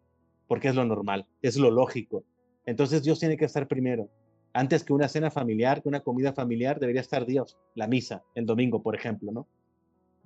porque 0.46 0.68
es 0.68 0.74
lo 0.74 0.84
normal, 0.84 1.26
es 1.42 1.56
lo 1.56 1.70
lógico. 1.70 2.24
Entonces 2.64 3.02
Dios 3.02 3.18
tiene 3.18 3.36
que 3.36 3.44
estar 3.44 3.68
primero. 3.68 4.08
Antes 4.52 4.84
que 4.84 4.92
una 4.92 5.08
cena 5.08 5.30
familiar, 5.30 5.82
que 5.82 5.88
una 5.88 6.00
comida 6.00 6.32
familiar, 6.32 6.80
debería 6.80 7.00
estar 7.00 7.26
Dios, 7.26 7.58
la 7.74 7.86
misa, 7.86 8.22
el 8.34 8.46
domingo, 8.46 8.82
por 8.82 8.94
ejemplo, 8.94 9.30
¿no? 9.32 9.46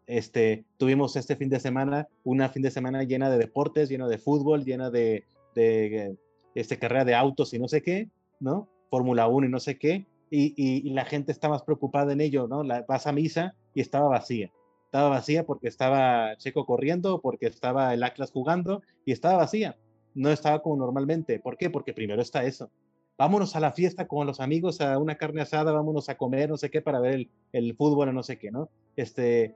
Este, 0.06 0.64
tuvimos 0.76 1.16
este 1.16 1.36
fin 1.36 1.48
de 1.48 1.60
semana, 1.60 2.08
una 2.24 2.48
fin 2.48 2.62
de 2.62 2.70
semana 2.70 3.04
llena 3.04 3.30
de 3.30 3.38
deportes, 3.38 3.88
lleno 3.88 4.08
de 4.08 4.18
fútbol, 4.18 4.64
llena 4.64 4.90
de, 4.90 5.24
de 5.54 6.16
este, 6.54 6.78
carrera 6.78 7.04
de 7.04 7.14
autos 7.14 7.54
y 7.54 7.58
no 7.58 7.68
sé 7.68 7.82
qué, 7.82 8.08
¿no? 8.40 8.68
Fórmula 8.88 9.28
1 9.28 9.46
y 9.46 9.50
no 9.50 9.60
sé 9.60 9.78
qué, 9.78 10.06
y, 10.30 10.54
y, 10.56 10.90
la 10.90 11.04
gente 11.04 11.32
está 11.32 11.48
más 11.48 11.62
preocupada 11.62 12.12
en 12.12 12.20
ello, 12.20 12.46
¿no? 12.46 12.62
La, 12.62 12.84
vas 12.88 13.06
a 13.06 13.12
misa 13.12 13.54
y 13.74 13.80
estaba 13.80 14.08
vacía. 14.08 14.52
Estaba 14.84 15.08
vacía 15.08 15.44
porque 15.44 15.68
estaba 15.68 16.36
Checo 16.36 16.66
corriendo, 16.66 17.20
porque 17.20 17.46
estaba 17.46 17.92
el 17.94 18.02
Atlas 18.02 18.30
jugando 18.30 18.82
y 19.04 19.12
estaba 19.12 19.38
vacía. 19.38 19.76
No 20.14 20.30
estaba 20.30 20.60
como 20.62 20.76
normalmente. 20.76 21.38
¿Por 21.38 21.56
qué? 21.56 21.70
Porque 21.70 21.92
primero 21.92 22.22
está 22.22 22.44
eso. 22.44 22.70
Vámonos 23.18 23.54
a 23.54 23.60
la 23.60 23.72
fiesta 23.72 24.08
con 24.08 24.26
los 24.26 24.40
amigos 24.40 24.80
a 24.80 24.98
una 24.98 25.16
carne 25.16 25.42
asada, 25.42 25.72
vámonos 25.72 26.08
a 26.08 26.16
comer, 26.16 26.48
no 26.48 26.56
sé 26.56 26.70
qué, 26.70 26.80
para 26.80 27.00
ver 27.00 27.12
el, 27.12 27.30
el 27.52 27.76
fútbol 27.76 28.08
o 28.08 28.12
no 28.12 28.22
sé 28.22 28.38
qué, 28.38 28.50
¿no? 28.50 28.70
Este, 28.96 29.54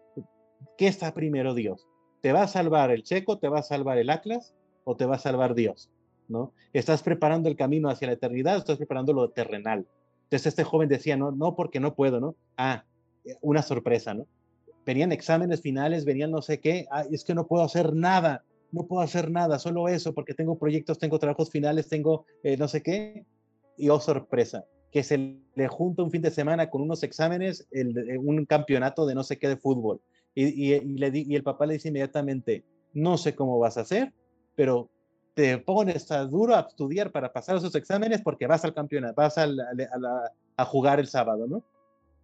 ¿Qué 0.77 0.87
está 0.87 1.15
primero 1.15 1.55
Dios? 1.55 1.87
¿Te 2.21 2.33
va 2.33 2.43
a 2.43 2.49
salvar 2.49 2.91
el 2.91 3.03
Checo, 3.03 3.39
te 3.39 3.49
va 3.49 3.61
a 3.61 3.63
salvar 3.63 3.99
el 3.99 4.11
Atlas 4.11 4.55
o 4.85 4.97
te 4.97 5.07
va 5.07 5.17
a 5.17 5.19
salvar 5.19 5.55
Dios? 5.55 5.91
¿No? 6.29 6.53
¿Estás 6.73 7.03
preparando 7.03 7.49
el 7.49 7.57
camino 7.57 7.91
hacia 7.91 8.07
la 8.07 8.15
eternidad 8.15 8.57
estás 8.57 8.79
preparando 8.79 9.13
lo 9.13 9.31
terrenal? 9.31 9.87
Entonces 10.25 10.47
este 10.47 10.65
joven 10.65 10.89
decía, 10.89 11.17
no, 11.17 11.33
no, 11.33 11.55
porque 11.55 11.81
no 11.81 11.95
puedo, 11.95 12.19
¿no? 12.21 12.35
Ah, 12.57 12.85
una 13.43 13.63
sorpresa, 13.63 14.15
¿no? 14.15 14.27
Venían 14.87 15.13
exámenes 15.13 15.61
finales, 15.61 16.05
venían 16.05 16.31
no 16.31 16.43
sé 16.43 16.61
qué, 16.61 16.87
ah, 16.91 17.05
es 17.11 17.25
que 17.25 17.35
no 17.35 17.47
puedo 17.47 17.63
hacer 17.63 17.95
nada, 17.95 18.43
no 18.75 18.87
puedo 18.87 19.03
hacer 19.03 19.31
nada, 19.31 19.59
solo 19.59 19.89
eso, 19.89 20.12
porque 20.12 20.35
tengo 20.35 20.59
proyectos, 20.59 20.99
tengo 20.99 21.18
trabajos 21.18 21.51
finales, 21.51 21.89
tengo 21.89 22.27
eh, 22.43 22.57
no 22.57 22.68
sé 22.68 22.83
qué, 22.83 23.25
y 23.77 23.89
oh 23.89 24.01
sorpresa, 24.01 24.64
que 24.91 25.03
se 25.03 25.39
le 25.55 25.68
junta 25.68 26.03
un 26.03 26.11
fin 26.11 26.22
de 26.22 26.31
semana 26.31 26.70
con 26.70 26.83
unos 26.83 27.03
exámenes, 27.03 27.66
el, 27.70 27.97
eh, 27.97 28.18
un 28.18 28.45
campeonato 28.47 29.07
de 29.07 29.14
no 29.14 29.22
sé 29.22 29.39
qué 29.39 29.49
de 29.49 29.57
fútbol, 29.57 30.01
y, 30.35 30.75
y, 30.75 30.81
le 30.81 31.11
y 31.14 31.35
el 31.37 31.45
papá 31.45 31.66
le 31.66 31.75
dice 31.75 31.89
inmediatamente, 31.89 32.64
no 32.93 33.16
sé 33.16 33.35
cómo 33.35 33.59
vas 33.59 33.79
a 33.79 33.83
hacer, 33.83 34.12
pero 34.57 34.91
te 35.35 35.59
pones 35.59 36.11
a 36.11 36.25
duro 36.25 36.55
a 36.55 36.61
estudiar 36.61 37.11
para 37.11 37.33
pasar 37.33 37.57
esos 37.57 37.75
exámenes 37.75 38.22
porque 38.22 38.47
vas 38.47 38.64
al 38.64 38.75
campeonato, 38.75 39.14
vas 39.16 39.37
a, 39.39 39.49
a, 40.57 40.64
jugar 40.64 41.01
el 41.01 41.09
sábado, 41.09 41.47
¿no? 41.47 41.64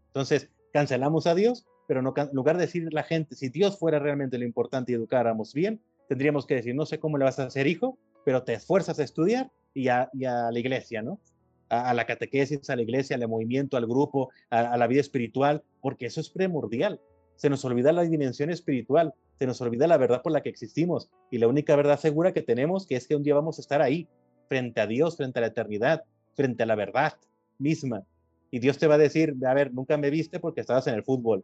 Entonces, 0.07 0.48
cancelamos 0.72 1.26
a 1.26 1.34
Dios, 1.34 1.66
pero 1.88 2.03
no, 2.03 2.14
en 2.16 2.30
lugar 2.32 2.57
de 2.57 2.66
decir 2.66 2.92
la 2.92 3.03
gente, 3.03 3.34
si 3.34 3.48
Dios 3.48 3.78
fuera 3.78 3.98
realmente 3.98 4.38
lo 4.38 4.44
importante 4.44 4.92
y 4.92 4.94
educáramos 4.94 5.55
bien, 5.55 5.80
tendríamos 6.11 6.44
que 6.44 6.56
decir, 6.56 6.74
no 6.74 6.84
sé 6.84 6.98
cómo 6.98 7.16
le 7.16 7.24
vas 7.24 7.38
a 7.38 7.44
hacer 7.44 7.66
hijo, 7.66 7.96
pero 8.26 8.42
te 8.42 8.52
esfuerzas 8.52 8.98
a 8.98 9.04
estudiar 9.04 9.50
y 9.72 9.88
a, 9.88 10.11
la 10.12 10.58
iglesia, 10.58 11.00
¿no? 11.00 11.20
A, 11.70 11.94
la 11.94 12.04
catequesis, 12.04 12.68
a 12.68 12.76
la 12.76 12.82
iglesia, 12.82 13.16
al 13.16 13.28
movimiento, 13.28 13.76
al 13.76 13.86
grupo, 13.86 14.30
a 14.50 14.76
la 14.76 14.86
vida 14.88 15.00
espiritual, 15.00 15.62
porque 15.80 16.06
eso 16.06 16.20
es 16.20 16.28
primordial 16.28 17.00
se 17.40 17.48
nos 17.48 17.64
olvida 17.64 17.90
la 17.92 18.02
dimensión 18.02 18.50
espiritual, 18.50 19.14
se 19.38 19.46
nos 19.46 19.62
olvida 19.62 19.86
la 19.86 19.96
verdad 19.96 20.20
por 20.20 20.30
la 20.30 20.42
que 20.42 20.50
existimos 20.50 21.08
y 21.30 21.38
la 21.38 21.48
única 21.48 21.74
verdad 21.74 21.98
segura 21.98 22.34
que 22.34 22.42
tenemos 22.42 22.86
que 22.86 22.96
es 22.96 23.08
que 23.08 23.16
un 23.16 23.22
día 23.22 23.34
vamos 23.34 23.56
a 23.56 23.62
estar 23.62 23.80
ahí, 23.80 24.06
frente 24.46 24.82
a 24.82 24.86
Dios, 24.86 25.16
frente 25.16 25.38
a 25.38 25.40
la 25.40 25.46
eternidad, 25.46 26.04
frente 26.34 26.64
a 26.64 26.66
la 26.66 26.74
verdad 26.74 27.14
misma. 27.56 28.04
Y 28.50 28.58
Dios 28.58 28.76
te 28.76 28.86
va 28.86 28.96
a 28.96 28.98
decir, 28.98 29.34
a 29.46 29.54
ver, 29.54 29.72
nunca 29.72 29.96
me 29.96 30.11
viste 30.11 30.38
porque 30.38 30.61
estabas 30.61 30.86
en 30.86 30.94
el 30.96 31.02
fútbol, 31.02 31.42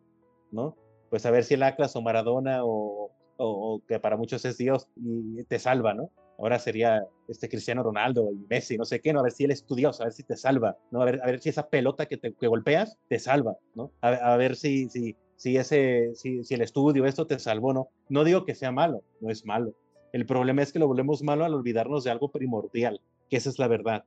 ¿no? 0.50 0.76
Pues 1.08 1.24
a 1.24 1.30
ver 1.30 1.44
si 1.44 1.54
el 1.54 1.62
Atlas 1.62 1.96
o 1.96 2.02
Maradona 2.02 2.62
o, 2.62 3.05
o, 3.38 3.82
que 3.86 3.98
para 4.00 4.16
muchos 4.16 4.44
es 4.44 4.58
Dios 4.58 4.88
y 4.96 5.42
te 5.44 5.58
salva, 5.58 5.94
¿no? 5.94 6.10
Ahora 6.38 6.58
sería 6.58 7.06
este 7.28 7.48
Cristiano 7.48 7.82
Ronaldo 7.82 8.30
y 8.32 8.46
Messi, 8.48 8.76
no 8.76 8.84
sé 8.84 9.00
qué, 9.00 9.12
¿no? 9.12 9.20
A 9.20 9.22
ver 9.22 9.32
si 9.32 9.44
él 9.44 9.50
es 9.50 9.64
tu 9.64 9.74
Dios, 9.74 10.00
a 10.00 10.04
ver 10.04 10.12
si 10.12 10.22
te 10.22 10.36
salva, 10.36 10.76
¿no? 10.90 11.00
A 11.00 11.04
ver, 11.06 11.20
a 11.22 11.26
ver 11.26 11.40
si 11.40 11.48
esa 11.48 11.68
pelota 11.68 12.06
que 12.06 12.18
te 12.18 12.34
que 12.34 12.46
golpeas 12.46 12.98
te 13.08 13.18
salva, 13.18 13.56
¿no? 13.74 13.90
A, 14.02 14.08
a 14.08 14.36
ver 14.36 14.56
si, 14.56 14.88
si, 14.90 15.16
si, 15.36 15.56
ese, 15.56 16.10
si, 16.14 16.44
si 16.44 16.54
el 16.54 16.62
estudio, 16.62 17.06
esto 17.06 17.26
te 17.26 17.38
salvó, 17.38 17.72
no. 17.72 17.88
No 18.08 18.24
digo 18.24 18.44
que 18.44 18.54
sea 18.54 18.70
malo, 18.70 19.02
no 19.20 19.30
es 19.30 19.46
malo. 19.46 19.74
El 20.12 20.26
problema 20.26 20.62
es 20.62 20.72
que 20.72 20.78
lo 20.78 20.88
volvemos 20.88 21.22
malo 21.22 21.44
al 21.44 21.54
olvidarnos 21.54 22.04
de 22.04 22.10
algo 22.10 22.30
primordial, 22.30 23.00
que 23.28 23.36
esa 23.36 23.50
es 23.50 23.58
la 23.58 23.68
verdad. 23.68 24.04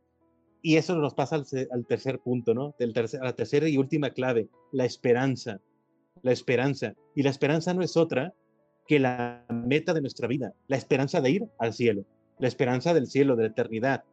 Y 0.61 0.75
eso 0.75 0.95
nos 0.95 1.13
pasa 1.13 1.35
al, 1.35 1.85
tercer 1.87 2.19
punto, 2.19 2.53
¿no? 2.53 2.75
Del 2.77 2.93
tercer, 2.93 3.21
a 3.21 3.25
la 3.25 3.35
tercera 3.35 3.69
y 3.69 3.77
última 3.77 4.09
clave, 4.09 4.49
la 4.71 4.85
esperanza. 4.85 5.61
La 6.21 6.31
esperanza. 6.31 6.95
Y 7.15 7.23
la 7.23 7.29
esperanza 7.29 7.73
no 7.73 7.81
es 7.81 7.95
otra 7.95 8.33
que 8.89 8.99
la 8.99 9.45
meta 9.49 9.93
de 9.93 10.01
nuestra 10.01 10.27
vida, 10.27 10.53
la 10.67 10.75
esperanza 10.75 11.21
de 11.21 11.29
ir 11.29 11.43
al 11.59 11.73
cielo, 11.73 12.03
la 12.39 12.47
esperanza 12.47 12.93
del 12.93 13.07
cielo, 13.07 13.35
de 13.35 13.43
la 13.43 13.49
eternidad. 13.49 14.03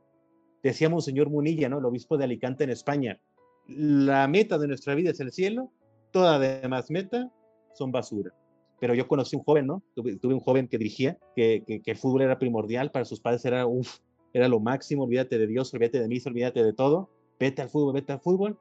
Decíamos, 0.62 1.04
señor 1.04 1.30
Munilla, 1.30 1.68
¿no? 1.68 1.78
El 1.78 1.86
obispo 1.86 2.18
de 2.18 2.24
Alicante 2.24 2.62
en 2.64 2.70
España. 2.70 3.18
La 3.66 4.28
meta 4.28 4.58
de 4.58 4.68
nuestra 4.68 4.94
vida 4.94 5.10
es 5.10 5.20
el 5.20 5.32
cielo 5.32 5.72
toda 6.16 6.38
demás 6.38 6.90
meta 6.90 7.30
son 7.74 7.92
basura. 7.92 8.32
Pero 8.80 8.94
yo 8.94 9.06
conocí 9.06 9.36
un 9.36 9.42
joven, 9.42 9.66
¿no? 9.66 9.82
Tuve, 9.94 10.18
un 10.34 10.40
joven 10.40 10.66
que 10.66 10.78
dirigía, 10.78 11.18
que, 11.34 11.62
que, 11.66 11.90
el 11.90 11.96
fútbol 11.96 12.22
era 12.22 12.38
primordial, 12.38 12.90
para 12.90 13.04
sus 13.04 13.20
padres 13.20 13.44
era, 13.44 13.66
uf, 13.66 13.98
era 14.32 14.48
lo 14.48 14.58
máximo, 14.58 15.04
olvídate 15.04 15.38
de 15.38 15.46
Dios, 15.46 15.72
olvídate 15.74 16.00
de 16.00 16.08
mí, 16.08 16.18
olvídate 16.24 16.64
de 16.64 16.72
todo, 16.72 17.10
vete 17.38 17.60
al 17.60 17.68
fútbol, 17.68 17.92
vete 17.94 18.12
al 18.12 18.20
fútbol, 18.20 18.58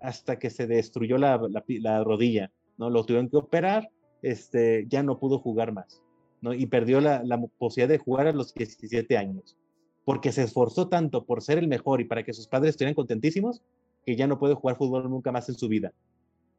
hasta 0.00 0.38
que 0.38 0.50
se 0.50 0.66
destruyó 0.66 1.16
la, 1.18 1.40
la, 1.48 2.04
rodilla, 2.04 2.50
¿no? 2.76 2.90
Lo 2.90 3.04
tuvieron 3.04 3.28
que 3.28 3.36
operar, 3.38 3.90
este, 4.22 4.86
ya 4.88 5.02
no 5.02 5.18
pudo 5.18 5.38
jugar 5.38 5.72
más, 5.72 6.02
¿no? 6.40 6.54
Y 6.54 6.66
perdió 6.66 7.00
la, 7.00 7.22
posibilidad 7.58 7.88
de 7.88 7.98
jugar 7.98 8.26
a 8.26 8.32
los 8.32 8.54
17 8.54 9.16
años, 9.16 9.56
porque 10.04 10.32
se 10.32 10.42
esforzó 10.42 10.88
tanto 10.88 11.24
por 11.24 11.42
ser 11.42 11.58
el 11.58 11.68
mejor 11.68 12.00
y 12.00 12.04
para 12.04 12.24
que 12.24 12.32
sus 12.32 12.48
padres 12.48 12.70
estuvieran 12.70 12.94
contentísimos, 12.94 13.62
que 14.04 14.16
ya 14.16 14.26
no 14.26 14.38
puede 14.38 14.54
jugar 14.54 14.76
fútbol 14.76 15.10
nunca 15.10 15.32
más 15.32 15.48
en 15.48 15.56
su 15.56 15.68
vida, 15.68 15.92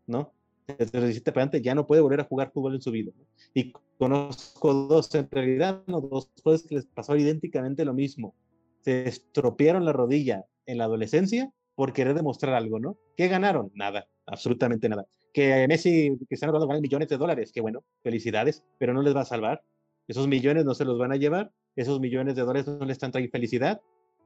¿no? 0.08 0.32
desde 0.78 1.00
los 1.00 1.08
17 1.08 1.32
para 1.32 1.52
ya 1.58 1.76
no 1.76 1.88
puede 1.88 2.02
volver 2.02 2.22
a 2.22 2.26
jugar 2.26 2.52
fútbol 2.52 2.76
en 2.76 2.82
su 2.82 2.92
vida. 2.92 3.12
Y 3.54 3.74
conozco 3.98 4.74
dos 4.74 5.14
en 5.16 5.30
realidad, 5.30 5.84
no, 5.88 6.02
dos 6.02 6.32
jugadores 6.44 6.68
que 6.68 6.76
les 6.76 6.86
pasó 6.86 7.16
idénticamente 7.16 7.86
lo 7.86 7.94
mismo. 7.94 8.36
Se 8.82 9.08
estropearon 9.08 9.86
la 9.86 9.94
rodilla 9.94 10.46
en 10.66 10.78
la 10.78 10.86
adolescencia 10.86 11.52
por 11.76 11.94
querer 11.94 12.14
demostrar 12.14 12.54
algo, 12.54 12.80
¿no? 12.80 12.98
¿Qué 13.16 13.28
ganaron? 13.28 13.72
Nada, 13.74 14.08
absolutamente 14.26 14.90
nada. 14.90 15.06
Que 15.34 15.68
Messi, 15.68 16.18
que 16.28 16.36
están 16.36 16.50
hablando 16.50 16.68
ganan 16.68 16.82
millones 16.82 17.08
de 17.08 17.18
dólares, 17.18 17.52
qué 17.54 17.62
bueno, 17.62 17.84
felicidades, 18.02 18.64
pero 18.78 18.94
no 18.94 19.02
les 19.02 19.16
va 19.16 19.22
a 19.22 19.26
salvar. 19.26 19.64
Esos 20.08 20.28
millones 20.28 20.66
no 20.66 20.74
se 20.74 20.86
los 20.86 20.98
van 20.98 21.12
a 21.12 21.18
llevar, 21.18 21.52
esos 21.76 22.00
millones 22.00 22.36
de 22.36 22.42
dólares 22.42 22.68
no 22.68 22.86
les 22.86 22.94
están 22.94 23.12
trayendo 23.12 23.32
felicidad, 23.32 23.82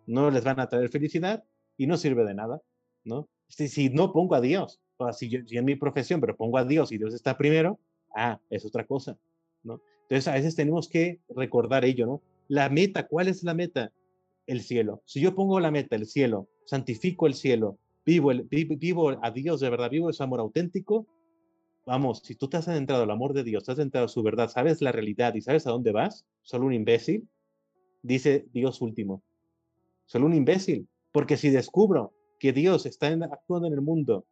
no 0.07 0.31
les 0.31 0.43
van 0.43 0.59
a 0.59 0.67
traer 0.67 0.89
felicidad 0.89 1.43
y 1.77 1.87
no 1.87 1.97
sirve 1.97 2.23
de 2.23 2.33
nada, 2.33 2.61
¿no? 3.03 3.27
Si, 3.49 3.67
si 3.67 3.89
no 3.89 4.13
pongo 4.13 4.35
a 4.35 4.41
Dios, 4.41 4.81
si 5.11 5.29
yo, 5.29 5.39
en 5.49 5.65
mi 5.65 5.75
profesión, 5.75 6.21
pero 6.21 6.35
pongo 6.35 6.57
a 6.57 6.65
Dios 6.65 6.91
y 6.91 6.97
Dios 6.97 7.13
está 7.13 7.37
primero, 7.37 7.79
ah, 8.15 8.39
es 8.49 8.65
otra 8.65 8.85
cosa, 8.85 9.17
¿no? 9.63 9.81
Entonces 10.03 10.27
a 10.27 10.33
veces 10.33 10.55
tenemos 10.55 10.87
que 10.87 11.19
recordar 11.29 11.85
ello, 11.85 12.05
¿no? 12.05 12.21
La 12.47 12.69
meta, 12.69 13.07
¿cuál 13.07 13.27
es 13.27 13.43
la 13.43 13.53
meta? 13.53 13.91
El 14.45 14.61
cielo. 14.61 15.01
Si 15.05 15.21
yo 15.21 15.35
pongo 15.35 15.59
la 15.59 15.71
meta, 15.71 15.95
el 15.95 16.05
cielo, 16.05 16.49
santifico 16.65 17.27
el 17.27 17.33
cielo, 17.33 17.77
vivo, 18.05 18.31
el, 18.31 18.43
vivo, 18.43 19.09
a 19.21 19.31
Dios 19.31 19.59
de 19.59 19.69
verdad, 19.69 19.89
vivo 19.89 20.09
ese 20.09 20.23
amor 20.23 20.39
auténtico, 20.39 21.07
vamos, 21.85 22.21
si 22.23 22.35
tú 22.35 22.47
te 22.47 22.57
has 22.57 22.67
adentrado 22.67 23.03
al 23.03 23.11
amor 23.11 23.33
de 23.33 23.43
Dios, 23.43 23.67
has 23.69 23.77
adentrado 23.77 24.05
a 24.05 24.09
su 24.09 24.23
verdad, 24.23 24.49
sabes 24.49 24.81
la 24.81 24.91
realidad 24.91 25.35
y 25.35 25.41
sabes 25.41 25.67
a 25.67 25.71
dónde 25.71 25.91
vas, 25.91 26.25
solo 26.41 26.65
un 26.65 26.73
imbécil, 26.73 27.27
dice 28.01 28.45
Dios 28.53 28.81
último. 28.81 29.23
Solo 30.05 30.25
un 30.25 30.33
imbécil. 30.33 30.87
Porque 31.11 31.37
si 31.37 31.49
descubro 31.49 32.13
que 32.39 32.53
Dios 32.53 32.85
está 32.85 33.07
actuando 33.07 33.67
en 33.67 33.73
el 33.73 33.81
mundo 33.81 34.25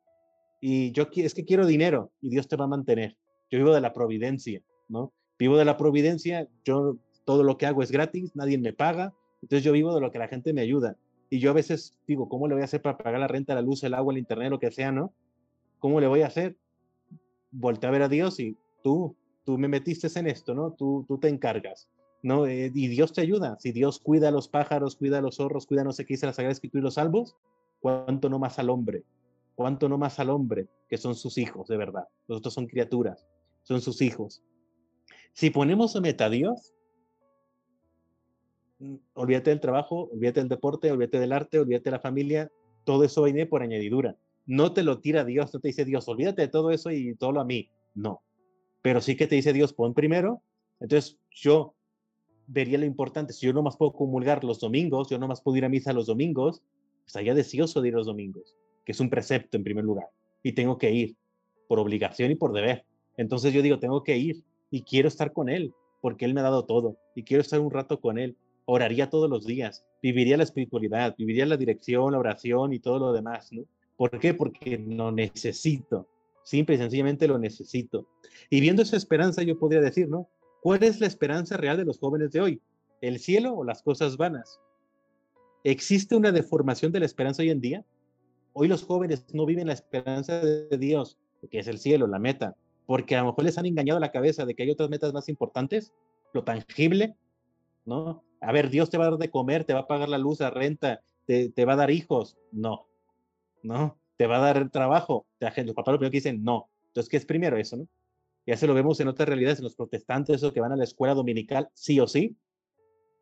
y 0.59 0.91
yo 0.91 1.07
es 1.15 1.33
que 1.33 1.45
quiero 1.45 1.65
dinero 1.65 2.11
y 2.21 2.29
Dios 2.29 2.47
te 2.47 2.55
va 2.55 2.65
a 2.65 2.67
mantener. 2.67 3.15
Yo 3.49 3.57
vivo 3.59 3.73
de 3.73 3.81
la 3.81 3.93
providencia, 3.93 4.61
¿no? 4.89 5.13
Vivo 5.37 5.57
de 5.57 5.65
la 5.65 5.77
providencia, 5.77 6.47
yo 6.63 6.97
todo 7.25 7.43
lo 7.43 7.57
que 7.57 7.65
hago 7.65 7.81
es 7.81 7.91
gratis, 7.91 8.35
nadie 8.35 8.57
me 8.57 8.73
paga, 8.73 9.13
entonces 9.41 9.63
yo 9.63 9.71
vivo 9.71 9.93
de 9.95 10.01
lo 10.01 10.11
que 10.11 10.19
la 10.19 10.27
gente 10.27 10.53
me 10.53 10.61
ayuda. 10.61 10.97
Y 11.31 11.39
yo 11.39 11.49
a 11.49 11.53
veces 11.53 11.95
digo, 12.05 12.29
¿cómo 12.29 12.47
le 12.47 12.53
voy 12.53 12.61
a 12.61 12.65
hacer 12.65 12.83
para 12.83 12.97
pagar 12.97 13.19
la 13.19 13.27
renta, 13.27 13.55
la 13.55 13.63
luz, 13.63 13.83
el 13.83 13.95
agua, 13.95 14.13
el 14.13 14.19
internet, 14.19 14.51
lo 14.51 14.59
que 14.59 14.69
sea, 14.69 14.91
¿no? 14.91 15.11
¿Cómo 15.79 15.99
le 15.99 16.05
voy 16.05 16.21
a 16.21 16.27
hacer? 16.27 16.55
Volté 17.49 17.87
a 17.87 17.91
ver 17.91 18.03
a 18.03 18.09
Dios 18.09 18.39
y 18.39 18.55
tú, 18.83 19.15
tú 19.43 19.57
me 19.57 19.67
metiste 19.67 20.07
en 20.19 20.27
esto, 20.27 20.53
¿no? 20.53 20.73
Tú, 20.73 21.05
tú 21.07 21.17
te 21.17 21.29
encargas, 21.29 21.89
¿no? 22.21 22.45
Eh, 22.45 22.71
y 22.75 22.87
Dios 22.87 23.13
te 23.13 23.21
ayuda. 23.21 23.57
Si 23.59 23.71
Dios 23.71 23.99
cuida 23.99 24.27
a 24.27 24.31
los 24.31 24.47
pájaros, 24.47 24.95
cuida 24.95 25.17
a 25.17 25.21
los 25.21 25.37
zorros, 25.37 25.65
cuida 25.65 25.83
no 25.83 25.91
sé 25.91 26.05
qué 26.05 26.13
dice 26.13 26.27
la 26.27 26.33
Sagrada 26.33 26.51
Escritura 26.51 26.81
y 26.81 26.83
los 26.83 26.93
salvos, 26.93 27.35
¿cuánto 27.79 28.29
no 28.29 28.37
más 28.37 28.59
al 28.59 28.69
hombre? 28.69 29.03
cuánto 29.61 29.89
no 29.89 29.97
más 29.97 30.19
al 30.19 30.31
hombre, 30.31 30.67
que 30.89 30.97
son 30.97 31.15
sus 31.15 31.37
hijos, 31.37 31.67
de 31.67 31.77
verdad. 31.77 32.07
Los 32.27 32.39
otros 32.39 32.53
son 32.53 32.67
criaturas, 32.67 33.27
son 33.61 33.79
sus 33.79 34.01
hijos. 34.01 34.43
Si 35.33 35.49
ponemos 35.51 35.95
a 35.95 36.01
meta 36.01 36.25
a 36.25 36.29
Dios, 36.29 36.73
olvídate 39.13 39.49
del 39.49 39.59
trabajo, 39.59 40.09
olvídate 40.11 40.39
del 40.39 40.49
deporte, 40.49 40.91
olvídate 40.91 41.19
del 41.19 41.31
arte, 41.31 41.59
olvídate 41.59 41.85
de 41.85 41.91
la 41.91 41.99
familia, 41.99 42.51
todo 42.83 43.03
eso 43.03 43.23
viene 43.23 43.45
por 43.45 43.61
añadidura. 43.61 44.15
No 44.45 44.73
te 44.73 44.83
lo 44.83 44.99
tira 44.99 45.23
Dios, 45.23 45.53
no 45.53 45.59
te 45.59 45.69
dice 45.69 45.85
Dios, 45.85 46.07
olvídate 46.07 46.43
de 46.43 46.47
todo 46.47 46.71
eso 46.71 46.91
y 46.91 47.15
todo 47.15 47.31
lo 47.31 47.41
a 47.41 47.45
mí. 47.45 47.69
No. 47.93 48.21
Pero 48.81 49.01
sí 49.01 49.15
que 49.15 49.27
te 49.27 49.35
dice 49.35 49.53
Dios, 49.53 49.73
pon 49.73 49.93
primero. 49.93 50.41
Entonces 50.79 51.19
yo 51.29 51.75
vería 52.47 52.79
lo 52.79 52.85
importante. 52.85 53.33
Si 53.33 53.45
yo 53.45 53.53
no 53.53 53.61
más 53.61 53.77
puedo 53.77 53.93
comulgar 53.93 54.43
los 54.43 54.59
domingos, 54.59 55.09
yo 55.09 55.19
no 55.19 55.27
más 55.27 55.41
puedo 55.41 55.57
ir 55.57 55.65
a 55.65 55.69
misa 55.69 55.93
los 55.93 56.07
domingos, 56.07 56.63
estaría 57.05 57.35
deseoso 57.35 57.81
de 57.81 57.89
ir 57.89 57.93
los 57.93 58.07
domingos 58.07 58.55
que 58.85 58.91
es 58.91 58.99
un 58.99 59.09
precepto 59.09 59.57
en 59.57 59.63
primer 59.63 59.83
lugar, 59.83 60.07
y 60.43 60.53
tengo 60.53 60.77
que 60.77 60.91
ir 60.91 61.15
por 61.67 61.79
obligación 61.79 62.31
y 62.31 62.35
por 62.35 62.53
deber. 62.53 62.85
Entonces 63.17 63.53
yo 63.53 63.61
digo, 63.61 63.79
tengo 63.79 64.03
que 64.03 64.17
ir 64.17 64.43
y 64.69 64.83
quiero 64.83 65.07
estar 65.07 65.33
con 65.33 65.49
Él, 65.49 65.73
porque 66.01 66.25
Él 66.25 66.33
me 66.33 66.39
ha 66.41 66.43
dado 66.43 66.65
todo, 66.65 66.97
y 67.15 67.23
quiero 67.23 67.41
estar 67.41 67.59
un 67.59 67.71
rato 67.71 67.99
con 67.99 68.17
Él, 68.17 68.37
oraría 68.65 69.09
todos 69.09 69.29
los 69.29 69.45
días, 69.45 69.85
viviría 70.01 70.37
la 70.37 70.43
espiritualidad, 70.43 71.15
viviría 71.17 71.45
la 71.45 71.57
dirección, 71.57 72.11
la 72.11 72.19
oración 72.19 72.73
y 72.73 72.79
todo 72.79 72.99
lo 72.99 73.13
demás, 73.13 73.51
¿no? 73.51 73.63
¿Por 73.97 74.19
qué? 74.19 74.33
Porque 74.33 74.77
lo 74.77 75.11
necesito, 75.11 76.07
simple 76.43 76.75
y 76.75 76.77
sencillamente 76.79 77.27
lo 77.27 77.37
necesito. 77.37 78.07
Y 78.49 78.61
viendo 78.61 78.81
esa 78.81 78.97
esperanza 78.97 79.43
yo 79.43 79.59
podría 79.59 79.81
decir, 79.81 80.07
¿no? 80.09 80.27
¿Cuál 80.61 80.83
es 80.83 80.99
la 80.99 81.07
esperanza 81.07 81.57
real 81.57 81.77
de 81.77 81.85
los 81.85 81.99
jóvenes 81.99 82.31
de 82.31 82.41
hoy? 82.41 82.61
¿El 83.01 83.19
cielo 83.19 83.53
o 83.53 83.63
las 83.63 83.81
cosas 83.81 84.17
vanas? 84.17 84.59
¿Existe 85.63 86.15
una 86.15 86.31
deformación 86.31 86.91
de 86.91 86.99
la 86.99 87.05
esperanza 87.05 87.41
hoy 87.43 87.49
en 87.49 87.61
día? 87.61 87.85
Hoy 88.53 88.67
los 88.67 88.83
jóvenes 88.83 89.25
no 89.33 89.45
viven 89.45 89.67
la 89.67 89.73
esperanza 89.73 90.39
de 90.39 90.77
Dios, 90.77 91.17
que 91.49 91.59
es 91.59 91.67
el 91.67 91.79
cielo, 91.79 92.07
la 92.07 92.19
meta, 92.19 92.55
porque 92.85 93.15
a 93.15 93.21
lo 93.21 93.27
mejor 93.27 93.45
les 93.45 93.57
han 93.57 93.65
engañado 93.65 93.99
la 93.99 94.11
cabeza 94.11 94.45
de 94.45 94.53
que 94.53 94.63
hay 94.63 94.71
otras 94.71 94.89
metas 94.89 95.13
más 95.13 95.29
importantes, 95.29 95.93
lo 96.33 96.43
tangible, 96.43 97.15
¿no? 97.85 98.23
A 98.41 98.51
ver, 98.51 98.69
Dios 98.69 98.89
te 98.89 98.97
va 98.97 99.05
a 99.05 99.09
dar 99.11 99.19
de 99.19 99.29
comer, 99.29 99.63
te 99.63 99.73
va 99.73 99.81
a 99.81 99.87
pagar 99.87 100.09
la 100.09 100.17
luz, 100.17 100.39
la 100.39 100.49
renta, 100.49 101.01
te, 101.25 101.49
te 101.49 101.65
va 101.65 101.73
a 101.73 101.77
dar 101.77 101.91
hijos. 101.91 102.37
No, 102.51 102.87
no, 103.63 103.97
te 104.17 104.27
va 104.27 104.37
a 104.37 104.53
dar 104.53 104.69
trabajo. 104.69 105.25
Los 105.39 105.75
papás 105.75 105.93
lo 105.93 105.99
primero 105.99 106.11
que 106.11 106.17
dicen, 106.17 106.43
no. 106.43 106.69
Entonces, 106.87 107.09
¿qué 107.09 107.17
es 107.17 107.25
primero 107.25 107.57
eso, 107.57 107.77
no? 107.77 107.87
Ya 108.45 108.57
se 108.57 108.67
lo 108.67 108.73
vemos 108.73 108.99
en 108.99 109.07
otras 109.07 109.29
realidades, 109.29 109.59
en 109.59 109.65
los 109.65 109.75
protestantes, 109.75 110.37
esos 110.37 110.51
que 110.51 110.59
van 110.59 110.71
a 110.71 110.75
la 110.75 110.83
escuela 110.83 111.13
dominical, 111.13 111.69
sí 111.73 111.99
o 111.99 112.07
sí, 112.07 112.35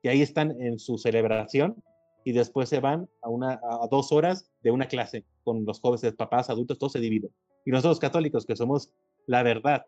y 0.01 0.07
ahí 0.07 0.21
están 0.21 0.61
en 0.61 0.79
su 0.79 0.97
celebración, 0.97 1.83
y 2.23 2.31
después 2.31 2.69
se 2.69 2.79
van 2.79 3.09
a, 3.21 3.29
una, 3.29 3.59
a 3.63 3.87
dos 3.89 4.11
horas 4.11 4.49
de 4.61 4.71
una 4.71 4.87
clase 4.87 5.25
con 5.43 5.65
los 5.65 5.79
jóvenes, 5.79 6.13
papás, 6.15 6.49
adultos, 6.49 6.77
todo 6.79 6.89
se 6.89 6.99
divide. 6.99 7.29
Y 7.65 7.71
nosotros 7.71 7.99
católicos, 7.99 8.45
que 8.45 8.55
somos 8.55 8.93
la 9.25 9.43
verdad, 9.43 9.85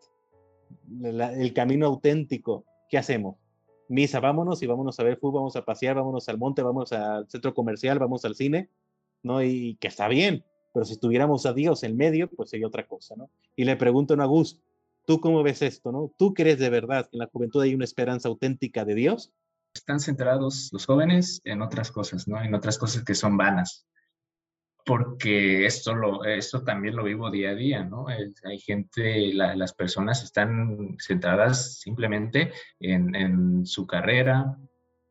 el 1.02 1.52
camino 1.52 1.86
auténtico, 1.86 2.64
¿qué 2.88 2.98
hacemos? 2.98 3.36
Misa, 3.88 4.20
vámonos 4.20 4.62
y 4.62 4.66
vámonos 4.66 4.98
a 4.98 5.02
ver 5.02 5.18
fútbol, 5.18 5.40
vamos 5.40 5.56
a 5.56 5.64
pasear, 5.64 5.96
vámonos 5.96 6.28
al 6.28 6.38
monte, 6.38 6.62
vamos 6.62 6.92
al 6.92 7.28
centro 7.28 7.54
comercial, 7.54 7.98
vamos 7.98 8.24
al 8.24 8.34
cine, 8.34 8.70
¿no? 9.22 9.42
Y 9.42 9.76
que 9.80 9.88
está 9.88 10.08
bien, 10.08 10.44
pero 10.72 10.84
si 10.84 10.96
tuviéramos 10.96 11.46
a 11.46 11.52
Dios 11.52 11.82
en 11.82 11.96
medio, 11.96 12.28
pues 12.28 12.50
sería 12.50 12.66
otra 12.66 12.86
cosa, 12.86 13.14
¿no? 13.16 13.30
Y 13.56 13.64
le 13.64 13.76
pregunto 13.76 14.14
a 14.14 14.22
Agus, 14.22 14.58
¿tú 15.06 15.20
cómo 15.20 15.42
ves 15.42 15.62
esto, 15.62 15.92
no? 15.92 16.12
¿Tú 16.18 16.34
crees 16.34 16.58
de 16.58 16.70
verdad 16.70 17.08
que 17.10 17.16
en 17.16 17.20
la 17.20 17.26
juventud 17.26 17.60
hay 17.60 17.74
una 17.74 17.84
esperanza 17.84 18.28
auténtica 18.28 18.84
de 18.84 18.94
Dios? 18.94 19.32
están 19.74 20.00
centrados 20.00 20.70
los 20.72 20.86
jóvenes 20.86 21.40
en 21.44 21.62
otras 21.62 21.90
cosas, 21.90 22.28
¿no? 22.28 22.40
En 22.42 22.54
otras 22.54 22.78
cosas 22.78 23.04
que 23.04 23.14
son 23.14 23.36
vanas. 23.36 23.86
Porque 24.84 25.64
esto, 25.64 25.94
lo, 25.94 26.24
esto 26.24 26.64
también 26.64 26.96
lo 26.96 27.04
vivo 27.04 27.30
día 27.30 27.50
a 27.50 27.54
día, 27.54 27.84
¿no? 27.84 28.06
hay 28.08 28.58
gente, 28.58 29.32
las 29.32 29.72
personas 29.74 30.24
están 30.24 30.96
centradas 30.98 31.78
simplemente 31.80 32.52
en, 32.80 33.14
en 33.14 33.64
su 33.64 33.86
carrera, 33.86 34.56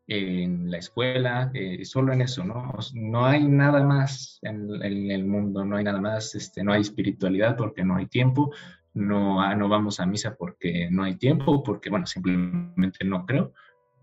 en 0.08 0.70
la 0.70 0.78
escuela, 0.78 1.52
eh, 1.54 1.86
solo 1.86 2.12
en 2.12 2.22
eso, 2.22 2.44
¿no? 2.44 2.74
No 2.94 3.26
hay 3.26 3.48
nada 3.48 3.82
más 3.84 4.40
en, 4.42 4.84
en, 4.84 5.10
el 5.10 5.26
mundo, 5.26 5.64
no 5.64 5.78
hay 5.78 5.86
nada 5.86 6.02
más, 6.02 6.36
este, 6.36 6.66
no 6.66 6.74
hay 6.74 6.82
espiritualidad 6.82 7.56
porque 7.56 7.86
no 7.86 7.96
hay 7.96 8.08
tiempo, 8.08 8.52
no, 8.94 9.42
ah, 9.42 9.56
no 9.56 9.70
vamos 9.70 10.02
a 10.02 10.06
misa 10.06 10.36
porque 10.36 10.90
no 10.92 11.04
hay 11.04 11.16
tiempo, 11.16 11.64
porque, 11.64 11.90
bueno, 11.90 12.06
simplemente 12.06 13.06
no 13.06 13.26
creo, 13.26 13.54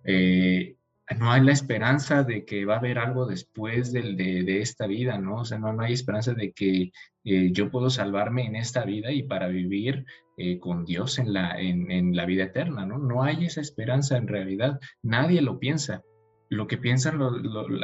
eh, 0.04 0.77
no 1.16 1.32
hay 1.32 1.42
la 1.42 1.52
esperanza 1.52 2.22
de 2.22 2.44
que 2.44 2.64
va 2.64 2.74
a 2.74 2.78
haber 2.78 2.98
algo 2.98 3.26
después 3.26 3.92
de, 3.92 4.14
de, 4.14 4.60
esta 4.60 4.86
vida, 4.86 5.18
¿no? 5.18 5.40
O 5.40 5.44
sea, 5.44 5.58
no, 5.58 5.72
no 5.72 5.82
hay 5.82 5.92
esperanza 5.92 6.34
de 6.34 6.52
que 6.52 6.92
eh, 7.24 7.50
yo 7.52 7.70
puedo 7.70 7.88
salvarme 7.90 8.44
en 8.44 8.56
esta 8.56 8.84
vida 8.84 9.10
y 9.10 9.22
para 9.22 9.48
vivir 9.48 10.04
eh, 10.36 10.58
con 10.58 10.84
Dios 10.84 11.18
en 11.18 11.32
la, 11.32 11.58
en, 11.58 11.90
en, 11.90 12.14
la 12.14 12.26
vida 12.26 12.44
eterna, 12.44 12.84
¿no? 12.84 12.98
No 12.98 13.22
hay 13.22 13.46
esa 13.46 13.60
esperanza 13.60 14.16
en 14.16 14.28
realidad, 14.28 14.78
nadie 15.02 15.40
lo 15.40 15.58
piensa. 15.58 16.02
Lo 16.50 16.66
que 16.66 16.78
piensan 16.78 17.20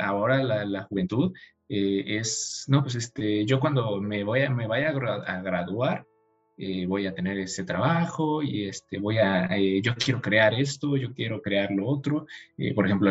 ahora 0.02 0.42
la, 0.42 0.64
la 0.64 0.84
juventud 0.84 1.32
es, 1.68 2.64
no, 2.68 2.82
pues 2.82 2.94
este, 2.94 3.44
yo 3.46 3.58
cuando 3.60 4.00
me, 4.00 4.24
voy 4.24 4.42
a, 4.42 4.50
me 4.50 4.66
vaya 4.66 4.90
a 4.90 5.42
graduar, 5.42 6.06
eh, 6.56 6.86
voy 6.86 7.06
a 7.06 7.14
tener 7.14 7.36
ese 7.38 7.64
trabajo 7.64 8.40
y 8.40 8.68
este, 8.68 8.98
voy 8.98 9.18
a, 9.18 9.46
eh, 9.56 9.82
yo 9.82 9.96
quiero 9.96 10.20
crear 10.20 10.54
esto, 10.54 10.96
yo 10.96 11.12
quiero 11.12 11.42
crear 11.42 11.72
lo 11.72 11.86
otro. 11.88 12.26
Eh, 12.56 12.72
por 12.74 12.86
ejemplo, 12.86 13.10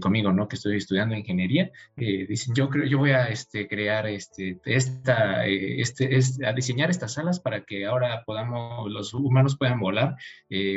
conmigo, 0.00 0.32
¿no? 0.32 0.48
Que 0.48 0.56
estoy 0.56 0.76
estudiando 0.76 1.14
ingeniería, 1.14 1.70
dicen, 1.96 2.54
yo 2.54 2.68
creo, 2.68 2.86
yo 2.86 2.98
voy 2.98 3.10
a 3.10 3.28
este, 3.28 3.68
crear 3.68 4.06
este, 4.06 4.60
esta, 4.64 5.46
este, 5.46 6.46
a 6.46 6.52
diseñar 6.52 6.90
estas 6.90 7.14
salas 7.14 7.38
para 7.38 7.64
que 7.64 7.86
ahora 7.86 8.24
podamos, 8.24 8.90
los 8.90 9.14
humanos 9.14 9.56
puedan 9.56 9.78
volar 9.78 10.16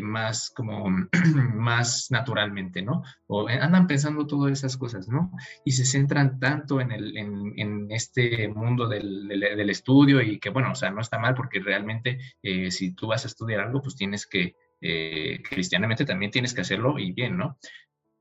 más 0.03 0.51
como, 0.51 0.89
más 1.55 2.07
naturalmente, 2.11 2.82
¿no? 2.82 3.03
O 3.28 3.47
andan 3.47 3.88
pensando 3.88 4.28
todas 4.28 4.51
esas 4.51 4.78
cosas, 4.78 5.07
¿no? 5.07 5.32
Y 5.66 5.72
se 5.72 5.86
centran 5.86 6.39
tanto 6.39 6.80
en, 6.80 6.91
el, 6.91 7.18
en 7.18 7.88
este 7.89 8.47
mundo 8.49 8.88
del, 8.88 9.28
del, 9.28 9.39
del 9.39 9.70
estudio 9.70 10.22
y 10.22 10.39
que, 10.39 10.49
bueno, 10.49 10.72
o 10.72 10.76
sea, 10.76 10.91
no 10.91 11.01
está 11.01 11.18
mal 11.18 11.34
porque 11.34 11.59
realmente 11.59 12.03
eh, 12.41 12.72
si 12.72 12.93
tú 12.93 13.08
vas 13.08 13.24
a 13.26 13.28
estudiar 13.28 13.62
algo, 13.62 13.82
pues 13.82 13.95
tienes 13.95 14.26
que, 14.28 14.56
eh, 14.82 15.41
cristianamente 15.47 16.06
también 16.06 16.32
tienes 16.32 16.54
que 16.54 16.62
hacerlo 16.62 16.99
y 16.99 17.12
bien, 17.14 17.38
¿no? 17.38 17.58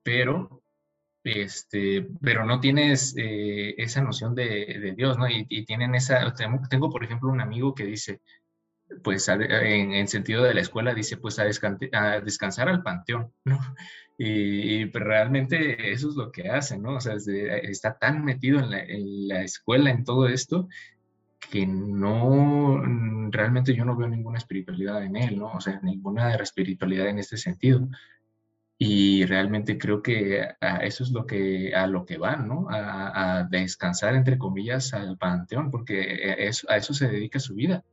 Pero, 0.02 0.62
este, 1.24 2.08
pero 2.20 2.44
no 2.44 2.60
tienes 2.60 3.14
eh, 3.16 3.74
esa 3.78 4.02
noción 4.02 4.34
de, 4.34 4.94
Dios, 4.96 5.18
¿no? 5.18 5.28
Y, 5.28 5.64
tienen 5.64 5.94
esa, 5.94 6.34
tengo, 6.68 6.90
por 6.90 7.04
ejemplo 7.04 7.30
un 7.30 7.40
amigo 7.40 7.74
que 7.74 7.84
dice, 7.84 8.20
pues 9.02 9.28
en, 9.28 10.06
sentido 10.08 10.42
de 10.42 10.54
la 10.54 10.60
escuela, 10.60 10.94
dice, 10.94 11.16
pues 11.16 11.38
a, 11.38 11.44
descansar 11.44 12.68
al 12.68 12.82
panteón, 12.82 13.32
¿no? 13.44 13.58
Y, 14.18 14.86
pues, 14.86 15.02
realmente 15.02 15.90
eso 15.90 16.10
es 16.10 16.14
lo 16.14 16.30
que 16.30 16.48
hace, 16.48 16.78
¿no? 16.78 16.96
O 16.96 17.00
sea, 17.00 17.14
está 17.16 17.98
tan 17.98 18.24
metido 18.24 18.60
en 18.60 18.70
la, 18.70 18.80
en 18.80 19.28
la, 19.28 19.42
escuela, 19.42 19.90
en 19.90 20.04
todo 20.04 20.28
esto, 20.28 20.68
que 21.50 21.66
no, 21.66 22.78
mm, 22.82 23.30
realmente 23.30 23.74
yo 23.74 23.84
no 23.84 23.96
veo 23.96 24.08
ninguna 24.08 24.38
espiritualidad 24.38 25.02
en 25.04 25.16
él, 25.16 25.38
¿no? 25.38 25.52
O 25.52 25.60
sea, 25.60 25.80
ninguna 25.82 26.34
espiritualidad 26.36 27.08
en 27.08 27.18
este 27.18 27.36
sentido. 27.36 27.88
Y 28.78 29.24
realmente 29.26 29.78
creo 29.78 30.02
que 30.02 30.42
a 30.60 30.76
eso 30.78 31.04
es 31.04 31.10
lo 31.10 31.26
que, 31.26 31.74
a 31.74 31.86
lo 31.86 32.04
que 32.04 32.18
van, 32.18 32.48
¿no? 32.48 32.66
A, 32.70 33.46
descansar, 33.50 34.14
entre 34.14 34.38
comillas, 34.38 34.92
al 34.94 35.18
panteón, 35.18 35.70
porque 35.70 36.00
e, 36.02 36.50
a 36.68 36.76
eso 36.76 36.94
se 36.94 37.08
dedica 37.08 37.38
su 37.38 37.54
vida, 37.54 37.84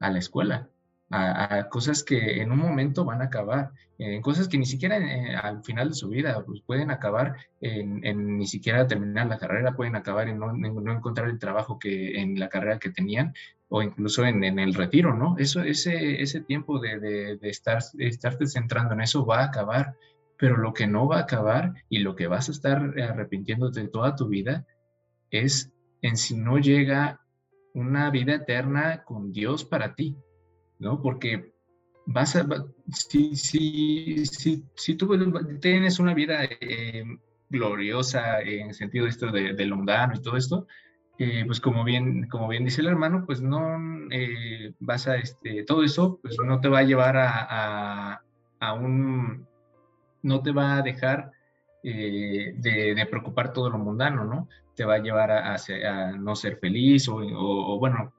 a 0.00 0.10
la 0.10 0.18
escuela 0.18 0.68
a, 1.14 1.68
cosas 1.68 2.02
que 2.02 2.40
en 2.40 2.50
un 2.50 2.58
momento 2.58 3.04
van 3.04 3.22
a 3.22 3.26
acabar, 3.26 3.70
en 3.98 4.20
cosas 4.22 4.48
que 4.48 4.58
ni 4.58 4.66
siquiera 4.66 4.98
eh, 4.98 5.36
al 5.36 5.62
final 5.62 5.90
de 5.90 5.94
su 5.94 6.08
vida 6.08 6.42
pues 6.44 6.60
pueden 6.62 6.90
acabar 6.90 7.36
en, 7.60 8.38
ni 8.38 8.46
siquiera 8.46 8.86
terminar 8.88 9.26
la 9.26 9.38
carrera, 9.38 9.76
pueden 9.76 9.94
acabar 9.94 10.28
en 10.28 10.38
no, 10.38 10.52
encontrar 10.92 11.28
el 11.28 11.38
trabajo 11.38 11.78
que 11.78 12.20
en 12.20 12.38
la 12.38 12.48
carrera 12.48 12.80
que 12.80 12.90
tenían 12.90 13.32
o 13.68 13.82
incluso 13.82 14.24
en, 14.24 14.42
el 14.44 14.74
retiro, 14.74 15.14
¿no? 15.14 15.36
Eso, 15.38 15.62
ese, 15.62 16.20
ese 16.22 16.40
tiempo 16.40 16.78
de, 16.80 16.98
de, 16.98 17.48
estar, 17.48 17.78
estarte 17.98 18.46
centrando 18.46 18.94
en 18.94 19.00
eso 19.00 19.24
va 19.24 19.40
a 19.40 19.46
acabar, 19.46 19.94
pero 20.36 20.56
lo 20.56 20.72
que 20.72 20.86
no 20.86 21.08
va 21.08 21.18
a 21.18 21.22
acabar 21.22 21.74
y 21.88 21.98
lo 21.98 22.14
que 22.14 22.26
vas 22.26 22.48
a 22.48 22.52
estar 22.52 22.94
arrepintiéndote 23.00 23.88
toda 23.88 24.16
tu 24.16 24.28
vida 24.28 24.66
es 25.30 25.72
en 26.02 26.16
si 26.16 26.36
no 26.36 26.58
llega 26.58 27.20
una 27.72 28.10
vida 28.10 28.34
eterna 28.34 29.02
con 29.04 29.32
Dios 29.32 29.64
para 29.64 29.94
ti. 29.94 30.16
¿No? 30.84 31.00
Porque 31.02 31.54
vas 32.06 32.36
a, 32.36 32.46
si, 32.92 33.34
si, 33.34 34.26
si, 34.26 34.64
si 34.76 34.94
tú 34.94 35.08
tienes 35.60 35.98
una 35.98 36.14
vida 36.14 36.44
eh, 36.44 37.04
gloriosa 37.48 38.40
en 38.42 38.74
sentido 38.74 39.06
esto 39.06 39.32
de, 39.32 39.54
de 39.54 39.64
y 39.64 40.22
todo 40.22 40.36
esto, 40.36 40.66
eh, 41.18 41.44
pues 41.46 41.60
como 41.60 41.84
bien, 41.84 42.28
como 42.28 42.48
bien 42.48 42.64
dice 42.64 42.82
el 42.82 42.88
hermano, 42.88 43.24
pues 43.24 43.40
no 43.40 43.78
eh, 44.10 44.74
vas 44.80 45.08
a, 45.08 45.16
este, 45.16 45.64
todo 45.64 45.82
eso, 45.82 46.18
pues 46.22 46.36
no 46.44 46.60
te 46.60 46.68
va 46.68 46.80
a 46.80 46.84
llevar 46.84 47.16
a, 47.16 48.22
a, 48.60 48.72
un, 48.74 49.46
no 50.22 50.42
te 50.42 50.52
va 50.52 50.76
a 50.76 50.82
dejar 50.82 51.30
de, 51.82 53.06
preocupar 53.10 53.52
todo 53.52 53.70
lo 53.70 53.78
mundano, 53.78 54.24
¿no? 54.24 54.48
Te 54.74 54.84
va 54.84 54.94
a 54.94 55.02
llevar 55.02 55.30
a, 55.30 55.54
a 55.54 56.12
no 56.12 56.34
ser 56.34 56.56
feliz 56.56 57.08
o, 57.08 57.78
bueno, 57.78 58.13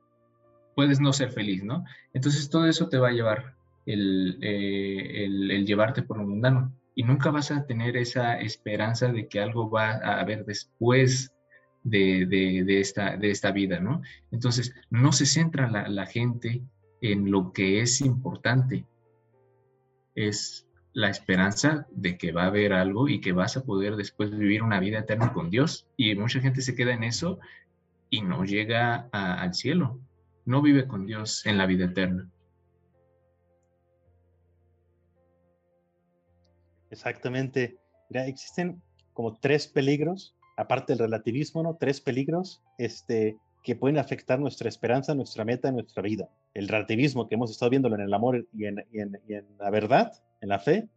puedes 0.75 0.99
no 0.99 1.13
ser 1.13 1.31
feliz, 1.31 1.63
¿no? 1.63 1.85
Entonces 2.13 2.49
todo 2.49 2.67
eso 2.67 2.89
te 2.89 2.97
va 2.97 3.09
a 3.09 3.13
llevar 3.13 3.55
el, 3.85 4.37
eh, 4.41 5.63
llevarte 5.65 6.03
por 6.03 6.17
lo 6.17 6.27
mundano 6.27 6.73
y 6.93 7.03
nunca 7.03 7.31
vas 7.31 7.51
a 7.51 7.65
tener 7.65 7.97
esa 7.97 8.39
esperanza 8.39 9.11
de 9.11 9.27
que 9.27 9.39
algo 9.39 9.69
va 9.69 9.91
a 9.91 10.19
haber 10.19 10.45
después 10.45 11.31
de, 11.83 12.79
esta, 12.79 13.15
de 13.17 13.31
esta 13.31 13.51
vida, 13.51 13.79
¿no? 13.79 14.01
Entonces 14.31 14.73
no 14.89 15.11
se 15.11 15.25
centra 15.25 15.69
la 15.69 16.05
gente 16.05 16.61
en 17.01 17.29
lo 17.29 17.53
que 17.53 17.81
es 17.81 18.01
importante, 18.01 18.85
es 20.15 20.65
la 20.93 21.09
esperanza 21.09 21.85
de 21.91 22.17
que 22.17 22.31
va 22.31 22.43
a 22.43 22.47
haber 22.47 22.73
algo 22.73 23.09
y 23.09 23.19
que 23.19 23.33
vas 23.33 23.57
a 23.57 23.65
poder 23.65 23.97
después 23.97 24.31
vivir 24.31 24.63
una 24.63 24.79
vida 24.79 24.99
eterna 24.99 25.33
con 25.33 25.49
Dios. 25.49 25.87
Y 25.97 26.15
mucha 26.15 26.39
gente 26.39 26.61
se 26.61 26.73
queda 26.73 26.93
en 26.93 27.03
eso 27.03 27.39
y 28.09 28.21
no 28.21 28.45
llega 28.45 29.09
al 29.11 29.53
cielo 29.53 29.99
no 30.45 30.61
vive 30.61 30.87
con 30.87 31.05
Dios 31.05 31.45
en 31.45 31.57
la 31.57 31.65
vida 31.65 31.85
eterna. 31.85 32.29
Exactamente. 36.89 37.77
existen 38.09 38.81
como 39.13 39.37
tres 39.39 39.67
peligros, 39.67 40.35
aparte 40.55 40.93
del 40.93 40.99
relativismo, 40.99 41.63
¿no? 41.63 41.75
Tres 41.75 41.99
peligros 41.99 42.61
este, 42.77 43.37
que 43.63 43.75
pueden 43.75 43.97
afectar 43.97 44.39
nuestra 44.39 44.69
esperanza, 44.69 45.15
nuestra 45.15 45.43
meta, 45.43 45.71
nuestra 45.71 46.01
vida. 46.03 46.29
El 46.53 46.67
relativismo 46.67 47.27
que 47.27 47.35
hemos 47.35 47.51
estado 47.51 47.71
viéndolo 47.71 47.95
en 47.95 48.01
el 48.01 48.13
amor 48.13 48.47
y 48.53 48.65
en, 48.65 48.85
la 49.57 49.69
verdad, 49.69 50.13
en 50.41 50.49
la 50.49 50.59
fe. 50.59 50.87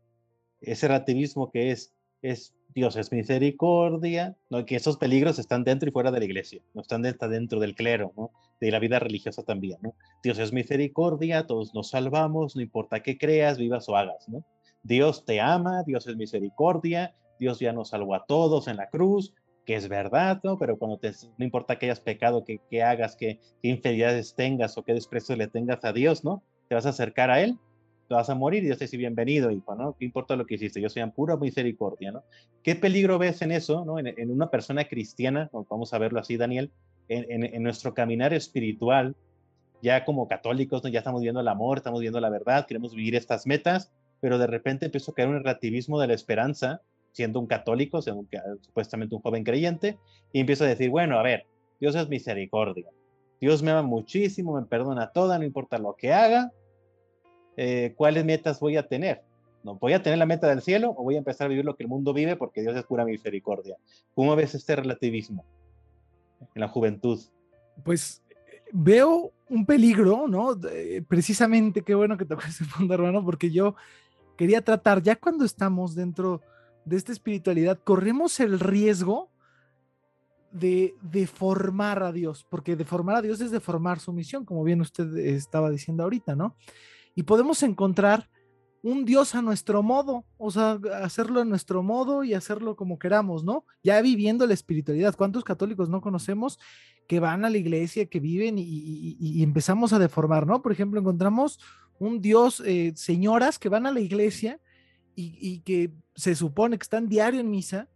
Ese 0.60 0.86
relativismo 0.86 1.50
que 1.50 1.70
es 2.22 2.54
Dios 2.74 2.96
es 2.96 3.10
misericordia, 3.12 4.36
¿no? 4.50 4.64
que 4.64 4.76
esos 4.76 4.98
peligros 4.98 5.38
están 5.38 5.64
dentro 5.64 5.88
y 5.88 5.92
fuera 5.92 6.10
de 6.10 6.18
la 6.18 6.24
iglesia, 6.24 6.62
no 6.74 6.82
están 6.82 7.02
dentro, 7.02 7.60
del 7.60 7.74
clero, 7.74 8.12
¿no? 8.16 8.30
de 8.60 8.70
la 8.70 8.78
vida 8.78 8.98
religiosa 8.98 9.42
también. 9.42 9.78
¿no? 9.82 9.94
Dios 10.22 10.38
es 10.38 10.52
misericordia, 10.52 11.46
todos 11.46 11.74
nos 11.74 11.90
salvamos, 11.90 12.56
no 12.56 12.62
importa 12.62 13.02
qué 13.02 13.18
creas, 13.18 13.58
vivas 13.58 13.88
o 13.88 13.96
hagas. 13.96 14.28
¿no? 14.28 14.44
Dios 14.82 15.24
te 15.24 15.40
ama, 15.40 15.82
Dios 15.84 16.06
es 16.06 16.16
misericordia, 16.16 17.14
Dios 17.38 17.58
ya 17.58 17.72
nos 17.72 17.90
salvó 17.90 18.14
a 18.14 18.26
todos 18.26 18.68
en 18.68 18.76
la 18.76 18.88
cruz, 18.88 19.34
que 19.64 19.74
es 19.74 19.88
verdad, 19.88 20.40
¿no? 20.44 20.58
pero 20.58 20.78
cuando 20.78 20.98
te, 20.98 21.12
no 21.36 21.44
importa 21.44 21.78
que 21.78 21.86
hayas 21.86 22.00
pecado, 22.00 22.44
que, 22.44 22.60
que 22.70 22.82
hagas, 22.82 23.16
que, 23.16 23.40
que 23.62 23.68
infidelidades 23.68 24.34
tengas 24.34 24.76
o 24.78 24.84
qué 24.84 24.94
desprecio 24.94 25.36
le 25.36 25.48
tengas 25.48 25.84
a 25.84 25.92
Dios, 25.92 26.24
¿no? 26.24 26.42
Te 26.68 26.74
vas 26.74 26.86
a 26.86 26.90
acercar 26.90 27.30
a 27.30 27.40
Él 27.42 27.58
te 28.08 28.14
vas 28.14 28.30
a 28.30 28.34
morir 28.34 28.64
Dios 28.64 28.78
te 28.78 28.84
dice 28.84 28.96
bienvenido, 28.96 29.50
hijo, 29.50 29.74
¿no? 29.74 29.94
¿Qué 29.96 30.06
importa 30.06 30.34
lo 30.34 30.46
que 30.46 30.54
hiciste? 30.54 30.80
Yo 30.80 30.88
soy 30.88 31.02
en 31.02 31.12
pura 31.12 31.36
misericordia, 31.36 32.10
¿no? 32.10 32.24
¿Qué 32.62 32.74
peligro 32.74 33.18
ves 33.18 33.42
en 33.42 33.52
eso, 33.52 33.84
¿no? 33.84 33.98
En, 33.98 34.30
una 34.30 34.50
persona 34.50 34.84
cristiana, 34.88 35.50
vamos 35.52 35.92
a 35.92 35.98
verlo 35.98 36.18
así, 36.18 36.36
Daniel, 36.36 36.72
en, 37.08 37.44
en, 37.44 37.62
nuestro 37.62 37.94
caminar 37.94 38.32
espiritual, 38.32 39.14
ya 39.82 40.04
como 40.04 40.26
católicos, 40.26 40.82
¿no? 40.82 40.90
ya 40.90 40.98
estamos 40.98 41.22
viendo 41.22 41.40
el 41.40 41.48
amor, 41.48 41.78
estamos 41.78 42.00
viendo 42.00 42.20
la 42.20 42.30
verdad, 42.30 42.66
queremos 42.66 42.94
vivir 42.94 43.14
estas 43.14 43.46
metas, 43.46 43.92
pero 44.20 44.38
de 44.38 44.46
repente 44.46 44.86
empiezo 44.86 45.12
a 45.12 45.14
caer 45.14 45.28
un 45.28 45.38
relativismo 45.38 46.00
de 46.00 46.08
la 46.08 46.14
esperanza, 46.14 46.82
siendo 47.12 47.40
un 47.40 47.46
católico, 47.46 48.02
siendo 48.02 48.26
supuestamente 48.60 49.14
un 49.14 49.22
joven 49.22 49.44
creyente, 49.44 49.98
y 50.32 50.40
empiezo 50.40 50.64
a 50.64 50.68
decir, 50.68 50.90
bueno, 50.90 51.18
a 51.18 51.22
ver, 51.22 51.46
Dios 51.80 51.94
es 51.94 52.08
misericordia, 52.08 52.86
Dios 53.40 53.62
me 53.62 53.70
ama 53.70 53.82
muchísimo, 53.82 54.58
me 54.58 54.66
perdona 54.66 55.12
toda, 55.12 55.38
no 55.38 55.44
importa 55.44 55.78
lo 55.78 55.94
que 55.94 56.12
haga, 56.12 56.52
eh, 57.60 57.92
cuáles 57.96 58.24
metas 58.24 58.60
voy 58.60 58.76
a 58.76 58.86
tener. 58.86 59.22
¿No? 59.64 59.74
¿Voy 59.74 59.92
a 59.92 60.00
tener 60.00 60.16
la 60.20 60.26
meta 60.26 60.46
del 60.48 60.62
cielo 60.62 60.94
o 60.96 61.02
voy 61.02 61.16
a 61.16 61.18
empezar 61.18 61.46
a 61.46 61.48
vivir 61.48 61.64
lo 61.64 61.74
que 61.74 61.82
el 61.82 61.88
mundo 61.88 62.14
vive 62.14 62.36
porque 62.36 62.60
Dios 62.60 62.76
es 62.76 62.84
pura 62.84 63.04
misericordia? 63.04 63.76
¿Cómo 64.14 64.36
ves 64.36 64.54
este 64.54 64.76
relativismo 64.76 65.44
en 66.54 66.60
la 66.60 66.68
juventud? 66.68 67.20
Pues 67.82 68.22
veo 68.72 69.32
un 69.50 69.66
peligro, 69.66 70.28
¿no? 70.28 70.56
precisamente, 71.08 71.82
qué 71.82 71.96
bueno 71.96 72.16
que 72.16 72.24
tocó 72.24 72.42
ese 72.46 72.64
punto, 72.76 72.94
hermano, 72.94 73.24
porque 73.24 73.50
yo 73.50 73.74
quería 74.36 74.62
tratar, 74.62 75.02
ya 75.02 75.16
cuando 75.16 75.44
estamos 75.44 75.96
dentro 75.96 76.40
de 76.84 76.96
esta 76.96 77.10
espiritualidad, 77.10 77.80
corremos 77.82 78.38
el 78.38 78.60
riesgo 78.60 79.28
de 80.52 80.94
deformar 81.02 82.04
a 82.04 82.12
Dios, 82.12 82.46
porque 82.48 82.76
deformar 82.76 83.16
a 83.16 83.22
Dios 83.22 83.40
es 83.40 83.50
deformar 83.50 83.98
su 83.98 84.12
misión, 84.12 84.44
como 84.44 84.62
bien 84.62 84.80
usted 84.80 85.16
estaba 85.16 85.68
diciendo 85.68 86.04
ahorita, 86.04 86.36
¿no? 86.36 86.54
Y 87.18 87.24
podemos 87.24 87.64
encontrar 87.64 88.30
un 88.80 89.04
Dios 89.04 89.34
a 89.34 89.42
nuestro 89.42 89.82
modo, 89.82 90.24
o 90.36 90.52
sea, 90.52 90.78
hacerlo 91.02 91.40
a 91.40 91.44
nuestro 91.44 91.82
modo 91.82 92.22
y 92.22 92.32
hacerlo 92.32 92.76
como 92.76 92.96
queramos, 92.96 93.42
¿no? 93.42 93.64
Ya 93.82 94.00
viviendo 94.00 94.46
la 94.46 94.54
espiritualidad. 94.54 95.16
¿Cuántos 95.16 95.42
católicos 95.42 95.88
no 95.88 96.00
conocemos 96.00 96.60
que 97.08 97.18
van 97.18 97.44
a 97.44 97.50
la 97.50 97.58
iglesia, 97.58 98.06
que 98.06 98.20
viven 98.20 98.54
y, 98.56 99.42
empezamos 99.42 99.92
a 99.92 99.98
deformar, 99.98 100.46
¿no? 100.46 100.62
Por 100.62 100.70
ejemplo, 100.70 101.00
encontramos 101.00 101.58
un 101.98 102.20
Dios, 102.20 102.62
eh, 102.64 102.92
señoras 102.94 103.58
que 103.58 103.68
van 103.68 103.86
a 103.86 103.92
la 103.92 103.98
iglesia 103.98 104.60
y, 105.16 105.58
que 105.62 105.90
se 106.14 106.36
supone 106.36 106.78
que 106.78 106.84
están 106.84 107.08
diario 107.08 107.40
en 107.40 107.50
misa 107.50 107.88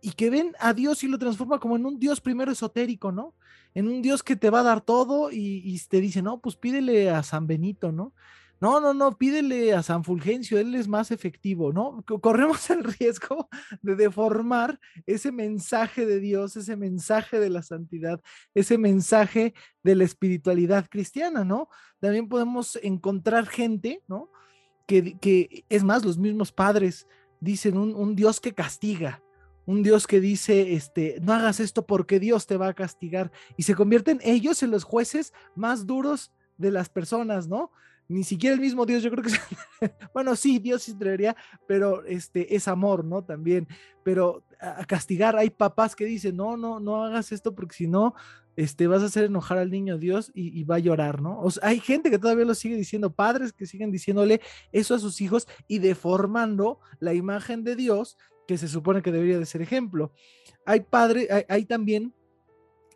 y 0.00 0.12
que 0.12 0.30
ven 0.30 0.54
a 0.60 0.74
Dios 0.74 1.02
y 1.02 1.08
lo 1.08 1.18
transforma 1.18 1.58
como 1.58 1.76
en 1.76 1.86
un 1.86 1.98
Dios 1.98 2.20
primero 2.20 2.52
esotérico, 2.52 3.12
¿no? 3.12 3.34
En 3.74 3.88
un 3.88 4.02
Dios 4.02 4.22
que 4.22 4.36
te 4.36 4.50
va 4.50 4.60
a 4.60 4.64
dar 4.64 4.80
todo 4.80 5.30
y, 5.30 5.80
te 5.88 6.00
dice, 6.00 6.22
no, 6.22 6.40
pues 6.40 6.56
pídele 6.56 7.10
a 7.10 7.22
San 7.22 7.46
Benito, 7.46 7.92
¿no? 7.92 8.12
No, 8.60 8.80
no, 8.80 8.92
no, 8.92 9.16
pídele 9.16 9.72
a 9.72 9.84
San 9.84 10.02
Fulgencio, 10.02 10.58
él 10.58 10.74
es 10.74 10.88
más 10.88 11.12
efectivo, 11.12 11.72
¿no? 11.72 12.04
Corremos 12.20 12.70
el 12.70 12.84
riesgo 12.84 13.48
de 13.82 13.94
deformar 13.94 14.80
ese 15.06 15.30
mensaje 15.30 16.06
de 16.06 16.18
Dios, 16.18 16.56
ese 16.56 16.76
mensaje 16.76 17.38
de 17.38 17.50
la 17.50 17.62
santidad, 17.62 18.20
ese 18.54 18.76
mensaje 18.76 19.54
de 19.84 19.94
la 19.94 20.04
espiritualidad 20.04 20.86
cristiana, 20.90 21.44
¿no? 21.44 21.68
También 22.00 22.28
podemos 22.28 22.76
encontrar 22.82 23.46
gente, 23.46 24.02
¿no? 24.08 24.30
Que, 24.86 25.18
que 25.18 25.64
es 25.68 25.84
más, 25.84 26.04
los 26.04 26.18
mismos 26.18 26.50
padres 26.50 27.06
dicen 27.40 27.76
un 27.76 28.16
Dios 28.16 28.40
que 28.40 28.54
castiga, 28.54 29.22
un 29.68 29.82
Dios 29.82 30.06
que 30.06 30.18
dice, 30.18 30.72
este, 30.72 31.18
no 31.20 31.34
hagas 31.34 31.60
esto 31.60 31.84
porque 31.84 32.18
Dios 32.18 32.46
te 32.46 32.56
va 32.56 32.68
a 32.68 32.74
castigar 32.74 33.30
y 33.58 33.64
se 33.64 33.74
convierten 33.74 34.18
ellos 34.24 34.62
en 34.62 34.70
los 34.70 34.82
jueces 34.82 35.34
más 35.54 35.86
duros 35.86 36.32
de 36.56 36.70
las 36.70 36.88
personas, 36.88 37.48
¿no? 37.48 37.70
Ni 38.08 38.24
siquiera 38.24 38.54
el 38.54 38.62
mismo 38.62 38.86
Dios, 38.86 39.02
yo 39.02 39.10
creo 39.10 39.24
que, 39.24 39.30
bueno, 40.14 40.36
sí, 40.36 40.58
Dios 40.58 40.90
traería, 40.98 41.36
pero 41.66 42.02
este 42.06 42.56
es 42.56 42.66
amor, 42.66 43.04
¿no? 43.04 43.22
También, 43.22 43.68
pero 44.02 44.42
a 44.58 44.86
castigar, 44.86 45.36
hay 45.36 45.50
papás 45.50 45.94
que 45.94 46.06
dicen, 46.06 46.34
no, 46.34 46.56
no, 46.56 46.80
no 46.80 47.04
hagas 47.04 47.30
esto 47.30 47.54
porque 47.54 47.76
si 47.76 47.86
no, 47.88 48.14
este, 48.56 48.86
vas 48.86 49.02
a 49.02 49.06
hacer 49.06 49.24
enojar 49.24 49.58
al 49.58 49.70
niño 49.70 49.98
Dios 49.98 50.32
y, 50.34 50.64
va 50.64 50.76
a 50.76 50.78
llorar, 50.78 51.20
¿no? 51.20 51.44
Hay 51.60 51.78
gente 51.80 52.10
que 52.10 52.18
todavía 52.18 52.46
lo 52.46 52.54
sigue 52.54 52.74
diciendo, 52.74 53.12
padres 53.12 53.52
que 53.52 53.66
siguen 53.66 53.92
diciéndole 53.92 54.40
eso 54.72 54.94
a 54.94 54.98
sus 54.98 55.20
hijos 55.20 55.46
y 55.68 55.78
deformando 55.78 56.80
la 57.00 57.12
imagen 57.12 57.64
de 57.64 57.76
Dios 57.76 58.16
que 58.48 58.56
se 58.56 58.66
supone 58.66 59.02
que 59.02 59.12
debería 59.12 59.38
de 59.38 59.44
ser 59.44 59.60
ejemplo. 59.60 60.10
Hay 60.64 60.80
padres, 60.80 61.28
hay, 61.48 61.66
también 61.66 62.14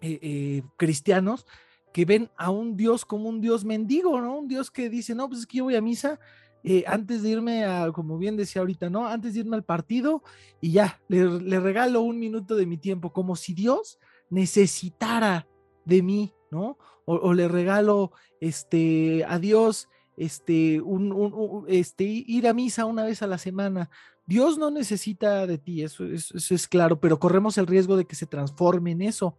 eh, 0.01 0.19
eh, 0.23 0.63
cristianos 0.79 1.47
que 1.93 2.07
ven 2.07 2.31
a 2.39 2.49
un 2.49 2.75
Dios 2.75 3.05
como 3.05 3.29
un 3.29 3.43
Dios 3.43 3.63
mendigo, 3.63 4.19
¿no? 4.19 4.39
Un 4.39 4.49
Dios 4.49 4.71
que 4.71 4.89
dice, 4.89 5.15
no, 5.15 5.29
pues 5.29 5.41
es 5.41 5.47
que 5.47 5.59
yo 5.59 5.65
voy 5.65 5.77
a 5.77 5.83
misa 5.83 6.19
eh, 6.65 6.85
antes 6.87 7.23
de 7.23 7.29
irme 7.29 7.67
a, 7.67 7.93
como 7.93 8.17
bien 8.17 8.35
decía 8.35 8.61
ahorita, 8.61 8.89
¿no? 8.89 9.07
Antes 9.07 9.35
de 9.35 9.41
irme 9.41 9.57
al 9.57 9.63
partido 9.63 10.23
y 10.59 10.73
ya, 10.73 11.03
le, 11.09 11.61
regalo 11.61 12.01
un 12.01 12.19
minuto 12.19 12.57
de 12.57 12.65
mi 12.65 12.79
tiempo, 12.79 13.13
como 13.13 13.37
si 13.37 13.53
Dios 13.53 13.99
necesitara 14.31 15.47
de 15.85 16.03
mí, 16.03 16.33
¿no? 16.51 16.79
O, 17.05 17.35
le 17.35 17.47
regalo 17.47 18.13
este, 18.41 19.23
a 19.29 19.39
Dios 19.39 19.91
este, 20.17 20.81
un, 20.81 21.67
este, 21.69 22.05
ir 22.05 22.49
a 22.49 22.55
misa 22.55 22.87
una 22.87 23.05
vez 23.05 23.23
a 23.23 23.27
la 23.27 23.37
semana. 23.37 23.91
Dios 24.33 24.57
no 24.57 24.71
necesita 24.71 25.47
de 25.47 25.59
ti, 25.59 25.83
eso, 25.83 26.07
es 26.07 26.67
claro, 26.67 26.99
pero 26.99 27.19
corremos 27.19 27.59
el 27.59 27.67
riesgo 27.67 27.99
de 27.99 28.07
que 28.07 28.15
se 28.15 28.25
transforme 28.25 28.93
en 28.93 29.03
eso. 29.03 29.37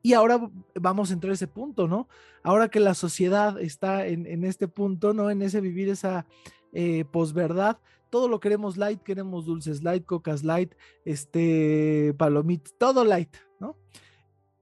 Y 0.00 0.14
ahora 0.14 0.40
vamos 0.74 1.10
a 1.10 1.12
entrar 1.12 1.32
a 1.32 1.34
ese 1.34 1.48
punto, 1.48 1.86
¿no? 1.86 2.08
Ahora 2.42 2.70
que 2.70 2.80
la 2.80 2.94
sociedad 2.94 3.60
está 3.60 4.06
en, 4.06 4.44
este 4.44 4.68
punto, 4.68 5.12
¿no? 5.12 5.28
En 5.28 5.42
ese 5.42 5.60
vivir 5.60 5.90
esa 5.90 6.24
eh, 6.72 7.04
posverdad, 7.04 7.76
todo 8.08 8.26
lo 8.26 8.40
queremos 8.40 8.78
light, 8.78 9.02
queremos 9.02 9.44
dulces 9.44 9.82
light, 9.82 10.06
cocas 10.06 10.42
light, 10.42 10.72
este, 11.04 12.14
palomitas, 12.16 12.72
todo 12.78 13.04
light, 13.04 13.36
¿no? 13.60 13.76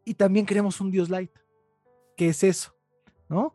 Y 0.04 0.14
también 0.14 0.46
queremos 0.46 0.80
un 0.80 0.90
Dios 0.90 1.10
light. 1.10 1.30
¿Qué 2.16 2.30
es 2.30 2.42
eso? 2.42 2.74
¿No? 3.28 3.54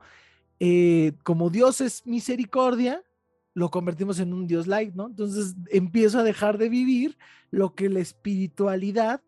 Eh, 0.62 1.12
como 1.24 1.50
Dios 1.50 1.82
es 1.82 2.06
misericordia, 2.06 3.04
lo 3.56 3.72
convertimos 3.72 4.20
en 4.20 4.34
un 4.34 4.48
Dios 4.48 4.68
light, 4.68 4.94
¿no? 4.94 5.08
Entonces 5.08 5.56
empiezo 5.72 6.20
a 6.20 6.24
dejar 6.24 6.58
de 6.58 6.70
vivir 6.70 7.18
lo 7.50 7.74
que 7.74 7.90
la 7.90 8.02
espiritualidad 8.02 9.22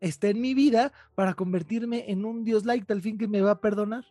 está 0.00 0.28
en 0.28 0.40
mi 0.40 0.54
vida 0.54 0.92
para 1.14 1.34
convertirme 1.34 2.10
en 2.10 2.24
un 2.24 2.44
Dios 2.44 2.64
light 2.64 2.90
al 2.90 3.02
fin 3.02 3.18
que 3.18 3.28
me 3.28 3.42
va 3.42 3.52
a 3.52 3.60
perdonar, 3.60 4.06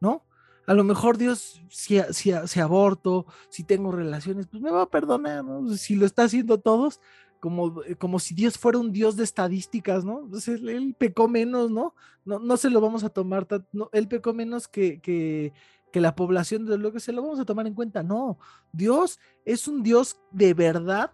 ¿no? 0.00 0.24
A 0.66 0.74
lo 0.74 0.84
mejor 0.84 1.18
Dios, 1.18 1.60
si, 1.68 2.00
si, 2.12 2.60
aborto, 2.60 3.26
si 3.48 3.64
tengo 3.64 3.90
relaciones, 3.90 4.46
pues 4.46 4.62
me 4.62 4.70
va 4.70 4.82
a 4.82 4.90
perdonar, 4.90 5.44
¿no? 5.44 5.68
Si 5.74 5.96
lo 5.96 6.06
está 6.06 6.22
haciendo 6.22 6.60
todos, 6.60 7.00
como, 7.40 7.82
como 7.98 8.20
si 8.20 8.34
Dios 8.36 8.56
fuera 8.56 8.78
un 8.78 8.92
Dios 8.92 9.16
de 9.16 9.24
estadísticas, 9.24 10.04
¿no? 10.04 10.20
Entonces 10.20 10.60
él, 10.62 10.94
pecó 10.96 11.26
menos, 11.26 11.72
¿no? 11.72 11.96
¿no? 12.24 12.38
No 12.38 12.56
se 12.56 12.70
lo 12.70 12.80
vamos 12.80 13.02
a 13.02 13.08
tomar, 13.08 13.48
no, 13.72 13.90
él 13.92 14.06
pecó 14.06 14.32
menos 14.32 14.68
que, 14.68 15.00
que, 15.00 15.52
que 15.92 16.00
la 16.00 16.14
población 16.14 16.66
de 16.66 16.78
lo 16.78 16.92
que 16.92 17.00
se 17.00 17.12
lo 17.12 17.22
vamos 17.22 17.40
a 17.40 17.44
tomar 17.44 17.66
en 17.66 17.74
cuenta. 17.74 18.02
No, 18.02 18.38
Dios 18.72 19.18
es 19.44 19.68
un 19.68 19.82
Dios 19.82 20.20
de 20.30 20.54
verdad, 20.54 21.12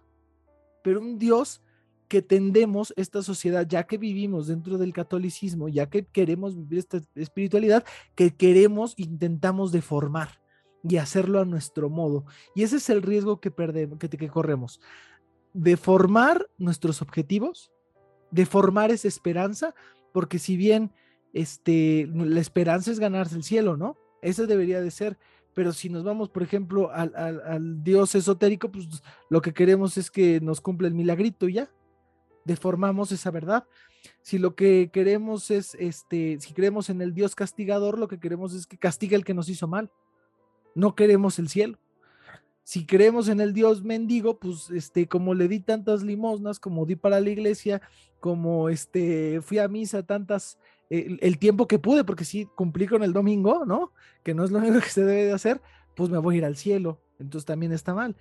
pero 0.83 0.99
un 0.99 1.17
Dios 1.17 1.61
que 2.07 2.21
tendemos 2.21 2.93
esta 2.95 3.21
sociedad, 3.21 3.67
ya 3.67 3.85
que 3.85 3.97
vivimos 3.97 4.47
dentro 4.47 4.77
del 4.77 4.93
catolicismo, 4.93 5.67
ya 5.67 5.89
que 5.89 6.05
queremos 6.05 6.55
vivir 6.55 6.79
esta 6.79 7.01
espiritualidad, 7.15 7.83
que 8.15 8.35
queremos, 8.35 8.93
intentamos 8.97 9.71
deformar 9.71 10.39
y 10.83 10.97
hacerlo 10.97 11.41
a 11.41 11.45
nuestro 11.45 11.89
modo. 11.89 12.25
Y 12.55 12.63
ese 12.63 12.77
es 12.77 12.89
el 12.89 13.01
riesgo 13.01 13.41
que 13.41 13.51
perdemos, 13.51 13.99
que, 13.99 14.09
que 14.09 14.29
corremos. 14.29 14.79
Deformar 15.53 16.47
nuestros 16.57 17.01
objetivos, 17.01 17.71
deformar 18.31 18.91
esa 18.91 19.07
esperanza, 19.07 19.73
porque 20.13 20.39
si 20.39 20.55
bien 20.55 20.93
este, 21.33 22.07
la 22.13 22.39
esperanza 22.39 22.91
es 22.91 22.99
ganarse 22.99 23.35
el 23.35 23.43
cielo, 23.43 23.75
¿no? 23.75 23.97
Ese 24.21 24.47
debería 24.47 24.81
de 24.81 24.91
ser. 24.91 25.17
Pero 25.53 25.73
si 25.73 25.89
nos 25.89 26.03
vamos, 26.03 26.29
por 26.29 26.43
ejemplo, 26.43 26.91
al, 26.91 27.83
Dios 27.83 28.13
esotérico, 28.13 28.71
pues 28.71 28.87
lo 29.29 29.41
que 29.41 29.53
queremos 29.53 29.97
es 29.97 30.11
que 30.11 30.39
nos 30.39 30.61
cumpla 30.61 30.87
el 30.87 30.93
milagrito 30.93 31.49
y 31.49 31.53
ya. 31.53 31.71
deformamos 32.45 33.11
esa 33.11 33.31
verdad. 33.31 33.65
Si 34.21 34.37
lo 34.37 34.55
que 34.55 34.89
queremos 34.91 35.51
es, 35.51 35.75
este, 35.75 36.37
si 36.39 36.53
creemos 36.53 36.89
en 36.89 37.01
el 37.01 37.13
Dios 37.13 37.35
castigador, 37.35 37.97
lo 37.97 38.07
que 38.07 38.19
queremos 38.19 38.53
es 38.53 38.67
que 38.67 38.77
castigue 38.77 39.15
el 39.15 39.25
que 39.25 39.33
nos 39.33 39.49
hizo 39.49 39.67
mal. 39.67 39.91
No 40.75 40.95
queremos 40.95 41.39
el 41.39 41.49
cielo. 41.49 41.79
Si 42.63 42.85
creemos 42.85 43.29
en 43.29 43.39
el 43.39 43.53
Dios 43.53 43.83
mendigo, 43.83 44.39
pues, 44.39 44.69
este, 44.69 45.07
como 45.07 45.33
le 45.33 45.47
di 45.47 45.59
tantas 45.61 46.03
limosnas, 46.03 46.59
como 46.59 46.85
di 46.85 46.95
para 46.95 47.19
la 47.19 47.29
iglesia, 47.29 47.81
como, 48.19 48.69
este, 48.69 49.41
fui 49.41 49.57
a 49.57 49.67
misa 49.67 50.03
tantas, 50.03 50.59
el, 50.89 51.37
tiempo 51.37 51.67
que 51.67 51.79
pude, 51.79 52.03
porque 52.03 52.25
sí 52.25 52.47
cumplí 52.55 52.87
con 52.87 53.03
el 53.03 53.13
domingo, 53.13 53.65
¿no? 53.65 53.91
Que 54.23 54.33
no 54.33 54.43
es 54.43 54.51
lo 54.51 54.59
único 54.59 54.79
que 54.79 54.89
se 54.89 55.03
debe 55.03 55.25
de 55.25 55.33
hacer, 55.33 55.61
pues 55.95 56.09
me 56.09 56.17
voy 56.17 56.35
a 56.35 56.37
ir 56.39 56.45
al 56.45 56.57
cielo. 56.57 57.01
Entonces 57.19 57.45
también 57.45 57.71
está 57.71 57.93
mal 57.93 58.15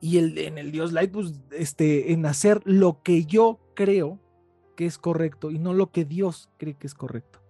y 0.00 0.18
el, 0.18 0.38
en 0.38 0.58
el 0.58 0.72
Dios 0.72 0.92
Light, 0.92 1.10
pues, 1.10 1.34
este, 1.52 2.12
en 2.12 2.26
hacer 2.26 2.60
lo 2.64 3.02
que 3.02 3.24
yo 3.24 3.60
creo 3.74 4.20
que 4.76 4.86
es 4.86 4.98
correcto 4.98 5.50
y 5.50 5.58
no 5.58 5.72
lo 5.72 5.90
que 5.90 6.04
Dios 6.04 6.50
cree 6.58 6.74
que 6.74 6.86
es 6.86 6.94
correcto. 6.94 7.40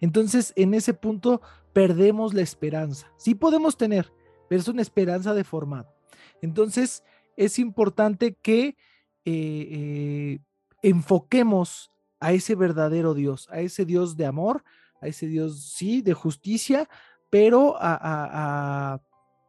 Entonces, 0.00 0.52
en 0.56 0.74
ese 0.74 0.94
punto 0.94 1.40
perdemos 1.72 2.34
la 2.34 2.42
esperanza. 2.42 3.12
Sí 3.16 3.34
podemos 3.34 3.76
tener, 3.76 4.12
pero 4.48 4.60
es 4.60 4.68
una 4.68 4.82
esperanza 4.82 5.32
deformada. 5.32 5.94
Entonces, 6.42 7.04
es 7.36 7.58
importante 7.58 8.34
que 8.34 8.76
eh, 9.24 9.24
eh, 9.24 10.38
enfoquemos 10.82 11.91
a 12.22 12.32
ese 12.32 12.54
verdadero 12.54 13.14
Dios, 13.14 13.48
a 13.50 13.60
ese 13.60 13.84
Dios 13.84 14.16
de 14.16 14.26
amor, 14.26 14.62
a 15.00 15.08
ese 15.08 15.26
Dios, 15.26 15.72
sí, 15.74 16.02
de 16.02 16.14
justicia, 16.14 16.88
pero 17.30 17.74
a, 17.80 19.00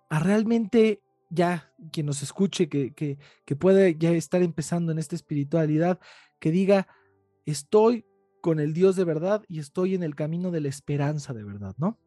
realmente 0.10 1.00
ya 1.30 1.72
quien 1.92 2.08
nos 2.08 2.24
escuche, 2.24 2.70
que, 2.70 2.94
que, 2.94 3.20
que 3.46 3.56
puede 3.56 3.96
ya 3.96 4.12
estar 4.12 4.42
empezando 4.42 4.92
en 4.92 4.98
esta 4.98 5.16
espiritualidad, 5.16 6.00
que 6.40 6.50
diga, 6.50 6.88
estoy 7.46 8.06
con 8.42 8.60
el 8.60 8.74
Dios 8.74 8.96
de 8.96 9.04
verdad 9.04 9.44
y 9.48 9.60
estoy 9.60 9.94
en 9.94 10.02
el 10.02 10.16
camino 10.16 10.50
de 10.50 10.62
la 10.62 10.70
esperanza 10.70 11.32
de 11.32 11.44
verdad, 11.44 11.76
¿no? 11.78 12.00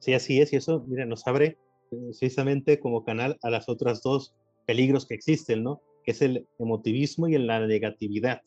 Sí, 0.00 0.14
así 0.14 0.40
es, 0.40 0.52
y 0.52 0.56
eso, 0.56 0.84
mira, 0.88 1.06
nos 1.06 1.26
abre 1.28 1.58
precisamente 1.90 2.80
como 2.80 3.04
canal 3.04 3.38
a 3.42 3.50
las 3.50 3.68
otras 3.68 4.02
dos 4.02 4.34
peligros 4.66 5.06
que 5.06 5.14
existen, 5.14 5.62
¿no? 5.62 5.80
Es 6.08 6.22
el 6.22 6.46
emotivismo 6.58 7.28
y 7.28 7.36
la 7.36 7.66
negatividad. 7.66 8.40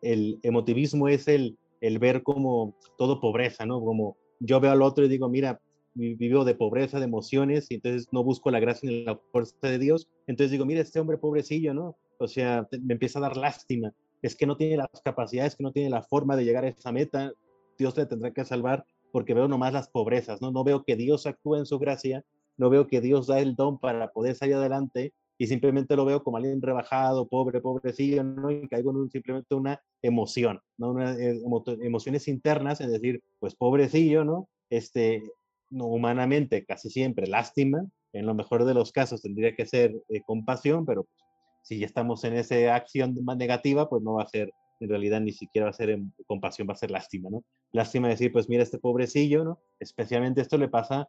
El 0.00 0.38
emotivismo 0.42 1.08
es 1.08 1.28
el, 1.28 1.58
el 1.80 1.98
ver 1.98 2.22
como 2.22 2.74
todo 2.96 3.20
pobreza, 3.20 3.66
¿no? 3.66 3.80
Como 3.80 4.16
yo 4.40 4.58
veo 4.58 4.70
al 4.70 4.80
otro 4.80 5.04
y 5.04 5.08
digo, 5.08 5.28
mira, 5.28 5.60
vivo 5.94 6.44
de 6.44 6.54
pobreza, 6.54 6.98
de 6.98 7.04
emociones, 7.04 7.70
y 7.70 7.74
entonces 7.74 8.08
no 8.12 8.24
busco 8.24 8.50
la 8.50 8.60
gracia 8.60 8.88
ni 8.88 9.04
la 9.04 9.20
fuerza 9.32 9.56
de 9.62 9.78
Dios. 9.78 10.08
Entonces 10.26 10.50
digo, 10.52 10.64
mira, 10.64 10.80
este 10.80 11.00
hombre 11.00 11.18
pobrecillo, 11.18 11.74
¿no? 11.74 11.96
O 12.18 12.28
sea, 12.28 12.66
me 12.82 12.94
empieza 12.94 13.18
a 13.18 13.22
dar 13.22 13.36
lástima. 13.36 13.92
Es 14.22 14.34
que 14.34 14.46
no 14.46 14.56
tiene 14.56 14.76
las 14.76 14.88
capacidades, 15.04 15.56
que 15.56 15.62
no 15.64 15.72
tiene 15.72 15.90
la 15.90 16.02
forma 16.02 16.36
de 16.36 16.44
llegar 16.44 16.64
a 16.64 16.68
esa 16.68 16.92
meta. 16.92 17.32
Dios 17.78 17.96
le 17.96 18.06
tendrá 18.06 18.32
que 18.32 18.44
salvar 18.44 18.84
porque 19.12 19.34
veo 19.34 19.48
nomás 19.48 19.72
las 19.72 19.88
pobrezas, 19.88 20.40
¿no? 20.40 20.50
No 20.50 20.64
veo 20.64 20.84
que 20.84 20.96
Dios 20.96 21.26
actúe 21.26 21.56
en 21.56 21.66
su 21.66 21.78
gracia, 21.78 22.24
no 22.56 22.70
veo 22.70 22.86
que 22.86 23.00
Dios 23.00 23.26
da 23.26 23.40
el 23.40 23.56
don 23.56 23.78
para 23.78 24.10
poder 24.12 24.34
salir 24.34 24.54
adelante 24.54 25.12
y 25.38 25.46
simplemente 25.46 25.94
lo 25.94 26.04
veo 26.04 26.22
como 26.22 26.36
alguien 26.36 26.60
rebajado, 26.60 27.28
pobre, 27.28 27.60
pobrecillo, 27.60 28.24
¿no? 28.24 28.50
Y 28.50 28.66
caigo 28.68 28.90
en 28.90 29.08
simplemente 29.08 29.54
una 29.54 29.80
emoción, 30.02 30.60
¿no? 30.76 30.90
Una, 30.90 31.14
eh, 31.14 31.40
emociones 31.80 32.26
internas, 32.26 32.80
es 32.80 32.90
decir, 32.90 33.22
pues 33.38 33.54
pobrecillo, 33.54 34.24
¿no? 34.24 34.48
Este, 34.68 35.22
no, 35.70 35.86
humanamente 35.86 36.64
casi 36.66 36.90
siempre 36.90 37.28
lástima, 37.28 37.86
en 38.12 38.26
lo 38.26 38.34
mejor 38.34 38.64
de 38.64 38.74
los 38.74 38.90
casos 38.90 39.22
tendría 39.22 39.54
que 39.54 39.64
ser 39.64 39.94
eh, 40.08 40.22
compasión, 40.26 40.84
pero 40.84 41.04
pues, 41.04 41.22
si 41.62 41.78
ya 41.78 41.86
estamos 41.86 42.24
en 42.24 42.34
esa 42.34 42.74
acción 42.74 43.14
más 43.22 43.36
negativa, 43.36 43.88
pues 43.88 44.02
no 44.02 44.14
va 44.14 44.24
a 44.24 44.28
ser, 44.28 44.52
en 44.80 44.88
realidad 44.88 45.20
ni 45.20 45.32
siquiera 45.32 45.66
va 45.66 45.70
a 45.70 45.74
ser 45.74 46.00
compasión, 46.26 46.68
va 46.68 46.72
a 46.72 46.76
ser 46.76 46.90
lástima, 46.90 47.30
¿no? 47.30 47.44
Lástima 47.70 48.08
decir, 48.08 48.32
pues 48.32 48.48
mira 48.48 48.64
este 48.64 48.78
pobrecillo, 48.78 49.44
¿no? 49.44 49.60
Especialmente 49.78 50.40
esto 50.40 50.58
le 50.58 50.68
pasa 50.68 51.08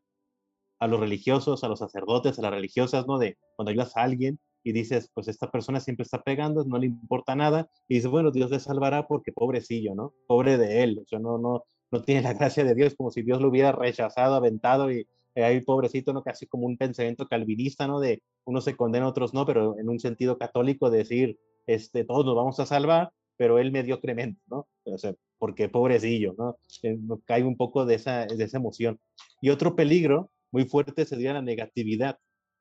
a 0.80 0.88
los 0.88 0.99
religiosos, 0.99 1.63
a 1.63 1.67
los 1.67 1.80
sacerdotes, 1.80 2.39
a 2.39 2.41
las 2.41 2.51
religiosas, 2.51 3.05
¿no? 3.07 3.19
De 3.19 3.38
cuando 3.55 3.71
ayudas 3.71 3.95
a 3.97 4.03
alguien 4.03 4.39
y 4.63 4.71
dices, 4.71 5.09
pues 5.13 5.27
esta 5.27 5.49
persona 5.51 5.80
siempre 5.80 6.03
está 6.03 6.21
pegando, 6.21 6.63
no 6.65 6.77
le 6.77 6.88
importa 6.88 7.36
nada, 7.36 7.69
y 7.88 7.95
dices, 7.95 8.09
bueno, 8.09 8.32
Dios 8.32 8.51
le 8.51 8.59
salvará 8.59 9.07
porque 9.07 9.32
pobrecillo, 9.32 9.95
¿no? 9.95 10.13
Pobre 10.27 10.57
de 10.57 10.84
él, 10.84 10.99
o 11.03 11.07
sea, 11.07 11.19
no, 11.19 11.38
no, 11.38 11.63
no 11.91 12.01
tiene 12.03 12.21
la 12.21 12.34
gracia 12.34 12.63
de 12.63 12.75
Dios, 12.75 12.95
como 12.95 13.11
si 13.11 13.21
Dios 13.21 13.41
lo 13.41 13.49
hubiera 13.49 13.71
rechazado, 13.71 14.36
aventado 14.36 14.91
y 14.91 15.07
ahí 15.36 15.61
pobrecito, 15.61 16.13
¿no? 16.13 16.23
Casi 16.23 16.47
como 16.47 16.65
un 16.65 16.77
pensamiento 16.77 17.27
calvinista, 17.27 17.88
¿no? 17.88 17.99
De 17.99 18.21
unos 18.45 18.63
se 18.63 18.75
condena, 18.75 19.07
otros 19.07 19.34
no, 19.34 19.45
pero 19.45 19.77
en 19.80 19.89
un 19.89 19.99
sentido 19.99 20.38
católico 20.38 20.89
decir, 20.89 21.39
este, 21.67 22.03
todos 22.03 22.25
nos 22.25 22.36
vamos 22.36 22.59
a 22.59 22.65
salvar, 22.65 23.11
pero 23.38 23.59
él 23.59 23.71
mediocremente, 23.71 24.41
¿no? 24.47 24.67
O 24.84 24.97
sea, 24.97 25.13
porque 25.38 25.69
pobrecillo, 25.69 26.36
¿no? 26.38 26.57
Eh, 26.84 26.97
cae 27.25 27.43
un 27.43 27.55
poco 27.55 27.86
de 27.86 27.95
esa, 27.95 28.25
de 28.25 28.43
esa 28.43 28.57
emoción. 28.57 28.99
Y 29.41 29.49
otro 29.49 29.75
peligro 29.75 30.32
muy 30.51 30.65
fuerte 30.65 31.05
sería 31.05 31.33
la 31.33 31.41
negatividad, 31.41 32.17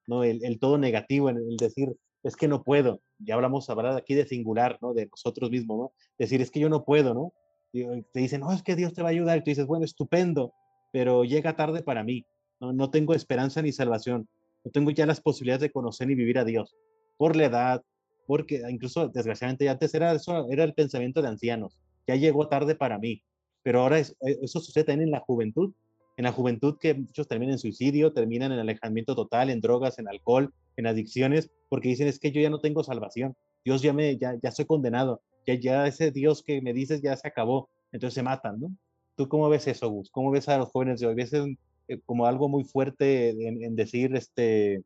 ¿no? 0.07 0.24
El, 0.24 0.45
el 0.45 0.59
todo 0.59 0.78
negativo, 0.78 1.30
el, 1.30 1.57
decir, 1.57 1.97
es 2.22 2.36
que 2.36 2.49
no 2.49 2.62
puedo. 2.62 3.01
Ya 3.18 3.34
hablamos, 3.34 3.68
hablar 3.70 3.97
aquí 3.97 4.14
de 4.14 4.26
singular, 4.26 4.78
¿no? 4.80 4.95
De 4.95 5.07
nosotros 5.07 5.51
mismos, 5.51 5.78
¿no? 5.78 5.93
Decir, 6.18 6.41
es 6.41 6.51
que 6.51 6.61
yo 6.61 6.68
no 6.68 6.84
puedo, 6.84 7.14
¿no? 7.14 7.32
te 7.72 8.20
dicen, 8.20 8.41
no, 8.41 8.53
es 8.53 8.62
que 8.62 8.76
Dios 8.76 8.95
te 8.95 9.03
va 9.03 9.09
a 9.09 9.12
ayudar, 9.12 9.39
y 9.39 9.41
tú 9.43 9.51
dices, 9.51 9.66
bueno, 9.66 9.84
estupendo, 9.84 10.53
pero 10.93 11.24
llega 11.24 11.57
tarde 11.57 11.82
para 11.82 12.03
mí, 12.03 12.24
no, 12.61 12.72
no 12.72 12.91
tengo 12.91 13.14
esperanza 13.14 13.62
ni 13.62 13.72
salvación, 13.72 14.28
no 14.64 14.70
tengo 14.70 14.91
ya 14.91 15.07
las 15.07 15.20
posibilidades 15.20 15.62
de 15.62 15.70
conocer 15.70 16.11
y 16.11 16.14
vivir 16.14 16.39
a 16.39 16.45
Dios, 16.45 16.74
por 17.16 17.36
la 17.36 17.45
edad, 17.45 17.82
porque 18.26 18.62
incluso 18.68 19.09
desgraciadamente 19.09 19.68
antes 19.68 19.95
era, 19.95 20.12
eso, 20.12 20.51
era 20.51 20.64
el 20.64 20.74
pensamiento 20.74 21.22
de 21.22 21.28
ancianos, 21.28 21.78
ya 22.07 22.16
llegó 22.16 22.49
tarde 22.49 22.74
para 22.74 22.99
mí, 22.99 23.22
pero 23.62 23.80
ahora 23.80 23.99
es, 23.99 24.16
eh, 24.20 24.39
eso 24.43 24.61
sucede 24.61 24.84
también 24.84 25.09
en 25.09 25.12
la 25.12 25.20
juventud, 25.20 25.72
en 26.19 26.25
la 26.25 26.33
juventud 26.33 26.79
que 26.81 26.95
muchos 26.95 27.29
terminan 27.29 27.53
en 27.53 27.59
suicidio, 27.61 28.12
terminan 28.12 28.51
en 28.51 28.59
alejamiento 28.59 29.14
total, 29.14 29.51
en 29.51 29.61
drogas, 29.61 30.01
en 30.01 30.09
alcohol, 30.09 30.53
en 30.77 30.89
adicciones, 30.89 31.49
porque 31.69 31.91
dicen 31.91 32.09
es 32.09 32.19
que 32.19 32.33
yo 32.33 32.41
ya 32.41 32.51
no 32.51 32.59
tengo 32.59 32.83
salvación, 32.83 33.37
Dios 33.64 33.83
ya 33.83 33.93
me, 33.93 34.19
ya, 34.19 34.35
ya 34.43 34.51
soy 34.51 34.64
condenado, 34.64 35.23
ya, 35.47 35.87
ese 35.87 36.11
Dios 36.11 36.43
que 36.43 36.61
me 36.61 36.73
dices 36.73 37.03
ya 37.03 37.16
se 37.16 37.29
acabó, 37.29 37.71
entonces 37.93 38.14
se 38.16 38.25
matan, 38.25 38.59
¿no? 38.61 38.77
¿Tú 39.16 39.29
cómo 39.29 39.49
ves 39.49 39.69
eso, 39.69 39.89
Gus? 39.89 40.11
¿Cómo 40.11 40.33
ves 40.33 40.49
a 40.49 40.59
los 40.59 40.71
jóvenes 40.71 40.99
de 40.99 41.07
hoy? 41.07 41.14
¿Ves 41.14 41.33
eh, 41.33 42.01
como 42.05 42.27
algo 42.27 42.49
muy 42.49 42.64
fuerte 42.64 43.31
en, 43.31 43.77
decir, 43.77 44.14
este, 44.16 44.83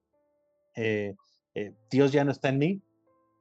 eh, 0.76 1.14
eh, 1.54 1.72
Dios 1.90 2.12
ya 2.12 2.24
no 2.24 2.30
está 2.30 2.50
en 2.50 2.58
mí? 2.58 2.82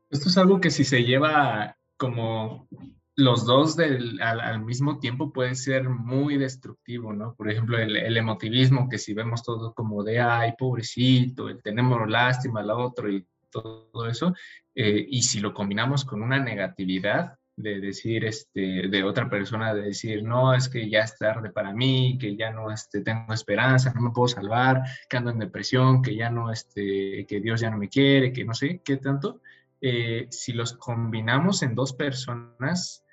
Esto 0.09 0.29
es 0.29 0.37
algo 0.37 0.61
que 0.61 0.71
si 0.71 0.85
se 0.85 1.03
lleva 1.03 1.77
como 1.97 2.69
los 3.15 3.45
dos 3.45 3.77
al, 3.79 4.61
mismo 4.61 4.99
tiempo 4.99 5.31
puede 5.31 5.55
ser 5.55 5.89
muy 5.89 6.37
destructivo, 6.37 7.13
¿no? 7.13 7.35
Por 7.35 7.51
ejemplo, 7.51 7.77
el, 7.77 7.97
el, 7.97 8.17
emotivismo, 8.17 8.87
que 8.89 8.97
si 8.97 9.13
vemos 9.13 9.43
todo 9.43 9.73
como 9.73 10.03
de, 10.03 10.19
ay, 10.19 10.53
pobrecito, 10.57 11.49
el 11.49 11.61
tenemos 11.61 12.09
lástima 12.09 12.61
al 12.61 12.71
otro 12.71 13.09
y 13.11 13.25
todo 13.51 14.07
eso, 14.07 14.33
eh, 14.73 15.05
y 15.09 15.21
si 15.23 15.39
lo 15.39 15.53
combinamos 15.53 16.05
con 16.05 16.21
una 16.21 16.39
negatividad 16.39 17.37
de 17.55 17.79
decir, 17.79 18.25
este, 18.25 18.87
de 18.87 19.03
otra 19.03 19.29
persona, 19.29 19.73
de 19.73 19.81
decir, 19.83 20.23
no, 20.23 20.53
es 20.53 20.69
que 20.69 20.89
ya 20.89 21.01
es 21.01 21.17
tarde 21.17 21.51
para 21.51 21.73
mí, 21.73 22.17
que 22.19 22.35
ya 22.35 22.49
no 22.51 22.71
este, 22.71 23.01
tengo 23.01 23.33
esperanza, 23.33 23.93
no 23.93 24.01
me 24.01 24.11
puedo 24.11 24.29
salvar, 24.29 24.81
que 25.09 25.17
ando 25.17 25.31
en 25.31 25.39
depresión, 25.39 26.01
que 26.01 26.15
ya 26.15 26.29
no, 26.29 26.51
este, 26.51 27.25
que 27.27 27.41
Dios 27.41 27.61
ya 27.61 27.69
no 27.69 27.77
me 27.77 27.89
quiere, 27.89 28.31
que 28.31 28.45
no 28.45 28.53
sé 28.53 28.81
qué 28.83 28.97
tanto, 28.97 29.41
eh, 29.81 30.27
si 30.29 30.53
los 30.53 30.73
combinamos 30.73 31.63
en 31.63 31.75
dos 31.75 31.93
personas, 31.93 33.03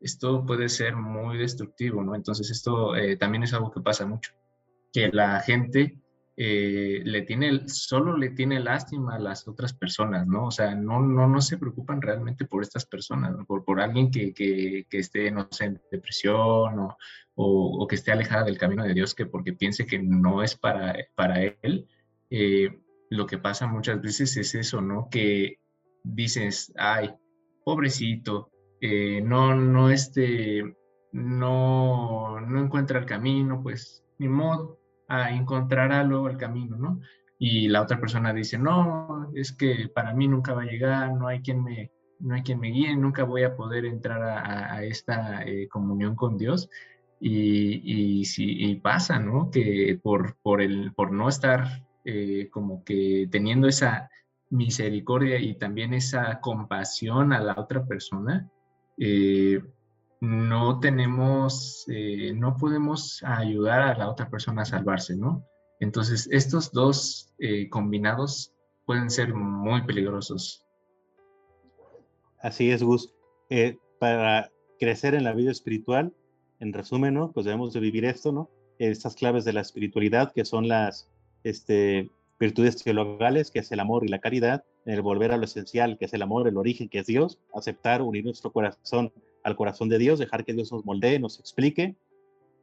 esto 0.00 0.44
puede 0.44 0.68
ser 0.68 0.96
muy 0.96 1.38
destructivo, 1.38 2.02
¿no? 2.02 2.14
Entonces 2.14 2.50
esto 2.50 2.96
eh, 2.96 3.16
también 3.16 3.42
es 3.42 3.54
algo 3.54 3.70
que 3.70 3.80
pasa 3.80 4.06
mucho, 4.06 4.32
que 4.92 5.10
la 5.12 5.40
gente 5.40 5.98
eh, 6.36 7.00
le 7.04 7.22
tiene, 7.22 7.68
solo 7.68 8.16
le 8.16 8.30
tiene 8.30 8.58
lástima 8.58 9.14
a 9.14 9.20
las 9.20 9.46
otras 9.46 9.72
personas, 9.72 10.26
¿no? 10.26 10.46
O 10.46 10.50
sea, 10.50 10.74
no, 10.74 11.00
no, 11.00 11.28
no 11.28 11.40
se 11.40 11.58
preocupan 11.58 12.02
realmente 12.02 12.44
por 12.44 12.62
estas 12.62 12.86
personas, 12.86 13.36
por, 13.46 13.64
por 13.64 13.80
alguien 13.80 14.10
que, 14.10 14.34
que, 14.34 14.86
que, 14.90 14.98
esté, 14.98 15.30
no 15.30 15.46
sé, 15.50 15.66
en 15.66 15.80
depresión 15.92 16.78
o, 16.80 16.96
o, 17.36 17.86
que 17.86 17.94
esté 17.94 18.10
alejada 18.12 18.44
del 18.44 18.58
camino 18.58 18.84
de 18.84 18.94
Dios, 18.94 19.14
que 19.14 19.26
porque 19.26 19.52
piense 19.52 19.86
que 19.86 20.00
no 20.00 20.42
es 20.42 20.56
para, 20.56 20.96
para 21.14 21.42
él. 21.42 21.86
Eh, 22.30 22.80
lo 23.10 23.26
que 23.26 23.38
pasa 23.38 23.66
muchas 23.68 24.02
veces 24.02 24.36
es 24.36 24.54
eso, 24.56 24.80
¿no? 24.80 25.08
Que 25.10 25.60
dices, 26.04 26.72
ay, 26.76 27.10
pobrecito, 27.64 28.50
eh, 28.80 29.20
no, 29.24 29.54
no, 29.54 29.90
este, 29.90 30.62
no, 31.12 32.40
no 32.40 32.60
encuentra 32.60 33.00
el 33.00 33.06
camino, 33.06 33.62
pues 33.62 34.04
ni 34.18 34.28
modo, 34.28 34.78
a 35.08 35.30
encontrará 35.30 36.04
luego 36.04 36.28
el 36.28 36.36
camino, 36.36 36.76
¿no? 36.76 37.00
Y 37.38 37.68
la 37.68 37.82
otra 37.82 37.98
persona 37.98 38.32
dice, 38.32 38.58
no, 38.58 39.30
es 39.34 39.52
que 39.52 39.90
para 39.92 40.14
mí 40.14 40.28
nunca 40.28 40.54
va 40.54 40.62
a 40.62 40.66
llegar, 40.66 41.12
no 41.14 41.26
hay 41.26 41.40
quien 41.40 41.64
me, 41.64 41.90
no 42.20 42.34
hay 42.34 42.42
quien 42.42 42.60
me 42.60 42.68
guíe, 42.68 42.96
nunca 42.96 43.24
voy 43.24 43.42
a 43.42 43.56
poder 43.56 43.84
entrar 43.84 44.22
a, 44.22 44.82
esta 44.84 45.42
eh, 45.44 45.68
comunión 45.68 46.14
con 46.14 46.38
Dios. 46.38 46.70
Y, 47.20 48.20
y, 48.20 48.24
si, 48.26 48.74
pasa, 48.76 49.18
¿no? 49.18 49.50
Que 49.50 49.98
por, 50.02 50.36
por, 50.42 50.60
el, 50.60 50.92
por 50.94 51.12
no 51.12 51.28
estar 51.28 51.84
eh, 52.04 52.48
como 52.50 52.84
que 52.84 53.28
teniendo 53.30 53.66
esa 53.66 54.10
misericordia 54.54 55.38
y 55.38 55.54
también 55.54 55.92
esa 55.94 56.40
compasión 56.40 57.32
a 57.32 57.40
la 57.40 57.54
otra 57.58 57.84
persona, 57.84 58.50
eh, 58.98 59.60
no 60.20 60.78
tenemos, 60.80 61.84
eh, 61.88 62.32
no 62.34 62.56
podemos 62.56 63.22
ayudar 63.24 63.82
a 63.82 63.98
la 63.98 64.08
otra 64.08 64.30
persona 64.30 64.62
a 64.62 64.64
salvarse, 64.64 65.16
¿no? 65.16 65.44
Entonces, 65.80 66.28
estos 66.30 66.72
dos 66.72 67.34
eh, 67.38 67.68
combinados 67.68 68.54
pueden 68.86 69.10
ser 69.10 69.34
muy 69.34 69.82
peligrosos. 69.82 70.64
Así 72.40 72.70
es, 72.70 72.82
Gus. 72.82 73.12
para 73.98 74.50
crecer 74.78 75.14
en 75.14 75.24
la 75.24 75.32
vida 75.32 75.50
espiritual, 75.50 76.14
en 76.60 76.72
resumen, 76.72 77.14
¿no? 77.14 77.32
Pues 77.32 77.44
debemos 77.44 77.72
de 77.72 77.80
vivir 77.80 78.04
esto, 78.04 78.32
¿no? 78.32 78.50
Estas 78.78 79.16
claves 79.16 79.44
de 79.44 79.52
la 79.52 79.60
espiritualidad, 79.62 80.32
que 80.32 80.44
son 80.44 80.68
las 80.68 81.08
este, 81.42 82.10
virtudes 82.38 82.82
teologales, 82.82 83.50
que 83.50 83.60
es 83.60 83.70
el 83.72 83.80
amor 83.80 84.04
y 84.04 84.08
la 84.08 84.18
caridad, 84.18 84.64
el 84.86 85.02
volver 85.02 85.32
a 85.32 85.36
lo 85.36 85.44
esencial, 85.44 85.98
que 85.98 86.06
es 86.06 86.14
el 86.14 86.22
amor, 86.22 86.48
el 86.48 86.56
origen, 86.56 86.88
que 86.88 86.98
es 86.98 87.06
Dios, 87.06 87.38
aceptar, 87.54 88.02
unir 88.02 88.24
nuestro 88.24 88.52
corazón 88.52 89.12
al 89.44 89.56
corazón 89.56 89.88
de 89.88 89.98
Dios, 89.98 90.18
dejar 90.18 90.44
que 90.44 90.54
Dios 90.54 90.72
nos 90.72 90.84
moldee, 90.84 91.18
nos 91.18 91.38
explique. 91.38 91.96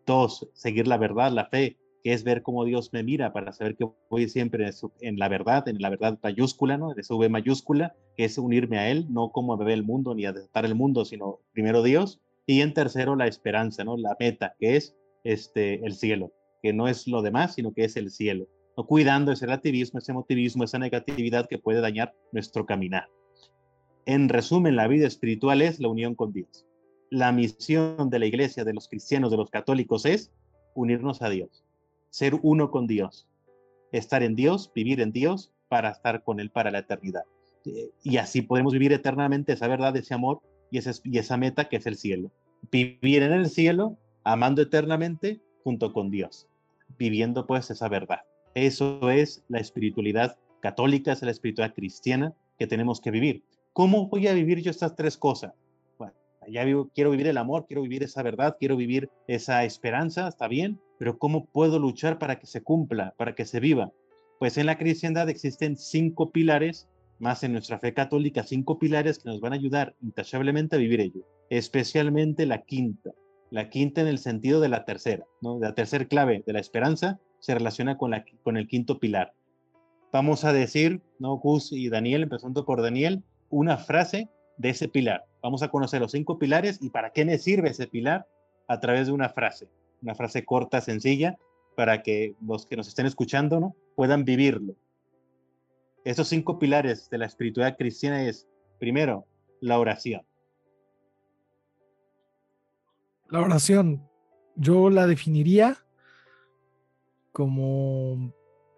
Dos, 0.06 0.50
seguir 0.54 0.88
la 0.88 0.98
verdad, 0.98 1.32
la 1.32 1.46
fe, 1.46 1.78
que 2.04 2.14
es 2.14 2.24
ver 2.24 2.42
cómo 2.42 2.66
Dios 2.66 2.92
me 2.92 3.04
mira 3.04 3.32
para 3.34 3.54
saber 3.54 3.76
que 3.76 3.88
voy 4.10 4.28
siempre 4.28 4.70
en 5.02 5.20
la 5.20 5.30
verdad, 5.30 5.68
en 5.68 5.80
la 5.80 5.90
verdad 5.90 6.20
mayúscula, 6.22 6.78
¿no? 6.78 6.94
De 6.94 7.04
V 7.08 7.30
mayúscula, 7.30 7.96
que 8.18 8.26
es 8.26 8.38
unirme 8.38 8.80
a 8.80 8.90
Él, 8.90 9.06
no 9.10 9.32
como 9.32 9.56
me 9.58 9.66
ve 9.66 9.74
el 9.74 9.84
mundo 9.84 10.16
ni 10.16 10.26
a 10.26 10.34
desatar 10.34 10.66
el 10.66 10.76
mundo, 10.76 11.06
sino 11.06 11.40
primero 11.54 11.84
Dios. 11.84 12.20
Y 12.48 12.62
en 12.62 12.74
tercero, 12.74 13.16
la 13.16 13.28
esperanza, 13.28 13.84
¿no? 13.84 13.98
La 13.98 14.18
meta, 14.20 14.56
que 14.60 14.76
es 14.76 14.96
este, 15.24 15.86
el 15.86 15.94
cielo, 15.94 16.34
que 16.64 16.74
no 16.74 16.88
es 16.88 17.08
lo 17.08 17.22
demás, 17.22 17.54
sino 17.54 17.74
que 17.74 17.86
es 17.86 17.96
el 17.96 18.10
cielo. 18.10 18.48
No 18.78 18.86
cuidando 18.86 19.32
ese 19.32 19.46
relativismo, 19.46 20.00
ese 20.00 20.12
emotivismo, 20.12 20.64
esa 20.64 20.80
negatividad 20.80 21.48
que 21.48 21.58
puede 21.58 21.82
dañar 21.82 22.14
nuestro 22.32 22.66
caminar. 22.66 23.08
En 24.06 24.30
resumen, 24.30 24.76
la 24.76 24.88
vida 24.88 25.08
espiritual 25.08 25.62
es 25.62 25.80
la 25.80 25.90
unión 25.90 26.16
con 26.16 26.32
Dios 26.32 26.66
la 27.12 27.34
misión 27.34 28.10
de 28.10 28.20
la 28.20 28.26
iglesia, 28.26 28.64
de 28.64 28.74
los 28.74 28.88
cristianos, 28.88 29.30
de 29.32 29.38
los 29.38 29.52
católicos 29.52 30.06
es 30.06 30.32
unirnos 30.74 31.22
a 31.22 31.30
Dios, 31.30 31.66
ser 32.10 32.40
uno 32.42 32.72
con 32.72 32.88
Dios, 32.88 33.28
estar 33.92 34.24
en 34.24 34.36
Dios, 34.36 34.72
vivir 34.74 35.02
en 35.02 35.12
Dios 35.12 35.52
para 35.68 35.90
estar 35.90 36.24
con 36.24 36.40
Él 36.40 36.50
para 36.50 36.72
la 36.72 36.80
eternidad. 36.80 37.24
Eh, 37.66 37.92
y 38.02 38.18
así 38.18 38.42
podemos 38.42 38.72
vivir 38.72 38.94
eternamente 38.94 39.52
esa 39.54 39.68
verdad, 39.68 39.96
ese 39.98 40.14
amor 40.14 40.42
y 40.72 41.18
esa 41.18 41.38
meta 41.38 41.68
que 41.68 41.76
es 41.76 41.86
el 41.86 41.98
cielo. 41.98 42.32
Vivir 42.72 43.24
en 43.24 43.34
el 43.34 43.50
cielo, 43.50 43.98
amando 44.24 44.62
eternamente 44.62 45.42
junto 45.66 45.92
con 45.92 46.12
Dios, 46.12 46.48
viviendo 46.98 47.46
pues 47.46 47.70
esa 47.72 47.90
verdad. 47.90 48.22
Eso 48.54 49.10
es 49.10 49.44
la 49.48 49.60
espiritualidad 49.60 50.38
católica, 50.60 51.14
es 51.14 51.22
la 51.22 51.32
espiritualidad 51.32 51.76
cristiana 51.76 52.34
que 52.60 52.68
tenemos 52.68 53.02
que 53.02 53.12
vivir. 53.12 53.44
¿Cómo 53.74 54.08
voy 54.10 54.28
a 54.28 54.34
vivir 54.34 54.62
yo 54.62 54.72
estas 54.72 54.96
tres 54.96 55.18
cosas? 55.18 55.54
ya 56.48 56.66
quiero 56.94 57.12
vivir 57.12 57.28
el 57.28 57.38
amor, 57.38 57.66
quiero 57.68 57.84
vivir 57.84 58.04
esa 58.04 58.24
verdad, 58.24 58.58
quiero 58.60 58.76
vivir 58.76 59.10
esa 59.28 59.64
esperanza, 59.64 60.28
está 60.28 60.48
bien, 60.48 60.80
pero 60.98 61.18
¿cómo 61.18 61.46
puedo 61.46 61.80
luchar 61.80 62.18
para 62.20 62.40
que 62.40 62.48
se 62.48 62.64
cumpla, 62.64 63.14
para 63.18 63.36
que 63.36 63.46
se 63.46 63.60
viva? 63.60 63.92
Pues 64.40 64.58
en 64.58 64.66
la 64.66 64.78
cristiandad 64.78 65.30
existen 65.30 65.78
cinco 65.78 66.32
pilares, 66.32 66.90
más 67.20 67.44
en 67.44 67.52
nuestra 67.52 67.78
fe 67.78 67.94
católica, 67.94 68.44
cinco 68.44 68.80
pilares 68.80 69.20
que 69.20 69.30
nos 69.30 69.40
van 69.40 69.54
a 69.54 69.58
ayudar 69.58 69.96
intachablemente 70.02 70.76
a 70.76 70.80
vivir 70.80 71.00
ello, 71.00 71.22
especialmente 71.50 72.48
la 72.48 72.64
quinta, 72.64 73.12
la 73.52 73.70
quinta 73.70 74.02
en 74.02 74.08
el 74.08 74.18
sentido 74.18 74.60
de 74.60 74.70
la 74.70 74.84
tercera, 74.84 75.26
¿no? 75.42 75.60
La 75.60 75.76
tercera 75.76 76.06
clave 76.06 76.44
de 76.46 76.54
la 76.54 76.60
esperanza 76.60 77.20
se 77.42 77.54
relaciona 77.54 77.98
con, 77.98 78.12
la, 78.12 78.24
con 78.44 78.56
el 78.56 78.68
quinto 78.68 79.00
pilar. 79.00 79.34
Vamos 80.14 80.46
a 80.46 80.54
decir, 80.54 81.02
¿no? 81.20 81.36
Gus 81.38 81.74
y 81.74 81.90
Daniel, 81.90 82.24
empezando 82.24 82.66
por 82.66 82.82
Daniel, 82.82 83.24
una 83.50 83.78
frase 83.78 84.30
de 84.58 84.70
ese 84.70 84.88
pilar. 84.88 85.26
Vamos 85.42 85.64
a 85.64 85.70
conocer 85.70 86.00
los 86.00 86.12
cinco 86.12 86.38
pilares 86.38 86.78
y 86.82 86.90
para 86.90 87.12
qué 87.12 87.26
me 87.26 87.38
sirve 87.38 87.70
ese 87.70 87.88
pilar 87.88 88.28
a 88.68 88.80
través 88.80 89.08
de 89.08 89.14
una 89.14 89.30
frase, 89.30 89.68
una 90.02 90.16
frase 90.16 90.46
corta, 90.46 90.80
sencilla, 90.82 91.38
para 91.76 92.04
que 92.04 92.36
los 92.46 92.66
que 92.66 92.78
nos 92.78 92.88
estén 92.88 93.06
escuchando 93.06 93.60
¿no? 93.60 93.76
puedan 93.96 94.24
vivirlo. 94.24 94.76
Esos 96.04 96.28
cinco 96.28 96.60
pilares 96.60 97.10
de 97.10 97.18
la 97.18 97.26
espiritualidad 97.26 97.78
cristiana 97.78 98.24
es, 98.24 98.48
primero, 98.80 99.26
la 99.62 99.80
oración. 99.80 100.22
La 103.30 103.42
oración, 103.42 104.08
yo 104.56 104.90
la 104.90 105.08
definiría 105.08 105.78
como 107.32 108.34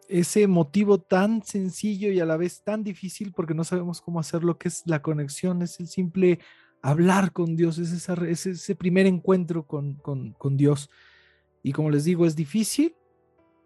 ese 0.08 0.47
motivo 0.47 0.99
tan 0.99 1.43
sencillo 1.43 2.12
y 2.12 2.20
a 2.20 2.26
la 2.26 2.38
vez 2.38 2.62
tan 2.64 2.84
difícil 2.84 3.32
porque 3.32 3.54
no 3.54 3.64
sabemos 3.64 4.01
cómo 4.01 4.20
hacer 4.20 4.43
lo 4.43 4.58
que 4.58 4.68
es 4.68 4.84
la 4.86 5.01
conexión, 5.01 5.62
es 5.62 5.80
el 5.80 5.88
simple 5.88 6.39
hablar 6.82 7.32
con 7.32 7.56
Dios, 7.56 7.78
es, 7.78 8.10
ese 8.45 8.76
primer 8.76 9.06
encuentro 9.06 9.66
con, 9.66 9.95
con, 9.95 10.58
Dios. 10.58 10.89
Y 11.64 11.72
como 11.72 11.89
les 11.89 12.04
digo, 12.04 12.26
es 12.26 12.36
difícil, 12.36 12.95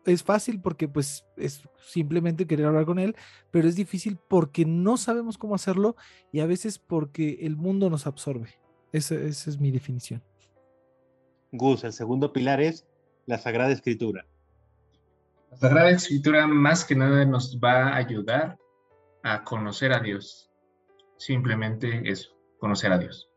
es 0.06 0.24
fácil 0.24 0.62
porque 0.62 0.88
pues 0.88 1.26
es 1.36 1.68
simplemente 1.84 2.46
querer 2.46 2.68
hablar 2.68 2.86
con 2.86 3.00
Él, 3.00 3.16
pero 3.52 3.68
es 3.68 3.76
difícil 3.76 4.20
porque 4.30 4.66
no 4.66 4.98
sabemos 4.98 5.38
cómo 5.38 5.56
hacerlo 5.56 5.96
y 6.32 6.42
a 6.42 6.46
veces 6.46 6.78
porque 6.78 7.40
el 7.42 7.56
mundo 7.56 7.90
nos 7.90 8.06
absorbe. 8.06 8.60
esa 8.92 9.16
es 9.16 9.60
mi 9.60 9.72
definición. 9.72 10.24
Gus, 11.52 11.84
el 11.84 11.94
segundo 11.94 12.32
pilar 12.34 12.62
es 12.62 12.86
la 13.26 13.38
Sagrada 13.40 13.72
Escritura. 13.72 14.28
La 15.52 15.58
Sagrada 15.58 15.90
Escritura 15.92 16.46
más 16.46 16.84
que 16.84 16.96
nada 16.96 17.24
nos 17.26 17.58
va 17.58 17.88
a 17.88 17.96
ayudar 17.96 18.58
a 19.24 19.44
conocer 19.44 19.94
a 19.94 20.00
Dios. 20.00 20.52
Simplemente 21.18 22.02
eso, 22.10 22.38
conocer 22.60 22.92
a 22.92 22.98
Dios. 22.98 23.30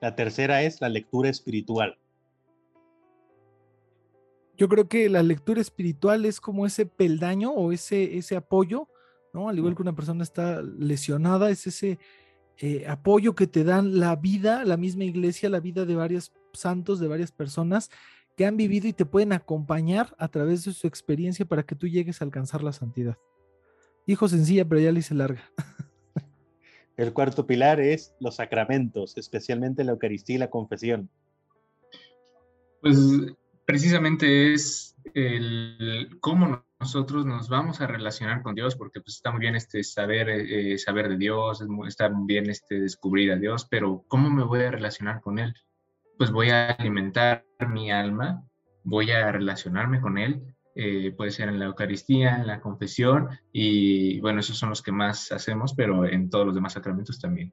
La 0.00 0.14
tercera 0.14 0.62
es 0.62 0.80
la 0.80 0.88
lectura 0.88 1.28
espiritual. 1.28 1.98
Yo 4.56 4.68
creo 4.68 4.88
que 4.88 5.08
la 5.08 5.22
lectura 5.22 5.60
espiritual 5.60 6.24
es 6.24 6.40
como 6.40 6.66
ese 6.66 6.86
peldaño 6.86 7.52
o 7.52 7.70
ese, 7.70 8.16
ese 8.16 8.36
apoyo, 8.36 8.88
¿no? 9.32 9.48
Al 9.48 9.58
igual 9.58 9.76
que 9.76 9.82
una 9.82 9.94
persona 9.94 10.24
está 10.24 10.62
lesionada, 10.62 11.50
es 11.50 11.66
ese 11.66 11.98
eh, 12.56 12.86
apoyo 12.88 13.34
que 13.36 13.46
te 13.46 13.62
dan 13.62 14.00
la 14.00 14.16
vida, 14.16 14.64
la 14.64 14.76
misma 14.76 15.04
iglesia, 15.04 15.48
la 15.48 15.60
vida 15.60 15.84
de 15.84 15.94
varios 15.94 16.32
santos, 16.54 16.98
de 16.98 17.06
varias 17.06 17.30
personas 17.30 17.90
que 18.38 18.46
han 18.46 18.56
vivido 18.56 18.86
y 18.86 18.92
te 18.92 19.04
pueden 19.04 19.32
acompañar 19.32 20.14
a 20.16 20.28
través 20.28 20.64
de 20.64 20.72
su 20.72 20.86
experiencia 20.86 21.44
para 21.44 21.64
que 21.64 21.74
tú 21.74 21.88
llegues 21.88 22.22
a 22.22 22.24
alcanzar 22.24 22.62
la 22.62 22.72
santidad. 22.72 23.18
Hijo 24.06 24.28
sencilla, 24.28 24.64
pero 24.64 24.80
ya 24.80 24.92
le 24.92 25.00
hice 25.00 25.16
larga. 25.16 25.42
El 26.96 27.12
cuarto 27.12 27.48
pilar 27.48 27.80
es 27.80 28.14
los 28.20 28.36
sacramentos, 28.36 29.18
especialmente 29.18 29.82
la 29.82 29.90
Eucaristía 29.90 30.36
y 30.36 30.38
la 30.38 30.50
confesión. 30.50 31.10
Pues 32.80 32.96
precisamente 33.66 34.52
es 34.52 34.94
el 35.14 36.16
cómo 36.20 36.64
nosotros 36.78 37.26
nos 37.26 37.48
vamos 37.48 37.80
a 37.80 37.88
relacionar 37.88 38.44
con 38.44 38.54
Dios, 38.54 38.76
porque 38.76 39.00
pues 39.00 39.16
está 39.16 39.32
muy 39.32 39.40
bien 39.40 39.56
este 39.56 39.82
saber, 39.82 40.28
eh, 40.28 40.78
saber 40.78 41.08
de 41.08 41.16
Dios, 41.16 41.60
está 41.88 42.08
muy 42.08 42.26
bien 42.26 42.48
este 42.48 42.80
descubrir 42.80 43.32
a 43.32 43.36
Dios, 43.36 43.66
pero 43.68 44.04
¿cómo 44.06 44.30
me 44.30 44.44
voy 44.44 44.60
a 44.60 44.70
relacionar 44.70 45.20
con 45.20 45.40
Él? 45.40 45.54
Pues 46.18 46.32
voy 46.32 46.50
a 46.50 46.72
alimentar 46.72 47.46
mi 47.68 47.90
alma, 47.92 48.44
voy 48.82 49.12
a 49.12 49.30
relacionarme 49.30 50.00
con 50.00 50.18
Él, 50.18 50.42
eh, 50.74 51.12
puede 51.16 51.30
ser 51.30 51.48
en 51.48 51.58
la 51.58 51.66
Eucaristía, 51.66 52.36
en 52.36 52.46
la 52.46 52.60
confesión, 52.60 53.28
y 53.52 54.20
bueno, 54.20 54.40
esos 54.40 54.58
son 54.58 54.68
los 54.70 54.82
que 54.82 54.92
más 54.92 55.32
hacemos, 55.32 55.74
pero 55.74 56.04
en 56.04 56.28
todos 56.28 56.44
los 56.44 56.54
demás 56.54 56.72
sacramentos 56.72 57.20
también. 57.20 57.52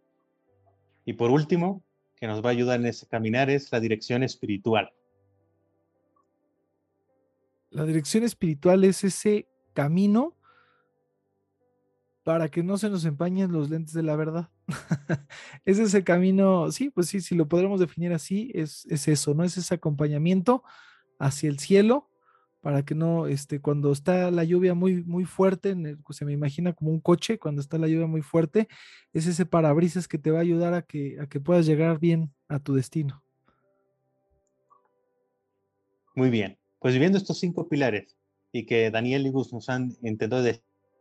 Y 1.06 1.14
por 1.14 1.30
último, 1.30 1.84
que 2.16 2.28
nos 2.28 2.44
va 2.44 2.50
a 2.50 2.52
ayudar 2.54 2.80
en 2.80 2.88
ese 2.88 3.08
caminar 3.08 3.50
es 3.50 3.72
la 3.72 3.80
dirección 3.80 4.24
espiritual. 4.24 4.92
La 7.70 7.86
dirección 7.86 8.24
espiritual 8.24 8.84
es 8.84 9.04
ese 9.04 9.48
camino 9.74 10.35
para 12.26 12.50
que 12.50 12.64
no 12.64 12.80
se 12.80 12.90
nos 12.90 13.06
empañen 13.06 13.52
los 13.52 13.70
lentes 13.70 13.94
de 13.94 14.02
la 14.02 14.16
verdad. 14.16 14.50
es 15.64 15.78
ese 15.78 16.04
camino, 16.04 16.72
sí, 16.72 16.90
pues 16.90 17.08
sí, 17.08 17.22
si 17.22 17.36
lo 17.36 17.48
podremos 17.48 17.80
definir 17.80 18.14
así, 18.14 18.52
es, 18.56 18.88
es, 18.90 19.08
eso, 19.08 19.36
¿no? 19.36 19.44
Es 19.44 19.58
ese 19.58 19.76
acompañamiento 19.76 20.64
hacia 21.20 21.50
el 21.50 21.60
cielo 21.60 22.10
para 22.62 22.84
que 22.84 22.96
no, 22.96 23.28
este, 23.28 23.62
cuando 23.62 23.92
está 23.92 24.32
la 24.32 24.44
lluvia 24.44 24.74
muy, 24.74 25.04
muy 25.04 25.26
fuerte, 25.26 25.76
se 26.10 26.26
me 26.26 26.34
imagina 26.34 26.74
como 26.74 26.90
un 26.90 27.00
coche, 27.00 27.38
cuando 27.38 27.62
está 27.62 27.78
la 27.78 27.88
lluvia 27.88 28.08
muy 28.08 28.24
fuerte, 28.24 28.68
es 29.14 29.28
ese 29.28 29.46
parabrisas 29.46 30.08
que 30.08 30.18
te 30.18 30.32
va 30.32 30.40
a 30.40 30.42
ayudar 30.42 30.74
a 30.74 30.82
que, 30.82 31.20
a 31.22 31.28
que 31.28 31.40
puedas 31.40 31.68
llegar 31.68 32.00
bien 32.00 32.34
a 32.48 32.58
tu 32.58 32.74
destino. 32.74 33.24
Muy 36.16 36.32
bien, 36.32 36.58
pues 36.80 36.98
viendo 36.98 37.20
estos 37.20 37.38
cinco 37.38 37.70
pilares 37.70 38.18
y 38.52 38.66
que 38.66 38.90
Daniel 38.90 39.28
y 39.28 39.30
Gus 39.30 39.54
nos 39.54 39.70
han 39.70 39.96
intentado 40.02 40.42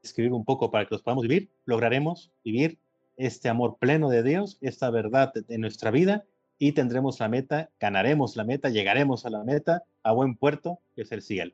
escribir 0.04 0.32
un 0.32 0.44
poco 0.44 0.70
para 0.70 0.84
que 0.86 0.94
los 0.94 1.02
podamos 1.02 1.22
vivir, 1.22 1.50
lograremos 1.64 2.30
vivir 2.44 2.78
este 3.16 3.48
amor 3.48 3.76
pleno 3.78 4.08
de 4.08 4.22
Dios, 4.22 4.58
esta 4.60 4.90
verdad 4.90 5.32
en 5.48 5.60
nuestra 5.60 5.90
vida 5.90 6.24
y 6.58 6.72
tendremos 6.72 7.20
la 7.20 7.28
meta, 7.28 7.70
ganaremos 7.80 8.36
la 8.36 8.44
meta, 8.44 8.68
llegaremos 8.68 9.26
a 9.26 9.30
la 9.30 9.44
meta, 9.44 9.84
a 10.02 10.12
buen 10.12 10.36
puerto, 10.36 10.78
que 10.94 11.02
es 11.02 11.12
el 11.12 11.22
cielo. 11.22 11.52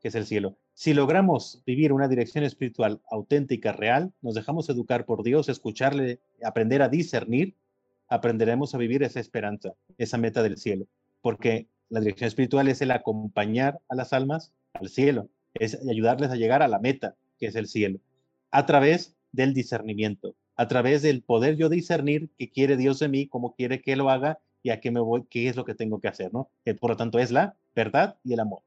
que 0.00 0.08
es 0.08 0.14
el 0.14 0.26
cielo. 0.26 0.58
Si 0.74 0.92
logramos 0.92 1.62
vivir 1.64 1.90
una 1.90 2.08
dirección 2.08 2.44
espiritual 2.44 3.00
auténtica, 3.10 3.72
real, 3.72 4.12
nos 4.20 4.34
dejamos 4.34 4.68
educar 4.68 5.06
por 5.06 5.22
Dios, 5.22 5.48
escucharle, 5.48 6.20
aprender 6.44 6.82
a 6.82 6.90
discernir, 6.90 7.54
aprenderemos 8.08 8.74
a 8.74 8.78
vivir 8.78 9.02
esa 9.02 9.18
esperanza, 9.18 9.72
esa 9.96 10.18
meta 10.18 10.42
del 10.42 10.58
cielo. 10.58 10.86
Porque 11.22 11.68
la 11.88 12.00
dirección 12.00 12.28
espiritual 12.28 12.68
es 12.68 12.82
el 12.82 12.90
acompañar 12.90 13.80
a 13.88 13.94
las 13.94 14.12
almas 14.12 14.52
al 14.74 14.90
cielo, 14.90 15.30
es 15.54 15.78
ayudarles 15.88 16.30
a 16.30 16.36
llegar 16.36 16.62
a 16.62 16.68
la 16.68 16.80
meta, 16.80 17.14
que 17.38 17.46
es 17.46 17.56
el 17.56 17.66
cielo, 17.66 17.98
a 18.50 18.66
través 18.66 19.16
del 19.32 19.54
discernimiento, 19.54 20.34
a 20.56 20.68
través 20.68 21.02
del 21.02 21.22
poder 21.22 21.56
yo 21.56 21.68
discernir 21.68 22.30
qué 22.38 22.50
quiere 22.50 22.76
Dios 22.76 22.98
de 22.98 23.08
mí, 23.08 23.26
cómo 23.26 23.54
quiere 23.54 23.82
que 23.82 23.96
lo 23.96 24.10
haga 24.10 24.38
y 24.62 24.70
a 24.70 24.80
qué 24.80 24.90
me 24.90 25.00
voy, 25.00 25.24
qué 25.28 25.48
es 25.48 25.56
lo 25.56 25.64
que 25.64 25.74
tengo 25.74 26.00
que 26.00 26.08
hacer, 26.08 26.32
¿no? 26.32 26.48
Por 26.80 26.90
lo 26.90 26.96
tanto 26.96 27.18
es 27.18 27.30
la 27.30 27.56
verdad 27.74 28.16
y 28.24 28.32
el 28.32 28.40
amor. 28.40 28.62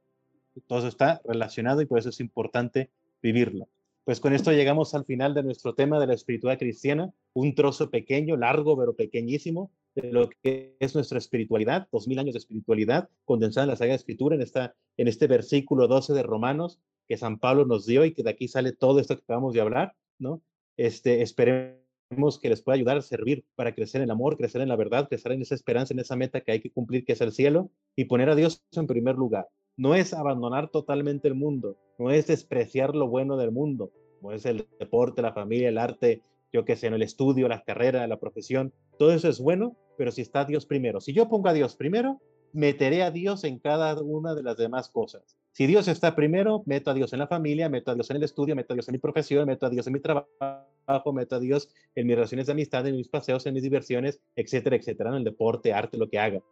Todo 0.68 0.80
eso 0.80 0.88
está 0.88 1.22
relacionado 1.26 1.82
y 1.82 1.86
por 1.86 2.00
eso 2.00 2.10
es 2.10 2.20
importante 2.20 2.90
vivirlo. 3.22 3.68
Pues 4.04 4.20
con 4.22 4.34
esto 4.34 4.54
llegamos 4.54 4.96
al 4.96 5.04
final 5.04 5.34
de 5.34 5.44
nuestro 5.44 5.76
tema 5.76 6.00
de 6.00 6.08
la 6.08 6.14
espiritualidad 6.14 6.60
cristiana, 6.60 7.14
un 7.34 7.56
trozo 7.56 7.90
pequeño, 7.90 8.38
largo, 8.38 8.78
pero 8.78 8.96
pequeñísimo, 8.96 9.70
de 9.96 10.12
lo 10.12 10.30
que 10.30 10.78
es 10.80 10.96
nuestra 10.96 11.18
espiritualidad, 11.18 11.90
dos 11.92 12.08
mil 12.08 12.18
años 12.18 12.34
de 12.34 12.40
espiritualidad, 12.40 13.10
condensada 13.26 13.66
en 13.66 13.72
la 13.72 13.76
Sagrada 13.76 13.98
Escritura, 13.98 14.36
en, 14.36 14.42
esta, 14.42 14.76
en 14.96 15.08
este 15.08 15.28
versículo 15.28 15.88
12 15.88 16.14
de 16.14 16.24
Romanos 16.24 16.80
que 17.08 17.18
San 17.18 17.40
Pablo 17.40 17.66
nos 17.66 17.86
dio 17.86 18.06
y 18.06 18.14
que 18.14 18.24
de 18.24 18.30
aquí 18.30 18.48
sale 18.48 18.72
todo 18.72 19.00
esto 19.00 19.16
que 19.16 19.24
acabamos 19.24 19.54
de 19.54 19.62
hablar, 19.62 19.96
¿no? 20.20 20.42
Este, 20.76 21.22
esperemos 21.22 22.40
que 22.42 22.50
les 22.50 22.62
pueda 22.62 22.76
ayudar 22.76 22.98
a 22.98 23.02
servir 23.02 23.46
para 23.56 23.74
crecer 23.74 24.02
en 24.02 24.06
el 24.06 24.12
amor, 24.12 24.38
crecer 24.38 24.62
en 24.62 24.70
la 24.70 24.76
verdad, 24.76 25.08
crecer 25.08 25.32
en 25.32 25.42
esa 25.42 25.56
esperanza, 25.56 25.94
en 25.94 26.00
esa 26.00 26.16
meta 26.16 26.42
que 26.42 26.52
hay 26.52 26.60
que 26.60 26.72
cumplir, 26.72 27.06
que 27.06 27.14
es 27.14 27.22
el 27.22 27.32
cielo, 27.32 27.72
y 27.96 28.06
poner 28.06 28.30
a 28.30 28.36
Dios 28.36 28.64
en 28.74 28.88
primer 28.88 29.16
lugar. 29.16 29.48
No 29.76 29.96
es 29.96 30.14
abandonar 30.14 30.70
totalmente 30.70 31.28
el 31.28 31.36
mundo, 31.36 31.78
no 32.00 32.12
es 32.12 32.28
despreciar 32.28 32.96
lo 32.96 33.08
bueno 33.08 33.38
del 33.38 33.52
mundo, 33.52 33.92
como 34.20 34.34
es 34.34 34.46
el 34.46 34.68
deporte, 34.80 35.22
la 35.22 35.34
familia, 35.34 35.70
el 35.70 35.78
arte, 35.78 36.22
yo 36.52 36.66
qué 36.66 36.76
sé, 36.76 36.88
en 36.88 36.94
el 36.94 37.04
estudio, 37.04 37.48
la 37.48 37.64
carrera, 37.64 38.08
la 38.08 38.20
profesión, 38.20 38.74
todo 38.98 39.12
eso 39.14 39.30
es 39.30 39.40
bueno, 39.40 39.76
pero 39.98 40.12
si 40.12 40.22
está 40.22 40.46
Dios 40.46 40.66
primero. 40.66 41.00
Si 41.02 41.14
yo 41.14 41.30
pongo 41.30 41.50
a 41.50 41.54
Dios 41.54 41.76
primero, 41.76 42.22
meteré 42.54 43.04
a 43.04 43.12
Dios 43.12 43.44
en 43.44 43.60
cada 43.60 44.02
una 44.02 44.34
de 44.34 44.44
las 44.44 44.58
demás 44.58 44.90
cosas. 44.90 45.37
Si 45.58 45.66
Dios 45.66 45.88
está 45.88 46.16
primero, 46.16 46.62
meto 46.68 46.92
a 46.92 46.94
Dios 46.94 47.14
en 47.14 47.18
la 47.18 47.26
familia, 47.26 47.68
meto 47.68 47.90
a 47.90 47.96
Dios 47.96 48.12
en 48.12 48.18
el 48.18 48.24
estudio, 48.24 48.56
meto 48.56 48.74
a 48.74 48.76
Dios 48.76 48.88
en 48.90 48.92
mi 48.92 49.00
profesión, 49.00 49.48
meto 49.48 49.66
a 49.66 49.72
Dios 49.72 49.88
en 49.88 49.94
mi 49.94 50.00
trabajo, 50.00 51.14
meto 51.14 51.36
a 51.36 51.40
Dios 51.40 51.74
en 51.96 52.06
mis 52.06 52.16
relaciones 52.16 52.46
de 52.46 52.52
amistad, 52.52 52.86
en 52.86 52.96
mis 52.96 53.08
paseos, 53.08 53.44
en 53.48 53.56
mis 53.56 53.64
diversiones, 53.64 54.22
etcétera, 54.36 54.76
etcétera, 54.76 55.10
en 55.10 55.16
el 55.16 55.24
deporte, 55.24 55.74
arte, 55.74 55.98
lo 55.98 56.10
que 56.10 56.20
haga. 56.20 56.44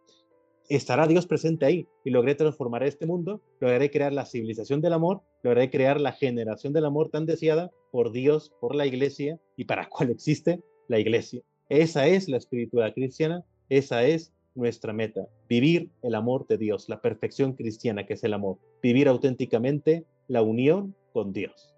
Estará 0.68 1.06
Dios 1.06 1.24
presente 1.28 1.66
ahí 1.66 1.86
y 2.04 2.10
logré 2.10 2.34
transformar 2.34 2.82
este 2.82 3.06
mundo, 3.06 3.40
lograré 3.60 3.92
crear 3.92 4.12
la 4.12 4.26
civilización 4.26 4.80
del 4.80 4.94
amor, 4.94 5.22
lograré 5.44 5.70
crear 5.70 6.00
la 6.00 6.10
generación 6.10 6.72
del 6.72 6.86
amor 6.86 7.08
tan 7.08 7.26
deseada 7.26 7.70
por 7.92 8.10
Dios, 8.10 8.52
por 8.60 8.74
la 8.74 8.86
iglesia 8.86 9.38
y 9.56 9.66
para 9.66 9.88
cual 9.88 10.10
existe 10.10 10.64
la 10.88 10.98
iglesia. 10.98 11.42
Esa 11.68 12.08
es 12.08 12.28
la 12.28 12.38
espiritualidad 12.38 12.92
cristiana, 12.92 13.44
esa 13.68 14.02
es 14.02 14.32
nuestra 14.56 14.92
meta, 14.92 15.28
vivir 15.48 15.90
el 16.02 16.14
amor 16.14 16.46
de 16.46 16.58
Dios, 16.58 16.88
la 16.88 17.00
perfección 17.00 17.52
cristiana 17.52 18.06
que 18.06 18.14
es 18.14 18.24
el 18.24 18.34
amor, 18.34 18.58
vivir 18.82 19.08
auténticamente 19.08 20.04
la 20.28 20.42
unión 20.42 20.94
con 21.12 21.32
Dios. 21.32 21.74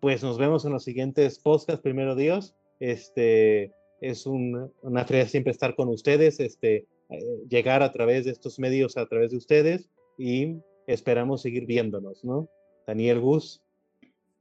Pues 0.00 0.22
nos 0.22 0.38
vemos 0.38 0.64
en 0.64 0.72
los 0.72 0.84
siguientes 0.84 1.38
podcasts, 1.38 1.82
primero 1.82 2.14
Dios. 2.14 2.54
Este 2.80 3.72
es 4.00 4.26
un, 4.26 4.70
una 4.82 5.04
felicidad 5.04 5.30
siempre 5.30 5.52
estar 5.52 5.74
con 5.74 5.88
ustedes, 5.88 6.38
este, 6.40 6.86
eh, 7.08 7.18
llegar 7.48 7.82
a 7.82 7.92
través 7.92 8.24
de 8.24 8.32
estos 8.32 8.58
medios, 8.58 8.96
a 8.96 9.06
través 9.06 9.30
de 9.30 9.38
ustedes 9.38 9.88
y 10.18 10.56
esperamos 10.86 11.42
seguir 11.42 11.66
viéndonos, 11.66 12.24
¿no? 12.24 12.48
Daniel 12.86 13.20
Gus. 13.20 13.62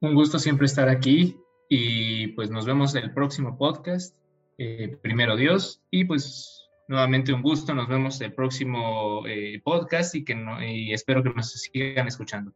Un 0.01 0.13
gusto 0.13 0.39
siempre 0.39 0.65
estar 0.65 0.89
aquí 0.89 1.38
y 1.69 2.27
pues 2.29 2.49
nos 2.49 2.65
vemos 2.65 2.95
en 2.95 3.03
el 3.03 3.13
próximo 3.13 3.57
podcast. 3.57 4.15
Eh, 4.57 4.97
primero 5.01 5.36
Dios 5.36 5.81
y 5.91 6.05
pues 6.05 6.64
Nuevamente 6.88 7.33
un 7.33 7.41
gusto, 7.41 7.73
nos 7.73 7.88
vemos 7.88 8.21
el 8.21 8.33
próximo 8.33 9.25
eh, 9.27 9.59
podcast 9.63 10.13
y, 10.13 10.23
que 10.23 10.36
no, 10.36 10.63
y 10.63 10.93
espero 10.93 11.23
que 11.23 11.31
nos 11.31 11.51
sigan 11.51 12.07
escuchando. 12.07 12.53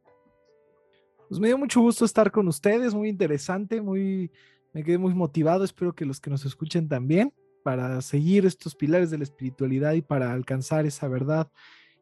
Pues 1.27 1.39
me 1.39 1.47
dio 1.47 1.57
mucho 1.57 1.81
gusto 1.81 2.05
estar 2.05 2.31
con 2.31 2.47
ustedes, 2.47 2.93
muy 2.93 3.09
interesante, 3.09 3.81
muy, 3.81 4.31
me 4.73 4.83
quedé 4.83 4.97
muy 4.97 5.13
motivado, 5.13 5.63
espero 5.63 5.93
que 5.93 6.05
los 6.05 6.19
que 6.19 6.29
nos 6.29 6.45
escuchen 6.45 6.87
también, 6.87 7.33
para 7.63 8.01
seguir 8.01 8.45
estos 8.45 8.75
pilares 8.75 9.09
de 9.09 9.17
la 9.17 9.23
espiritualidad 9.23 9.93
y 9.93 10.01
para 10.01 10.31
alcanzar 10.31 10.85
esa 10.85 11.07
verdad 11.07 11.51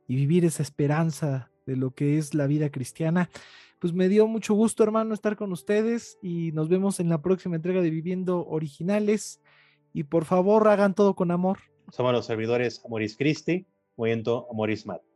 y 0.07 0.15
vivir 0.15 0.45
esa 0.45 0.63
esperanza 0.63 1.51
de 1.65 1.75
lo 1.75 1.91
que 1.91 2.17
es 2.17 2.33
la 2.33 2.47
vida 2.47 2.69
cristiana. 2.69 3.29
Pues 3.79 3.93
me 3.93 4.09
dio 4.09 4.27
mucho 4.27 4.53
gusto, 4.53 4.83
hermano, 4.83 5.13
estar 5.13 5.35
con 5.35 5.51
ustedes 5.51 6.17
y 6.21 6.51
nos 6.53 6.67
vemos 6.67 6.99
en 6.99 7.09
la 7.09 7.21
próxima 7.21 7.57
entrega 7.57 7.81
de 7.81 7.89
Viviendo 7.89 8.45
Originales. 8.47 9.39
Y 9.93 10.03
por 10.03 10.25
favor, 10.25 10.67
hagan 10.67 10.95
todo 10.95 11.15
con 11.15 11.31
amor. 11.31 11.59
Somos 11.91 12.13
los 12.13 12.25
servidores 12.25 12.81
Amoris 12.85 13.15
Christi, 13.15 13.65
Movimiento 13.95 14.47
Amoris 14.51 14.85
Mat. 14.85 15.06